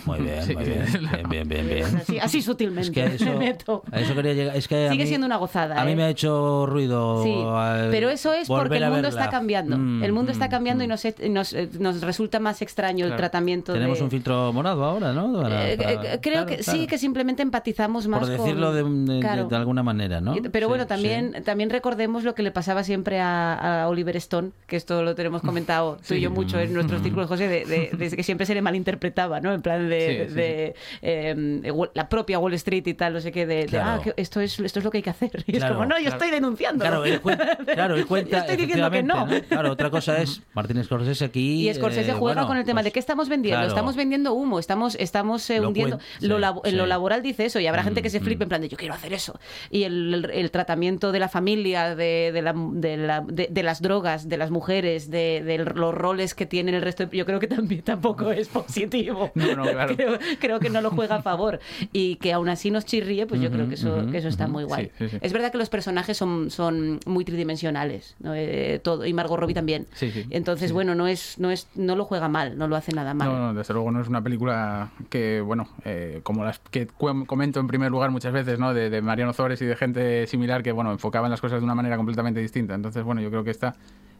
Muy 0.06 0.20
bien, 0.20 0.42
Sí, 0.42 0.54
muy 0.54 0.64
bien, 0.64 0.84
bien, 0.92 1.28
bien, 1.28 1.48
bien, 1.48 1.68
bien. 1.68 1.96
Así, 1.96 2.18
así 2.18 2.42
sutilmente 2.42 2.88
Es 2.88 2.90
que 2.90 3.02
a 3.02 3.06
eso, 3.06 3.24
me 3.26 3.36
meto. 3.36 3.82
a 3.90 4.00
eso 4.00 4.14
quería 4.14 4.32
llegar. 4.34 4.56
Es 4.56 4.68
que 4.68 4.86
a 4.88 4.90
Sigue 4.92 5.04
mí- 5.04 5.08
siendo 5.08 5.26
una 5.26 5.36
gozada. 5.36 5.80
A 5.80 5.84
mí 5.84 5.92
¿eh? 5.92 5.96
me 5.96 6.04
ha 6.04 6.08
hecho 6.10 6.66
ruido. 6.66 7.22
Sí, 7.24 7.34
al 7.46 7.90
pero 7.90 8.08
eso 8.10 8.32
es 8.32 8.48
porque 8.48 8.64
volver 8.68 8.82
el 8.82 8.90
mundo 8.90 9.08
está 9.08 9.28
cambiando. 9.30 9.76
Mm, 9.78 10.02
el 10.04 10.12
mundo 10.12 10.32
está 10.32 10.46
mm, 10.46 10.50
cambiando 10.50 10.84
y 10.84 10.86
mm. 10.86 10.90
nos, 10.90 11.04
nos, 11.28 11.52
eh, 11.52 11.68
nos 11.78 12.00
resulta 12.02 12.40
más 12.40 12.62
extraño 12.62 13.06
el 13.06 13.16
tratamiento 13.16 13.72
Tenemos 13.72 13.98
de... 13.98 14.04
un 14.04 14.10
filtro 14.10 14.52
morado 14.52 14.84
ahora, 14.84 15.12
¿no? 15.12 15.32
Para- 15.42 15.70
Eh, 15.70 15.76
para- 15.76 15.92
eh, 16.14 16.18
creo 16.22 16.44
claro, 16.44 16.46
que 16.46 16.56
claro. 16.58 16.78
sí, 16.80 16.86
que 16.86 16.98
simplemente 16.98 17.42
empatizamos 17.42 18.06
más 18.08 18.20
Por 18.20 18.28
decirlo 18.28 18.72
con... 18.72 19.04
de, 19.06 19.12
de- 19.12 19.14
de- 19.16 19.20
Claro. 19.20 19.44
de 19.48 19.56
alguna 19.56 19.82
manera, 19.82 20.20
¿no? 20.20 20.34
Pero 20.52 20.66
Sí, 20.66 20.68
bueno, 20.68 20.84
sí. 20.84 20.88
también, 20.88 21.42
también 21.44 21.70
recordemos 21.70 22.24
lo 22.24 22.34
que 22.34 22.42
le 22.42 22.50
pasaba 22.50 22.84
siempre 22.84 23.20
a, 23.20 23.82
a 23.84 23.88
Oliver 23.88 24.16
Stone, 24.16 24.50
que 24.66 24.76
esto 24.76 25.02
lo 25.02 25.14
tenemos 25.14 25.42
comentado 25.42 25.98
tú 26.06 26.14
y 26.14 26.20
yo 26.20 26.30
mucho 26.30 26.58
en 26.58 26.72
nuestros 26.72 27.02
círculos, 27.02 27.28
José, 27.28 27.48
de, 27.48 27.64
de- 27.64 27.90
de 27.96 28.16
que 28.16 28.22
siempre 28.22 28.46
se 28.46 28.54
le 28.54 28.62
malinterpretaba, 28.62 29.40
¿no? 29.40 29.52
En 29.52 29.62
plan 29.62 29.87
de, 29.88 30.24
Sí, 30.24 30.28
sí, 30.28 30.34
de, 30.34 30.74
eh, 31.02 31.70
Wall- 31.72 31.90
la 31.94 32.08
propia 32.08 32.38
Wall 32.38 32.54
Street 32.54 32.86
y 32.86 32.94
tal, 32.94 33.12
no 33.14 33.20
sé 33.20 33.32
qué, 33.32 33.46
de, 33.46 33.56
de, 33.62 33.66
Claro. 33.66 34.00
ah, 34.00 34.02
que 34.02 34.14
esto, 34.16 34.40
es, 34.40 34.58
esto 34.60 34.78
es 34.78 34.84
lo 34.84 34.90
que 34.90 34.98
hay 34.98 35.02
que 35.02 35.10
hacer. 35.10 35.30
Y 35.46 35.52
Claro, 35.52 35.66
es 35.66 35.72
como, 35.72 35.86
no, 35.86 35.96
yo 35.96 36.02
claro. 36.02 36.16
estoy 36.16 36.30
denunciando. 36.30 36.84
Claro, 36.84 37.04
él 37.04 37.20
cuenta, 37.20 37.56
claro, 37.74 37.96
él 37.96 38.06
cuenta 38.06 38.30
Yo 38.30 38.36
estoy 38.38 38.56
diciendo 38.56 38.90
que 38.90 39.02
no. 39.02 39.26
Claro, 39.48 39.72
otra 39.72 39.90
cosa 39.90 40.18
es 40.20 40.42
Martín 40.54 40.82
Scorsese 40.84 41.24
aquí. 41.24 41.68
Y 41.68 41.74
Scorsese 41.74 42.10
eh, 42.10 42.14
juega 42.14 42.34
bueno, 42.42 42.46
con 42.48 42.56
el 42.58 42.64
tema 42.64 42.78
pues, 42.80 42.84
de 42.86 42.92
qué 42.92 42.98
estamos 43.00 43.28
vendiendo. 43.28 43.66
Estamos 43.66 43.96
vendiendo 43.96 44.32
humo, 44.34 44.58
estamos, 44.58 44.94
estamos 44.96 45.48
eh, 45.50 45.60
Lo 45.60 45.68
hundiendo. 45.68 45.98
lo 46.20 46.36
sí, 46.36 46.40
labo- 46.40 46.62
en 46.64 46.76
lo 46.76 46.86
laboral 46.86 47.22
dice 47.22 47.44
eso 47.46 47.60
y 47.60 47.66
habrá 47.66 47.82
gente 47.82 48.02
que 48.02 48.10
se 48.10 48.20
Mm, 48.20 48.24
flipe 48.24 48.42
en 48.44 48.48
plan 48.48 48.60
de 48.60 48.68
yo 48.68 48.76
quiero 48.76 48.94
hacer 48.94 49.12
eso. 49.12 49.38
Y 49.70 49.84
el, 49.84 50.12
el- 50.14 50.30
el 50.30 50.50
tratamiento 50.50 51.12
de 51.12 51.18
la 51.18 51.28
familia, 51.28 51.94
de, 51.94 52.30
de, 52.32 52.42
la- 52.42 52.54
de 52.56 52.96
la- 52.96 53.20
de- 53.26 53.48
de 53.50 53.62
las 53.62 53.80
drogas, 53.82 54.28
de 54.28 54.36
las 54.36 54.50
mujeres, 54.50 55.10
de, 55.10 55.42
de 55.44 55.58
los 55.58 55.94
roles 55.94 56.34
que 56.34 56.46
tienen 56.46 56.74
el 56.74 56.82
resto, 56.82 57.06
de- 57.06 57.16
yo 57.16 57.24
creo 57.26 57.38
que 57.40 57.46
también 57.46 57.82
tampoco 57.82 58.30
es 58.32 58.48
positivo. 58.48 59.30
No, 59.34 59.54
no, 59.56 59.64
claro. 59.86 59.96
creo, 59.96 60.18
creo 60.38 60.60
que 60.60 60.70
no 60.70 60.80
lo 60.80 60.90
juega 60.90 61.16
a 61.16 61.22
favor. 61.22 61.60
Y 61.92 62.16
que 62.16 62.32
aún 62.32 62.48
así 62.48 62.70
nos 62.70 62.84
chirríe, 62.84 63.26
pues 63.26 63.40
yo 63.40 63.50
creo 63.50 63.68
que 63.68 63.74
eso, 63.74 64.06
que 64.10 64.18
eso 64.18 64.28
está 64.28 64.48
muy 64.48 64.64
guay. 64.64 64.90
Sí, 64.98 65.08
sí, 65.08 65.08
sí. 65.10 65.18
Es 65.20 65.32
verdad 65.32 65.52
que 65.52 65.58
los 65.58 65.68
personajes 65.68 66.16
son, 66.16 66.50
son 66.50 67.00
muy 67.06 67.24
tridimensionales, 67.24 68.16
¿no? 68.20 68.34
Eh, 68.34 68.80
todo, 68.82 69.06
y 69.06 69.12
Margot 69.12 69.38
Robbie 69.38 69.54
también. 69.54 69.86
Entonces, 70.30 70.72
bueno, 70.72 70.94
no 70.94 71.06
es, 71.06 71.38
no 71.38 71.50
es, 71.50 71.68
no 71.74 71.96
lo 71.96 72.04
juega 72.04 72.28
mal, 72.28 72.58
no 72.58 72.68
lo 72.68 72.76
hace 72.76 72.92
nada 72.92 73.14
mal. 73.14 73.28
No, 73.28 73.38
no, 73.38 73.54
desde 73.54 73.74
luego 73.74 73.90
no 73.90 74.00
es 74.00 74.08
una 74.08 74.22
película 74.22 74.90
que, 75.10 75.40
bueno, 75.40 75.68
eh, 75.84 76.20
como 76.22 76.44
las 76.44 76.58
que 76.58 76.86
comento 76.86 77.60
en 77.60 77.66
primer 77.66 77.90
lugar 77.90 78.10
muchas 78.10 78.32
veces, 78.32 78.58
¿no? 78.58 78.74
De, 78.74 78.90
de 78.90 79.02
Mariano 79.02 79.32
Zores 79.32 79.60
y 79.62 79.66
de 79.66 79.76
gente 79.76 80.26
similar 80.26 80.62
que, 80.62 80.72
bueno, 80.72 80.92
enfocaban 80.92 81.30
las 81.30 81.40
cosas 81.40 81.60
de 81.60 81.64
una 81.64 81.74
manera 81.74 81.96
completamente 81.96 82.40
distinta. 82.40 82.74
Entonces, 82.74 83.02
bueno, 83.04 83.20
yo 83.20 83.30
creo 83.30 83.44
que 83.44 83.50
está 83.50 83.76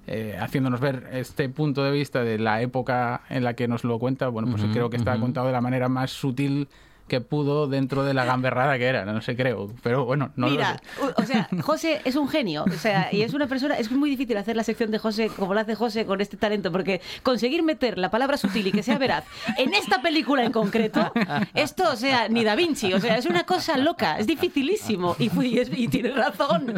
eh, 0.09 0.37
haciéndonos 0.41 0.81
ver 0.81 1.09
este 1.13 1.49
punto 1.49 1.85
de 1.85 1.91
vista 1.91 2.25
de 2.25 2.39
la 2.39 2.63
época 2.63 3.23
en 3.29 3.45
la 3.45 3.55
que 3.55 3.69
nos 3.69 3.85
lo 3.85 3.99
cuenta, 3.99 4.29
bueno, 4.29 4.51
pues 4.51 4.65
creo 4.73 4.91
que 4.91 4.97
está 4.97 5.19
contado 5.21 5.47
de 5.47 5.53
la 5.53 5.61
manera 5.61 5.89
más 5.89 6.11
sutil 6.11 6.69
que 7.09 7.21
pudo 7.21 7.67
dentro 7.67 8.05
de 8.05 8.15
la 8.15 8.25
gamberrada 8.25 8.79
que 8.79 8.85
era, 8.85 9.05
no 9.05 9.21
sé, 9.23 9.35
creo. 9.37 9.71
Pero 9.83 10.05
bueno, 10.05 10.31
no 10.37 10.49
Mira, 10.49 10.81
lo 11.01 11.07
sé. 11.09 11.15
o 11.17 11.27
sea, 11.27 11.49
José 11.63 12.01
es 12.05 12.15
un 12.17 12.29
genio, 12.29 12.65
o 12.65 12.71
sea, 12.79 13.09
y 13.13 13.23
es 13.23 13.35
una 13.35 13.47
persona, 13.47 13.75
es 13.77 13.91
muy 13.91 14.11
difícil 14.11 14.37
hacer 14.37 14.55
la 14.57 14.63
sección 14.65 14.91
de 14.91 14.99
José 14.99 15.31
como 15.37 15.55
la 15.55 15.63
hace 15.63 15.75
José 15.75 16.07
con 16.07 16.21
este 16.21 16.37
talento, 16.37 16.71
porque 16.71 17.01
conseguir 17.23 17.63
meter 17.63 17.99
la 17.99 18.11
palabra 18.11 18.37
sutil 18.37 18.67
y 18.67 18.73
que 18.73 18.83
sea 18.83 18.99
veraz 18.99 19.25
en 19.57 19.75
esta 19.75 20.01
película 20.03 20.45
en 20.45 20.53
concreto, 20.53 21.13
esto, 21.55 21.85
o 21.93 21.97
sea, 21.97 22.29
ni 22.29 22.45
Da 22.45 22.55
Vinci, 22.55 22.93
o 22.93 23.01
sea, 23.01 23.17
es 23.17 23.27
una 23.27 23.45
cosa 23.45 23.77
loca, 23.79 24.19
es 24.19 24.27
dificilísimo, 24.27 25.17
y, 25.19 25.31
y, 25.47 25.59
es- 25.59 25.71
y 25.77 25.89
tiene 25.89 26.11
razón. 26.13 26.75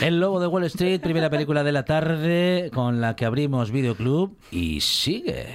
El 0.00 0.20
Lobo 0.20 0.40
de 0.40 0.46
Wall 0.46 0.64
Street, 0.64 1.00
primera 1.00 1.28
película 1.30 1.64
de 1.64 1.72
la 1.72 1.84
tarde 1.84 2.70
con 2.72 3.00
la 3.00 3.16
que 3.16 3.24
abrimos 3.24 3.70
Videoclub 3.70 4.36
y 4.50 4.80
sigue. 4.80 5.46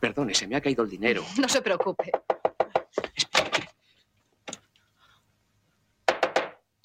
Perdone, 0.00 0.34
se 0.34 0.46
me 0.46 0.56
ha 0.56 0.60
caído 0.60 0.84
el 0.84 0.90
dinero. 0.90 1.24
No 1.40 1.48
se 1.48 1.62
preocupe. 1.62 2.12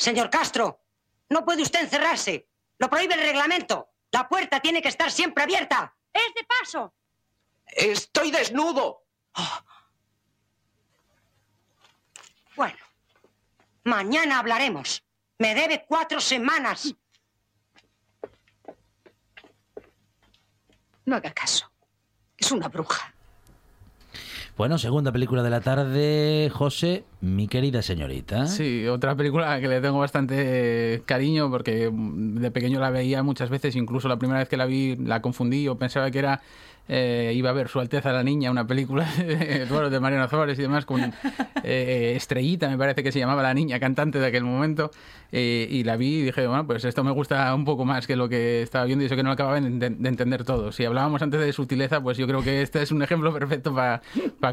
Señor 0.02 0.32
Castro, 0.32 0.82
no 1.30 1.46
puede 1.46 1.62
usted 1.62 1.82
encerrarse. 1.82 2.50
Lo 2.80 2.90
prohíbe 2.90 3.14
el 3.14 3.22
reglamento. 3.22 3.92
La 4.12 4.28
puerta 4.28 4.60
tiene 4.60 4.82
que 4.82 4.88
estar 4.88 5.12
siempre 5.12 5.44
abierta. 5.44 5.96
Es 6.12 6.34
de 6.34 6.44
paso. 6.44 6.96
¡Estoy 7.68 8.32
desnudo! 8.32 9.06
Bueno, 12.56 12.80
mañana 13.84 14.40
hablaremos. 14.40 15.04
Me 15.38 15.54
debe 15.54 15.86
cuatro 15.88 16.20
semanas. 16.20 16.96
No 21.06 21.16
haga 21.16 21.32
caso. 21.32 21.72
Es 22.38 22.52
una 22.52 22.70
bruja. 22.70 23.11
Bueno, 24.62 24.78
segunda 24.78 25.12
película 25.12 25.42
de 25.42 25.50
la 25.50 25.62
tarde, 25.62 26.52
José, 26.54 27.04
mi 27.20 27.48
querida 27.48 27.82
señorita. 27.82 28.46
Sí, 28.46 28.86
otra 28.86 29.16
película 29.16 29.60
que 29.60 29.68
le 29.68 29.82
tengo 29.82 29.98
bastante 29.98 31.02
cariño 31.08 31.50
porque 31.50 31.90
de 31.92 32.52
pequeño 32.52 32.80
la 32.80 32.92
veía 32.92 33.24
muchas 33.24 33.50
veces, 33.50 33.76
incluso 33.76 34.08
la 34.08 34.20
primera 34.20 34.38
vez 34.38 34.50
que 34.50 34.58
la 34.58 34.68
vi 34.68 34.98
la 34.98 35.20
confundí 35.20 35.68
o 35.68 35.80
pensaba 35.80 36.12
que 36.12 36.20
era 36.20 36.42
eh, 36.94 37.32
iba 37.34 37.50
a 37.52 37.54
ver 37.54 37.70
Su 37.70 37.80
Alteza 37.80 38.12
la 38.12 38.22
Niña, 38.22 38.52
una 38.52 38.68
película 38.68 39.06
de, 39.18 40.00
Mariano 40.02 40.28
Flores 40.28 40.60
y 40.60 40.62
demás 40.62 40.86
con 40.86 41.14
eh, 41.64 42.14
Estrellita, 42.18 42.68
me 42.68 42.78
parece 42.78 43.02
que 43.02 43.14
se 43.14 43.20
llamaba 43.20 43.42
la 43.42 43.54
niña 43.54 43.80
cantante 43.80 44.20
de 44.20 44.26
aquel 44.26 44.44
momento 44.44 44.92
eh, 45.32 45.70
y 45.72 45.86
la 45.86 45.96
vi 45.96 46.18
y 46.18 46.22
dije, 46.24 46.46
bueno, 46.48 46.68
pues 46.68 46.84
esto 46.84 47.02
me 47.06 47.12
gusta 47.12 47.56
un 47.56 47.64
poco 47.64 47.86
más 47.86 48.08
que 48.08 48.18
lo 48.18 48.28
que 48.28 48.62
estaba 48.62 48.84
viendo 48.84 49.04
y 49.04 49.06
eso 49.06 49.16
que 49.16 49.24
no 49.24 49.32
acababa 49.32 49.62
de, 49.62 49.70
de 49.70 50.10
entender 50.10 50.44
todo. 50.44 50.74
Si 50.74 50.84
hablábamos 50.84 51.22
antes 51.22 51.40
de 51.40 51.54
sutileza, 51.54 52.02
pues 52.04 52.18
yo 52.18 52.28
creo 52.28 52.44
que 52.44 52.62
este 52.62 52.82
es 52.82 52.92
un 52.92 53.02
ejemplo 53.02 53.32
perfecto 53.40 53.74
para 53.74 54.02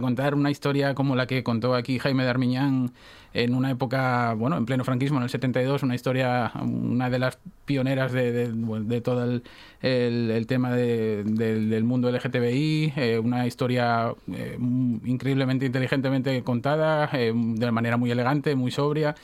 contar 0.01 0.37
una 0.37 0.53
historia 0.53 0.95
como 0.95 1.17
la 1.17 1.27
que 1.27 1.43
contó 1.43 1.75
aquí 1.75 1.99
Jaime 1.99 2.23
de 2.23 2.31
Armiñán 2.31 2.93
en 3.35 3.55
una 3.55 3.71
época, 3.71 4.35
bueno, 4.35 4.57
en 4.57 4.67
pleno 4.67 4.85
franquismo, 4.85 5.19
en 5.19 5.25
el 5.25 5.31
72, 5.31 5.83
una 5.83 5.95
historia, 5.95 6.53
una 6.63 7.11
de 7.11 7.19
las 7.19 7.39
pioneras 7.65 8.13
de, 8.13 8.33
de, 8.33 8.53
de 8.53 9.01
todo 9.01 9.25
el, 9.25 9.43
el, 9.83 10.31
el 10.31 10.47
tema 10.47 10.75
de, 10.75 11.25
del 11.25 11.85
mundo 11.85 12.11
LGTBI, 12.29 12.93
eh, 12.97 13.19
una 13.19 13.47
historia 13.47 14.15
eh, 14.33 14.57
increíblemente 15.05 15.67
inteligentemente 15.67 16.43
contada, 16.43 17.09
eh, 17.13 17.33
de 17.35 17.73
manera 17.73 17.97
muy 17.97 18.11
elegante, 18.11 18.55
muy 18.55 18.71
sobria. 18.71 19.15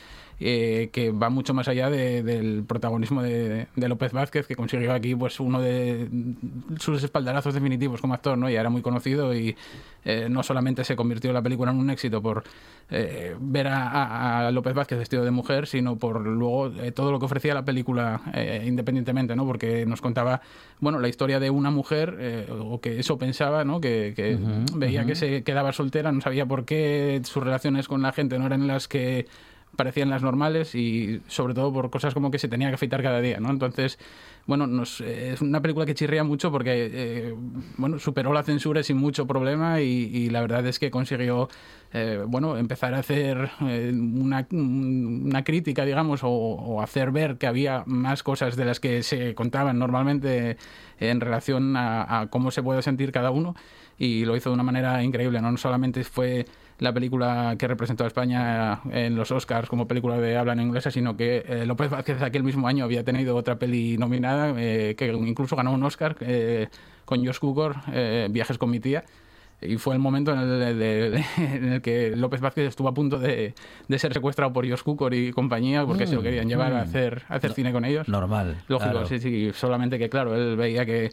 Eh, 0.41 0.91
que 0.93 1.13
va 1.13 1.31
mucho 1.31 1.55
más 1.55 1.69
allá 1.69 1.91
de, 1.91 2.25
del 2.25 2.65
protagonismo 2.67 3.23
de, 3.23 3.69
de, 3.77 3.89
López 3.89 4.13
Vázquez, 4.13 4.49
que 4.49 4.57
consiguió 4.57 4.93
aquí 4.93 5.15
pues 5.15 5.39
uno 5.39 5.61
de 5.61 6.09
sus 6.81 7.03
espaldarazos 7.05 7.55
definitivos 7.55 8.01
como 8.01 8.15
actor, 8.15 8.37
¿no? 8.37 8.51
Ya 8.51 8.59
era 8.61 8.69
muy 8.69 8.83
conocido 8.83 9.33
y 9.33 9.55
eh, 10.05 10.27
no 10.29 10.43
solamente 10.43 10.83
se 10.83 10.97
convirtió 10.97 11.33
la 11.33 11.41
película 11.41 11.71
en 11.71 11.79
un 11.79 11.89
éxito 11.89 12.21
por 12.21 12.43
eh, 12.91 13.37
ver 13.39 13.69
a, 13.69 14.51
López 14.53 14.75
Vázquez 14.75 14.99
vestido 14.99 15.25
de 15.25 15.31
mujer, 15.31 15.69
sino 15.69 15.97
por 15.97 16.27
luego 16.27 16.67
eh, 16.67 16.91
todo 16.91 17.13
lo 17.13 17.21
que 17.21 17.27
ofrecía 17.27 17.55
la 17.55 17.65
película 17.65 18.21
independientemente, 18.65 19.37
¿no? 19.37 19.47
Porque 19.47 19.87
nos 19.87 20.01
contaba, 20.01 20.41
bueno, 20.81 20.99
la 20.99 21.09
historia 21.09 21.39
de 21.39 21.51
una 21.51 21.71
mujer, 21.71 22.49
o 22.51 22.81
que 22.81 22.99
eso 22.99 23.19
pensaba, 23.19 23.65
¿no? 23.65 23.81
Que, 23.81 24.13
que 24.17 24.35
uh 24.35 24.39
-huh, 24.39 24.79
veía 24.79 25.01
uh 25.01 25.05
-huh. 25.05 25.07
que 25.07 25.15
se 25.15 25.45
quedaba 25.45 25.73
soltera, 25.73 26.11
no 26.13 26.21
sabía 26.21 26.45
por 26.45 26.65
qué 26.65 27.21
sus 27.25 27.43
relaciones 27.43 27.87
con 27.87 28.03
la 28.03 28.13
gente 28.13 28.39
no 28.39 28.47
eran 28.47 28.67
las 28.67 28.89
que 28.89 29.27
parecían 29.77 30.11
las 30.11 30.23
normales 30.23 30.75
y 30.75 31.21
sobre 31.29 31.55
todo 31.55 31.73
por 31.73 31.91
cosas 31.91 32.15
como 32.15 32.31
que 32.31 32.39
se 32.39 32.49
tenía 32.49 32.69
que 32.69 32.75
afeitar 32.75 33.03
cada 33.03 33.21
día, 33.21 33.41
¿no? 33.41 33.51
Entonces, 33.51 33.99
bueno, 34.47 34.67
nos, 34.67 35.01
eh, 35.01 35.33
es 35.33 35.41
una 35.41 35.63
película 35.63 35.87
que 35.87 35.95
chirría 35.95 36.25
mucho 36.25 36.51
porque, 36.53 36.91
eh, 36.93 37.35
bueno, 37.77 37.99
superó 37.99 38.33
la 38.33 38.43
censura 38.43 38.83
sin 38.83 38.97
mucho 38.97 39.27
problema 39.27 39.81
y, 39.81 39.87
y 39.87 40.31
la 40.31 40.41
verdad 40.43 40.67
es 40.67 40.79
que 40.79 40.91
consiguió, 40.91 41.49
eh, 41.93 42.23
bueno, 42.27 42.57
empezar 42.57 42.95
a 42.95 42.99
hacer 42.99 43.51
una, 43.61 44.47
una, 44.51 45.45
crítica, 45.45 45.85
digamos, 45.85 46.25
o, 46.25 46.29
o, 46.29 46.83
hacer 46.83 47.11
ver 47.11 47.39
que 47.39 47.47
había 47.47 47.85
más 47.87 48.23
cosas 48.23 48.57
de 48.57 48.65
las 48.65 48.81
que 48.81 49.03
se 49.03 49.35
contaban 49.35 49.79
normalmente 49.79 50.57
en 51.01 51.21
relación 51.21 51.77
a, 51.77 52.21
a 52.21 52.27
cómo 52.29 52.51
se 52.51 52.63
puede 52.63 52.83
sentir 52.83 53.13
cada 53.13 53.31
uno 53.31 53.55
y 53.99 54.25
lo 54.25 54.37
hizo 54.37 54.51
de 54.51 54.55
una 54.55 54.63
manera 54.63 55.03
increíble, 55.03 55.41
¿no? 55.41 55.51
No 55.51 55.57
solamente 55.57 56.05
fue 56.05 56.47
la 56.79 56.93
película 56.93 57.57
que 57.59 57.69
representó 57.69 58.05
a 58.05 58.07
España 58.07 58.81
en 58.91 59.17
los 59.17 59.31
Oscars 59.31 59.69
como 59.69 59.87
película 59.87 60.19
de 60.19 60.37
habla 60.37 60.55
en 60.55 60.61
inglesa, 60.61 60.91
sino 60.91 61.17
que 61.17 61.45
eh, 61.47 61.67
López 61.67 61.91
Vázquez 61.91 62.23
aquel 62.23 62.43
mismo 62.43 62.67
año 62.67 62.85
había 62.85 63.05
tenido 63.05 63.37
otra 63.37 63.59
peli 63.59 63.97
nominada 63.97 64.55
eh, 64.57 64.95
que 64.97 65.07
incluso 65.07 65.57
ganó 65.57 65.73
un 65.73 65.83
Oscar 65.85 66.17
eh, 66.21 66.69
con 67.05 67.25
Josh 67.25 67.39
Cukor, 67.39 67.77
Viajes 68.31 68.59
con 68.59 68.71
mi 68.71 68.81
tía. 68.81 69.05
Y 69.61 69.79
fue 69.79 69.95
el 69.95 70.01
momento 70.01 70.33
en 70.33 70.41
el, 70.41 70.79
de, 70.79 71.11
de, 71.11 71.25
en 71.39 71.73
el, 71.73 71.81
que 71.81 72.15
López 72.17 72.41
Vázquez 72.41 72.69
estuvo 72.69 72.89
a 72.89 72.95
punto 72.95 73.19
de, 73.19 73.55
de 73.89 73.99
ser 73.99 74.13
secuestrado 74.13 74.53
por 74.53 74.69
Josh 74.69 74.83
Cukor 74.83 75.15
y 75.15 75.33
compañía 75.33 75.87
porque 75.87 76.05
mm, 76.05 76.09
se 76.09 76.15
lo 76.17 76.23
querían 76.23 76.49
llevar 76.49 76.73
mm. 76.73 76.77
a 76.77 76.81
hacer, 76.83 77.23
a 77.29 77.37
hacer 77.37 77.51
no, 77.51 77.55
cine 77.55 77.73
con 77.73 77.85
ellos. 77.85 78.09
Normal. 78.09 78.57
Lógico, 78.69 78.91
claro. 78.91 79.07
sí, 79.07 79.19
sí. 79.21 79.53
Solamente 79.55 79.99
que, 79.99 80.11
claro, 80.11 80.35
él 80.35 80.57
veía 80.57 80.85
que 80.85 81.13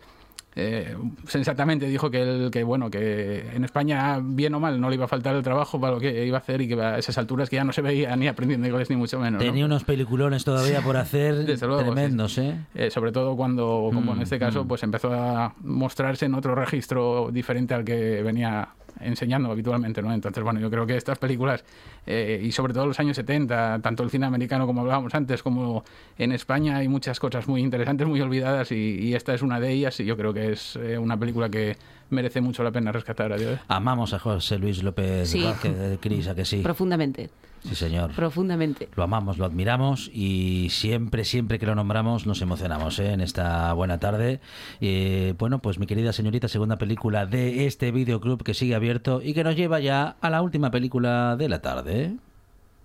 eh, 0.55 0.97
sensatamente 1.27 1.85
dijo 1.87 2.11
que, 2.11 2.21
él, 2.21 2.51
que 2.51 2.63
bueno 2.63 2.89
que 2.89 3.49
en 3.53 3.63
España 3.63 4.19
bien 4.21 4.53
o 4.53 4.59
mal 4.59 4.81
no 4.81 4.89
le 4.89 4.95
iba 4.95 5.05
a 5.05 5.07
faltar 5.07 5.33
el 5.35 5.43
trabajo 5.43 5.79
para 5.79 5.93
lo 5.93 5.99
que 5.99 6.25
iba 6.25 6.37
a 6.37 6.41
hacer 6.41 6.61
y 6.61 6.67
que 6.67 6.81
a 6.81 6.97
esas 6.97 7.17
alturas 7.17 7.49
que 7.49 7.55
ya 7.55 7.63
no 7.63 7.71
se 7.71 7.81
veía 7.81 8.13
ni 8.17 8.27
aprendiendo 8.27 8.67
inglés 8.67 8.89
ni 8.89 8.97
mucho 8.97 9.17
menos 9.17 9.39
tenía 9.39 9.61
¿no? 9.61 9.67
unos 9.67 9.85
peliculones 9.85 10.43
todavía 10.43 10.81
por 10.81 10.97
hacer 10.97 11.45
luego, 11.61 11.83
tremendos 11.83 12.33
sí. 12.33 12.41
¿eh? 12.41 12.65
¿eh? 12.75 12.91
sobre 12.91 13.13
todo 13.13 13.37
cuando 13.37 13.89
como 13.93 14.13
mm, 14.13 14.17
en 14.17 14.21
este 14.23 14.39
caso 14.39 14.65
mm. 14.65 14.67
pues 14.67 14.83
empezó 14.83 15.13
a 15.13 15.55
mostrarse 15.61 16.25
en 16.25 16.33
otro 16.33 16.53
registro 16.53 17.29
diferente 17.31 17.73
al 17.73 17.85
que 17.85 18.21
venía 18.21 18.67
enseñando 19.03 19.51
habitualmente, 19.51 20.01
¿no? 20.01 20.13
Entonces, 20.13 20.43
bueno, 20.43 20.59
yo 20.59 20.69
creo 20.69 20.85
que 20.85 20.97
estas 20.97 21.17
películas, 21.17 21.63
eh, 22.05 22.41
y 22.43 22.51
sobre 22.51 22.73
todo 22.73 22.85
los 22.85 22.99
años 22.99 23.15
70, 23.15 23.79
tanto 23.81 24.03
el 24.03 24.09
cine 24.09 24.25
americano 24.25 24.65
como 24.65 24.81
hablábamos 24.81 25.13
antes, 25.15 25.43
como 25.43 25.83
en 26.17 26.31
España, 26.31 26.77
hay 26.77 26.87
muchas 26.87 27.19
cosas 27.19 27.47
muy 27.47 27.61
interesantes, 27.61 28.07
muy 28.07 28.21
olvidadas, 28.21 28.71
y, 28.71 28.99
y 28.99 29.15
esta 29.15 29.33
es 29.33 29.41
una 29.41 29.59
de 29.59 29.71
ellas, 29.71 29.99
y 29.99 30.05
yo 30.05 30.17
creo 30.17 30.33
que 30.33 30.53
es 30.53 30.75
eh, 30.75 30.97
una 30.97 31.17
película 31.17 31.49
que 31.49 31.77
merece 32.09 32.41
mucho 32.41 32.63
la 32.63 32.71
pena 32.71 32.91
rescatar 32.91 33.31
a 33.31 33.37
Dios. 33.37 33.59
Amamos 33.67 34.13
a 34.13 34.19
José 34.19 34.57
Luis 34.59 34.83
López 34.83 35.29
sí. 35.29 35.43
Vázquez, 35.43 35.99
Cris, 35.99 36.27
a 36.27 36.35
que 36.35 36.45
sí. 36.45 36.61
Profundamente. 36.61 37.29
Sí, 37.63 37.75
señor. 37.75 38.11
Profundamente. 38.15 38.89
Lo 38.95 39.03
amamos, 39.03 39.37
lo 39.37 39.45
admiramos 39.45 40.09
y 40.13 40.69
siempre, 40.71 41.23
siempre 41.23 41.59
que 41.59 41.65
lo 41.65 41.75
nombramos 41.75 42.25
nos 42.25 42.41
emocionamos 42.41 42.99
¿eh? 42.99 43.13
en 43.13 43.21
esta 43.21 43.71
buena 43.73 43.99
tarde. 43.99 44.39
Eh, 44.79 45.35
bueno, 45.37 45.59
pues 45.59 45.77
mi 45.77 45.85
querida 45.85 46.11
señorita, 46.11 46.47
segunda 46.47 46.77
película 46.77 47.25
de 47.25 47.67
este 47.67 47.91
videoclub 47.91 48.43
que 48.43 48.53
sigue 48.53 48.73
abierto 48.73 49.21
y 49.21 49.33
que 49.33 49.43
nos 49.43 49.55
lleva 49.55 49.79
ya 49.79 50.15
a 50.21 50.29
la 50.29 50.41
última 50.41 50.71
película 50.71 51.35
de 51.35 51.49
la 51.49 51.61
tarde. 51.61 52.17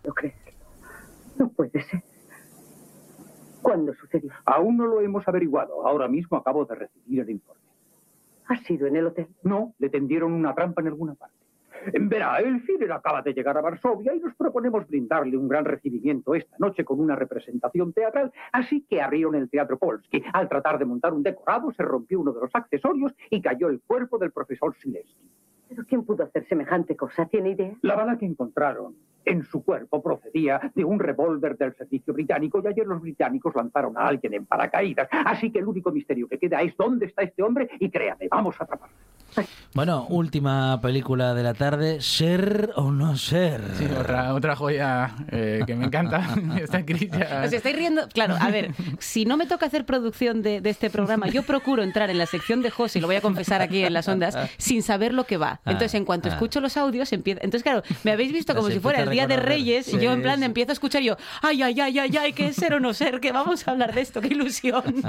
¿No 0.05 0.13
crees? 0.13 0.35
No 1.39 1.49
puede 1.49 1.83
ser. 1.85 2.03
¿Cuándo 3.63 3.95
sucedió? 3.95 4.31
Aún 4.45 4.77
no 4.77 4.87
lo 4.87 5.01
hemos 5.01 5.27
averiguado. 5.27 5.87
Ahora 5.87 6.07
mismo 6.07 6.37
acabo 6.37 6.65
de 6.67 6.75
recibir 6.75 7.21
el 7.21 7.31
informe. 7.31 7.63
¿Ha 8.49 8.57
sido 8.65 8.87
en 8.87 8.97
el 8.97 9.07
hotel? 9.07 9.27
No, 9.43 9.75
le 9.79 9.89
tendieron 9.89 10.33
una 10.33 10.55
trampa 10.55 10.83
en 10.83 10.89
alguna 10.89 11.15
parte. 11.15 11.36
Verá, 11.93 12.39
el 12.39 12.61
Führer 12.63 12.93
acaba 12.93 13.23
de 13.23 13.33
llegar 13.33 13.57
a 13.57 13.61
Varsovia 13.61 14.15
y 14.15 14.21
nos 14.21 14.35
proponemos 14.35 14.87
brindarle 14.87 15.37
un 15.37 15.49
gran 15.49 15.65
recibimiento 15.65 16.35
esta 16.35 16.57
noche 16.59 16.85
con 16.85 17.01
una 17.01 17.17
representación 17.17 17.93
teatral, 17.93 18.33
así 18.53 18.85
que 18.89 19.01
abrieron 19.01 19.35
el 19.35 19.49
Teatro 19.49 19.79
Polski. 19.79 20.23
Al 20.33 20.49
tratar 20.49 20.79
de 20.79 20.85
montar 20.85 21.13
un 21.15 21.23
decorado 21.23 21.73
se 21.73 21.83
rompió 21.83 22.21
uno 22.21 22.33
de 22.33 22.41
los 22.41 22.55
accesorios 22.55 23.15
y 23.31 23.41
cayó 23.41 23.69
el 23.69 23.81
cuerpo 23.81 24.19
del 24.19 24.33
profesor 24.33 24.75
Silesky. 24.75 25.31
¿Pero 25.69 25.85
quién 25.85 26.05
pudo 26.05 26.25
hacer 26.25 26.47
semejante 26.47 26.97
cosa? 26.97 27.27
¿Tiene 27.27 27.51
idea? 27.51 27.75
La 27.83 27.97
bala 27.97 28.17
que 28.17 28.25
encontraron 28.25 28.95
en 29.25 29.43
su 29.43 29.65
cuerpo 29.65 30.01
procedía 30.01 30.73
de 30.75 30.85
un 30.85 31.01
revólver 31.01 31.57
del 31.59 31.75
servicio 31.75 32.15
británico 32.15 32.63
y 32.63 32.69
ayer 32.69 32.87
los 32.87 33.01
británicos 33.01 33.55
lanzaron 33.57 33.99
a 33.99 34.07
alguien 34.07 34.35
en 34.35 34.47
paracaídas. 34.47 35.09
Así 35.11 35.51
que 35.51 35.59
el 35.59 35.67
único 35.67 35.91
misterio 35.91 36.29
que 36.29 36.39
queda 36.39 36.63
es 36.63 36.77
dónde 36.77 37.07
está 37.07 37.23
este 37.23 37.43
hombre 37.43 37.69
y 37.81 37.91
créame, 37.91 38.29
vamos 38.31 38.61
a 38.61 38.65
atraparlo. 38.65 38.97
Bueno, 39.75 40.07
última 40.09 40.81
película 40.81 41.35
de 41.35 41.43
la 41.43 41.55
tarde, 41.55 42.01
Ser 42.01 42.71
o 42.77 42.91
no 42.91 43.17
ser. 43.17 43.61
Sí, 43.79 43.85
otra, 43.85 44.35
otra 44.35 44.57
joya 44.57 45.15
eh, 45.31 45.63
que 45.67 45.75
me 45.75 45.87
encanta. 45.87 46.35
Está 46.61 46.79
escrita. 46.79 47.43
Os 47.45 47.53
estáis 47.53 47.77
riendo. 47.77 48.09
Claro, 48.09 48.37
a 48.41 48.51
ver, 48.51 48.73
si 48.99 49.25
no 49.25 49.37
me 49.37 49.47
toca 49.47 49.67
hacer 49.67 49.85
producción 49.85 50.43
de, 50.43 50.61
de 50.61 50.71
este 50.71 50.91
programa, 50.91 51.29
yo 51.29 51.43
procuro 51.43 51.83
entrar 51.83 52.11
en 52.11 52.19
la 52.19 52.27
sección 52.27 52.63
de 52.63 52.71
José, 52.71 52.99
y 52.99 53.03
lo 53.03 53.09
voy 53.09 53.17
a 53.17 53.21
confesar 53.21 53.63
aquí 53.63 53.85
en 53.85 53.93
las 53.93 54.09
ondas, 54.09 54.37
sin 54.57 54.83
saber 54.83 55.13
lo 55.13 55.25
que 55.25 55.37
va. 55.37 55.61
Entonces, 55.65 55.95
en 55.95 56.05
cuanto 56.05 56.29
ah. 56.29 56.33
escucho 56.33 56.61
los 56.61 56.77
audios, 56.77 57.13
empiezo. 57.13 57.41
Entonces, 57.43 57.63
claro, 57.63 57.83
me 58.05 58.13
habéis 58.13 58.33
visto 58.33 58.55
como 58.55 58.69
si 58.69 58.81
fuera 58.81 59.03
el 59.03 59.11
Día 59.11 59.27
de. 59.27 59.37
Reyes, 59.37 59.93
y 59.93 59.99
yo 60.01 60.13
en 60.13 60.23
plan 60.23 60.39
sí. 60.39 60.45
empiezo 60.45 60.73
a 60.73 60.75
escuchar 60.75 61.03
y 61.03 61.07
yo, 61.07 61.17
ay, 61.43 61.63
ay, 61.63 61.79
ay, 61.81 61.99
ay, 61.99 62.17
ay, 62.17 62.33
que 62.33 62.49
es 62.49 62.57
ser 62.57 62.75
o 62.75 62.81
no 62.81 62.95
ser, 62.95 63.21
que 63.21 63.33
vamos 63.33 63.69
a 63.69 63.71
hablar 63.71 63.95
de 63.95 64.01
esto, 64.01 64.21
qué 64.21 64.29
ilusión. 64.29 64.83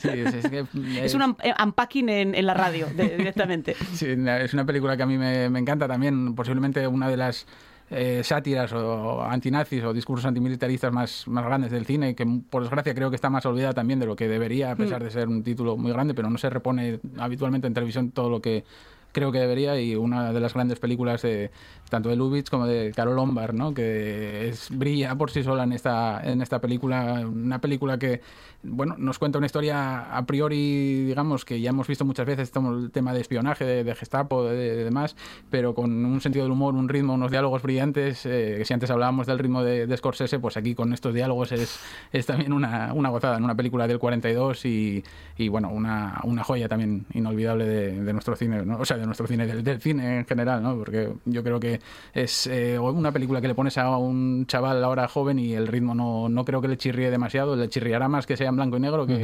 Sí, 0.00 0.08
es, 0.08 0.34
es 0.34 0.48
que, 0.48 0.64
Es 1.02 1.14
un 1.14 1.20
un 1.22 1.36
unpacking 1.62 2.08
en, 2.08 2.34
en 2.34 2.46
la 2.46 2.54
radio, 2.54 2.86
de- 2.86 3.29
directamente. 3.30 3.74
Sí, 3.94 4.06
es 4.08 4.54
una 4.54 4.64
película 4.64 4.96
que 4.96 5.02
a 5.02 5.06
mí 5.06 5.16
me, 5.18 5.48
me 5.50 5.58
encanta 5.58 5.86
también, 5.88 6.34
posiblemente 6.34 6.86
una 6.86 7.08
de 7.08 7.16
las 7.16 7.46
eh, 7.90 8.22
sátiras 8.22 8.72
o 8.72 9.22
antinazis 9.22 9.82
o 9.82 9.92
discursos 9.92 10.24
antimilitaristas 10.26 10.92
más, 10.92 11.26
más 11.26 11.44
grandes 11.44 11.70
del 11.72 11.86
cine, 11.86 12.14
que 12.14 12.24
por 12.48 12.62
desgracia 12.62 12.94
creo 12.94 13.10
que 13.10 13.16
está 13.16 13.30
más 13.30 13.44
olvidada 13.46 13.72
también 13.72 13.98
de 13.98 14.06
lo 14.06 14.14
que 14.14 14.28
debería, 14.28 14.70
a 14.72 14.76
pesar 14.76 15.00
Mm. 15.00 15.04
de 15.04 15.10
ser 15.10 15.28
un 15.28 15.42
título 15.42 15.76
muy 15.76 15.90
grande, 15.92 16.14
pero 16.14 16.30
no 16.30 16.38
se 16.38 16.48
repone 16.50 17.00
habitualmente 17.18 17.66
en 17.66 17.74
televisión 17.74 18.10
todo 18.12 18.30
lo 18.30 18.40
que 18.40 18.64
creo 19.12 19.32
que 19.32 19.38
debería 19.38 19.80
y 19.80 19.96
una 19.96 20.32
de 20.32 20.40
las 20.40 20.54
grandes 20.54 20.78
películas 20.78 21.22
de 21.22 21.50
tanto 21.88 22.08
de 22.08 22.16
Lubitsch 22.16 22.50
como 22.50 22.66
de 22.66 22.92
Carol 22.94 23.16
Lombard, 23.16 23.52
¿no? 23.52 23.74
que 23.74 24.48
es, 24.48 24.68
brilla 24.70 25.16
por 25.16 25.30
sí 25.30 25.42
sola 25.42 25.64
en 25.64 25.72
esta, 25.72 26.20
en 26.22 26.40
esta 26.40 26.60
película, 26.60 27.26
una 27.26 27.60
película 27.60 27.98
que 27.98 28.20
bueno, 28.62 28.94
nos 28.98 29.18
cuenta 29.18 29.38
una 29.38 29.46
historia 29.46 30.16
a 30.16 30.26
priori, 30.26 31.04
digamos, 31.04 31.44
que 31.44 31.60
ya 31.60 31.70
hemos 31.70 31.86
visto 31.86 32.04
muchas 32.04 32.26
veces, 32.26 32.50
como 32.50 32.72
el 32.72 32.90
tema 32.90 33.14
de 33.14 33.20
espionaje, 33.20 33.64
de, 33.64 33.94
Gestapo, 33.94 34.44
de, 34.44 34.76
de 34.76 34.84
demás, 34.84 35.16
pero 35.50 35.74
con 35.74 36.04
un 36.04 36.20
sentido 36.20 36.44
del 36.44 36.52
humor, 36.52 36.74
un 36.74 36.88
ritmo, 36.88 37.14
unos 37.14 37.30
diálogos 37.30 37.62
brillantes, 37.62 38.26
eh, 38.26 38.62
si 38.64 38.74
antes 38.74 38.90
hablábamos 38.90 39.26
del 39.26 39.38
ritmo 39.38 39.62
de, 39.62 39.96
Scorsese, 39.96 40.38
pues 40.38 40.56
aquí 40.56 40.74
con 40.74 40.92
estos 40.92 41.14
diálogos 41.14 41.52
es, 41.52 41.80
es 42.12 42.26
también 42.26 42.52
una, 42.52 42.92
una 42.92 43.08
gozada, 43.08 43.38
en 43.38 43.44
una 43.44 43.54
película 43.54 43.88
del 43.88 43.98
42 43.98 44.64
y, 44.66 45.04
y 45.38 45.48
bueno, 45.48 45.70
una, 45.70 46.20
una 46.24 46.44
joya 46.44 46.68
también 46.68 47.06
inolvidable 47.14 47.64
de, 47.64 48.04
de 48.04 48.12
nuestro 48.12 48.36
cine, 48.36 48.64
¿no? 48.64 48.78
o 48.78 48.84
sea, 48.84 48.98
de 49.00 49.06
nuestro 49.06 49.26
cine, 49.26 49.46
del, 49.46 49.64
del 49.64 49.80
cine 49.80 50.18
en 50.18 50.26
general, 50.26 50.62
¿no? 50.62 50.76
porque 50.76 51.12
yo 51.24 51.42
creo 51.42 51.58
que 51.58 51.80
es 52.14 52.46
eh, 52.46 52.78
una 52.78 53.10
película 53.12 53.40
que 53.40 53.48
le 53.48 53.54
pones 53.54 53.76
a 53.78 53.96
un 53.96 54.46
chaval 54.46 54.84
ahora 54.84 55.08
joven 55.08 55.38
y 55.38 55.54
el 55.54 55.66
ritmo 55.66 55.94
no, 55.94 56.28
no 56.28 56.44
creo 56.44 56.60
que 56.60 56.68
le 56.68 56.76
chirríe 56.76 57.10
demasiado, 57.10 57.56
le 57.56 57.68
chirriará 57.68 58.08
más 58.08 58.26
que 58.26 58.36
sea 58.36 58.48
en 58.48 58.56
blanco 58.56 58.76
y 58.76 58.80
negro 58.80 59.06
que 59.06 59.22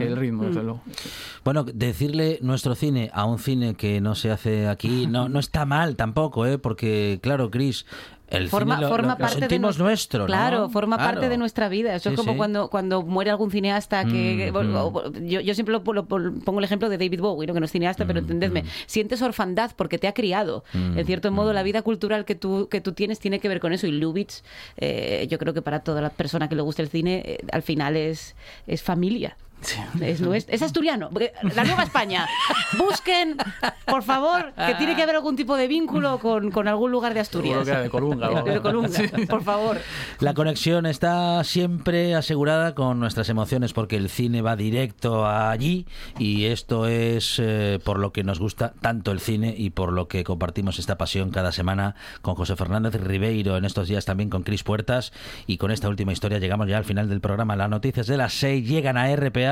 el 0.00 0.16
ritmo, 0.16 0.44
desde 0.44 0.60
Mm. 0.60 0.64
luego. 0.64 0.82
Bueno, 1.44 1.64
decirle 1.64 2.38
nuestro 2.42 2.74
cine 2.74 3.10
a 3.12 3.24
un 3.24 3.38
cine 3.38 3.74
que 3.74 4.00
no 4.00 4.14
se 4.14 4.30
hace 4.30 4.66
aquí 4.68 5.06
no, 5.06 5.28
no 5.28 5.38
está 5.38 5.64
mal 5.66 5.96
tampoco, 5.96 6.46
¿eh? 6.46 6.58
porque 6.58 7.18
claro, 7.22 7.50
Chris, 7.50 7.86
el 8.30 8.48
Forma, 8.48 8.76
cine 8.76 8.86
lo, 8.88 8.92
forma 8.94 9.12
lo- 9.12 9.18
parte 9.18 9.34
de 9.36 9.40
sentimos 9.40 9.78
nuestro, 9.78 10.20
¿no? 10.20 10.26
Claro, 10.26 10.68
forma 10.70 10.96
Claro. 10.96 11.12
parte 11.14 11.28
de 11.28 11.36
nuestra 11.36 11.68
vida. 11.68 11.94
Eso 11.94 12.10
Sí, 12.10 12.14
es 12.14 12.20
como 12.20 12.32
sí. 12.32 12.38
cuando, 12.38 12.70
cuando 12.70 13.02
muere 13.02 13.30
algún 13.30 13.50
cineasta 13.50 14.04
que... 14.04 14.52
Mm, 14.52 14.56
mm. 14.56 15.26
yo, 15.26 15.40
yo 15.40 15.54
siempre 15.54 15.72
lo, 15.72 15.82
pongo 15.82 16.58
el 16.58 16.64
ejemplo 16.64 16.88
de 16.88 16.96
David 16.98 17.20
Bowie, 17.20 17.46
¿no? 17.46 17.54
que 17.54 17.60
no 17.60 17.66
es 17.66 17.72
cineasta, 17.72 18.04
Mm, 18.04 18.06
pero 18.06 18.18
entendedme. 18.20 18.64
Sientes 18.86 19.20
orfandad 19.22 19.72
porque 19.76 19.98
te 19.98 20.06
ha 20.08 20.14
criado. 20.14 20.64
Mm, 20.72 20.98
en 20.98 21.06
cierto 21.06 21.30
modo, 21.32 21.52
la 21.52 21.62
vida 21.62 21.82
cultural 21.82 22.24
que 22.24 22.34
tú, 22.34 22.68
que 22.70 22.80
tú 22.80 22.92
tienes 22.92 23.18
tiene 23.18 23.40
que 23.40 23.48
ver 23.48 23.60
con 23.60 23.72
eso. 23.72 23.86
Y 23.86 23.92
Lubitsch, 23.92 24.42
eh, 24.76 25.26
yo 25.30 25.38
creo 25.38 25.52
que 25.52 25.62
para 25.62 25.80
toda 25.80 26.00
la 26.00 26.10
persona 26.10 26.48
que 26.48 26.54
le 26.54 26.62
guste 26.62 26.82
el 26.82 26.88
cine, 26.88 27.22
eh, 27.24 27.38
al 27.52 27.62
final 27.62 27.96
es, 27.96 28.36
es 28.66 28.82
familia. 28.82 29.36
Es, 30.00 30.22
nues- 30.22 30.46
es 30.48 30.62
asturiano, 30.62 31.10
la 31.54 31.64
Nueva 31.64 31.82
España. 31.82 32.26
Busquen, 32.78 33.36
por 33.86 34.02
favor, 34.02 34.52
que 34.54 34.74
tiene 34.76 34.96
que 34.96 35.02
haber 35.02 35.16
algún 35.16 35.36
tipo 35.36 35.56
de 35.56 35.68
vínculo 35.68 36.18
con, 36.18 36.50
con 36.50 36.66
algún 36.68 36.90
lugar 36.90 37.14
de 37.14 37.20
Asturias. 37.20 37.64
Que 37.68 37.76
de 37.76 37.90
Colunga 37.90 38.42
De 38.42 38.60
Colunga, 38.60 38.88
por 39.28 39.42
favor. 39.42 39.78
La 40.20 40.34
conexión 40.34 40.86
está 40.86 41.42
siempre 41.44 42.14
asegurada 42.14 42.74
con 42.74 43.00
nuestras 43.00 43.28
emociones 43.28 43.72
porque 43.72 43.96
el 43.96 44.08
cine 44.08 44.42
va 44.42 44.56
directo 44.56 45.26
allí 45.26 45.86
y 46.18 46.46
esto 46.46 46.86
es 46.86 47.36
eh, 47.38 47.78
por 47.84 47.98
lo 47.98 48.12
que 48.12 48.24
nos 48.24 48.38
gusta 48.38 48.72
tanto 48.80 49.10
el 49.12 49.20
cine 49.20 49.54
y 49.56 49.70
por 49.70 49.92
lo 49.92 50.08
que 50.08 50.24
compartimos 50.24 50.78
esta 50.78 50.96
pasión 50.98 51.30
cada 51.30 51.52
semana 51.52 51.94
con 52.22 52.34
José 52.34 52.56
Fernández 52.56 52.94
Ribeiro, 52.94 53.56
en 53.56 53.64
estos 53.64 53.88
días 53.88 54.04
también 54.04 54.30
con 54.30 54.42
Cris 54.42 54.62
Puertas 54.62 55.12
y 55.46 55.56
con 55.58 55.70
esta 55.70 55.88
última 55.88 56.12
historia 56.12 56.38
llegamos 56.38 56.68
ya 56.68 56.78
al 56.78 56.84
final 56.84 57.08
del 57.08 57.20
programa. 57.20 57.56
Las 57.56 57.68
noticias 57.68 58.06
de 58.06 58.16
las 58.16 58.32
6 58.34 58.66
llegan 58.68 58.96
a 58.96 59.14
RPA. 59.14 59.49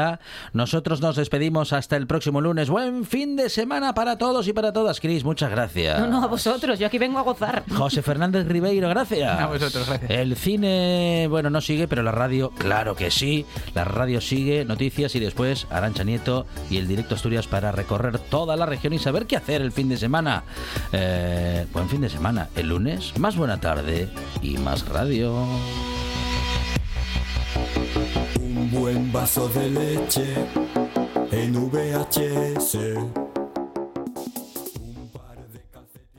Nosotros 0.52 1.00
nos 1.00 1.16
despedimos 1.16 1.72
hasta 1.72 1.96
el 1.96 2.06
próximo 2.06 2.40
lunes. 2.40 2.70
Buen 2.70 3.04
fin 3.04 3.36
de 3.36 3.48
semana 3.48 3.94
para 3.94 4.18
todos 4.18 4.46
y 4.48 4.52
para 4.52 4.72
todas. 4.72 5.00
Cris, 5.00 5.24
muchas 5.24 5.50
gracias. 5.50 6.00
No, 6.00 6.06
no, 6.06 6.22
a 6.22 6.26
vosotros. 6.26 6.78
Yo 6.78 6.86
aquí 6.86 6.98
vengo 6.98 7.18
a 7.18 7.22
gozar. 7.22 7.64
José 7.74 8.02
Fernández 8.02 8.46
Ribeiro, 8.46 8.88
gracias. 8.88 9.40
A 9.40 9.46
vosotros, 9.46 9.86
gracias. 9.88 10.10
El 10.10 10.36
cine, 10.36 11.26
bueno, 11.28 11.50
no 11.50 11.60
sigue, 11.60 11.88
pero 11.88 12.02
la 12.02 12.12
radio, 12.12 12.50
claro 12.50 12.94
que 12.94 13.10
sí. 13.10 13.46
La 13.74 13.84
radio 13.84 14.20
sigue, 14.20 14.64
noticias 14.64 15.14
y 15.14 15.20
después 15.20 15.66
Arancha 15.70 16.04
Nieto 16.04 16.46
y 16.70 16.76
el 16.78 16.88
Directo 16.88 17.14
Asturias 17.14 17.46
para 17.46 17.72
recorrer 17.72 18.18
toda 18.18 18.56
la 18.56 18.66
región 18.66 18.92
y 18.92 18.98
saber 18.98 19.26
qué 19.26 19.36
hacer 19.36 19.62
el 19.62 19.72
fin 19.72 19.88
de 19.88 19.96
semana. 19.96 20.44
Eh, 20.92 21.66
buen 21.72 21.88
fin 21.88 22.00
de 22.00 22.08
semana. 22.08 22.48
El 22.56 22.68
lunes, 22.68 23.16
más 23.18 23.36
buena 23.36 23.60
tarde 23.60 24.08
y 24.42 24.58
más 24.58 24.88
radio. 24.88 25.46
Buen 28.70 29.10
vaso 29.10 29.48
de 29.48 29.70
leche 29.70 30.34
en 31.30 31.70
VHS. 31.70 33.27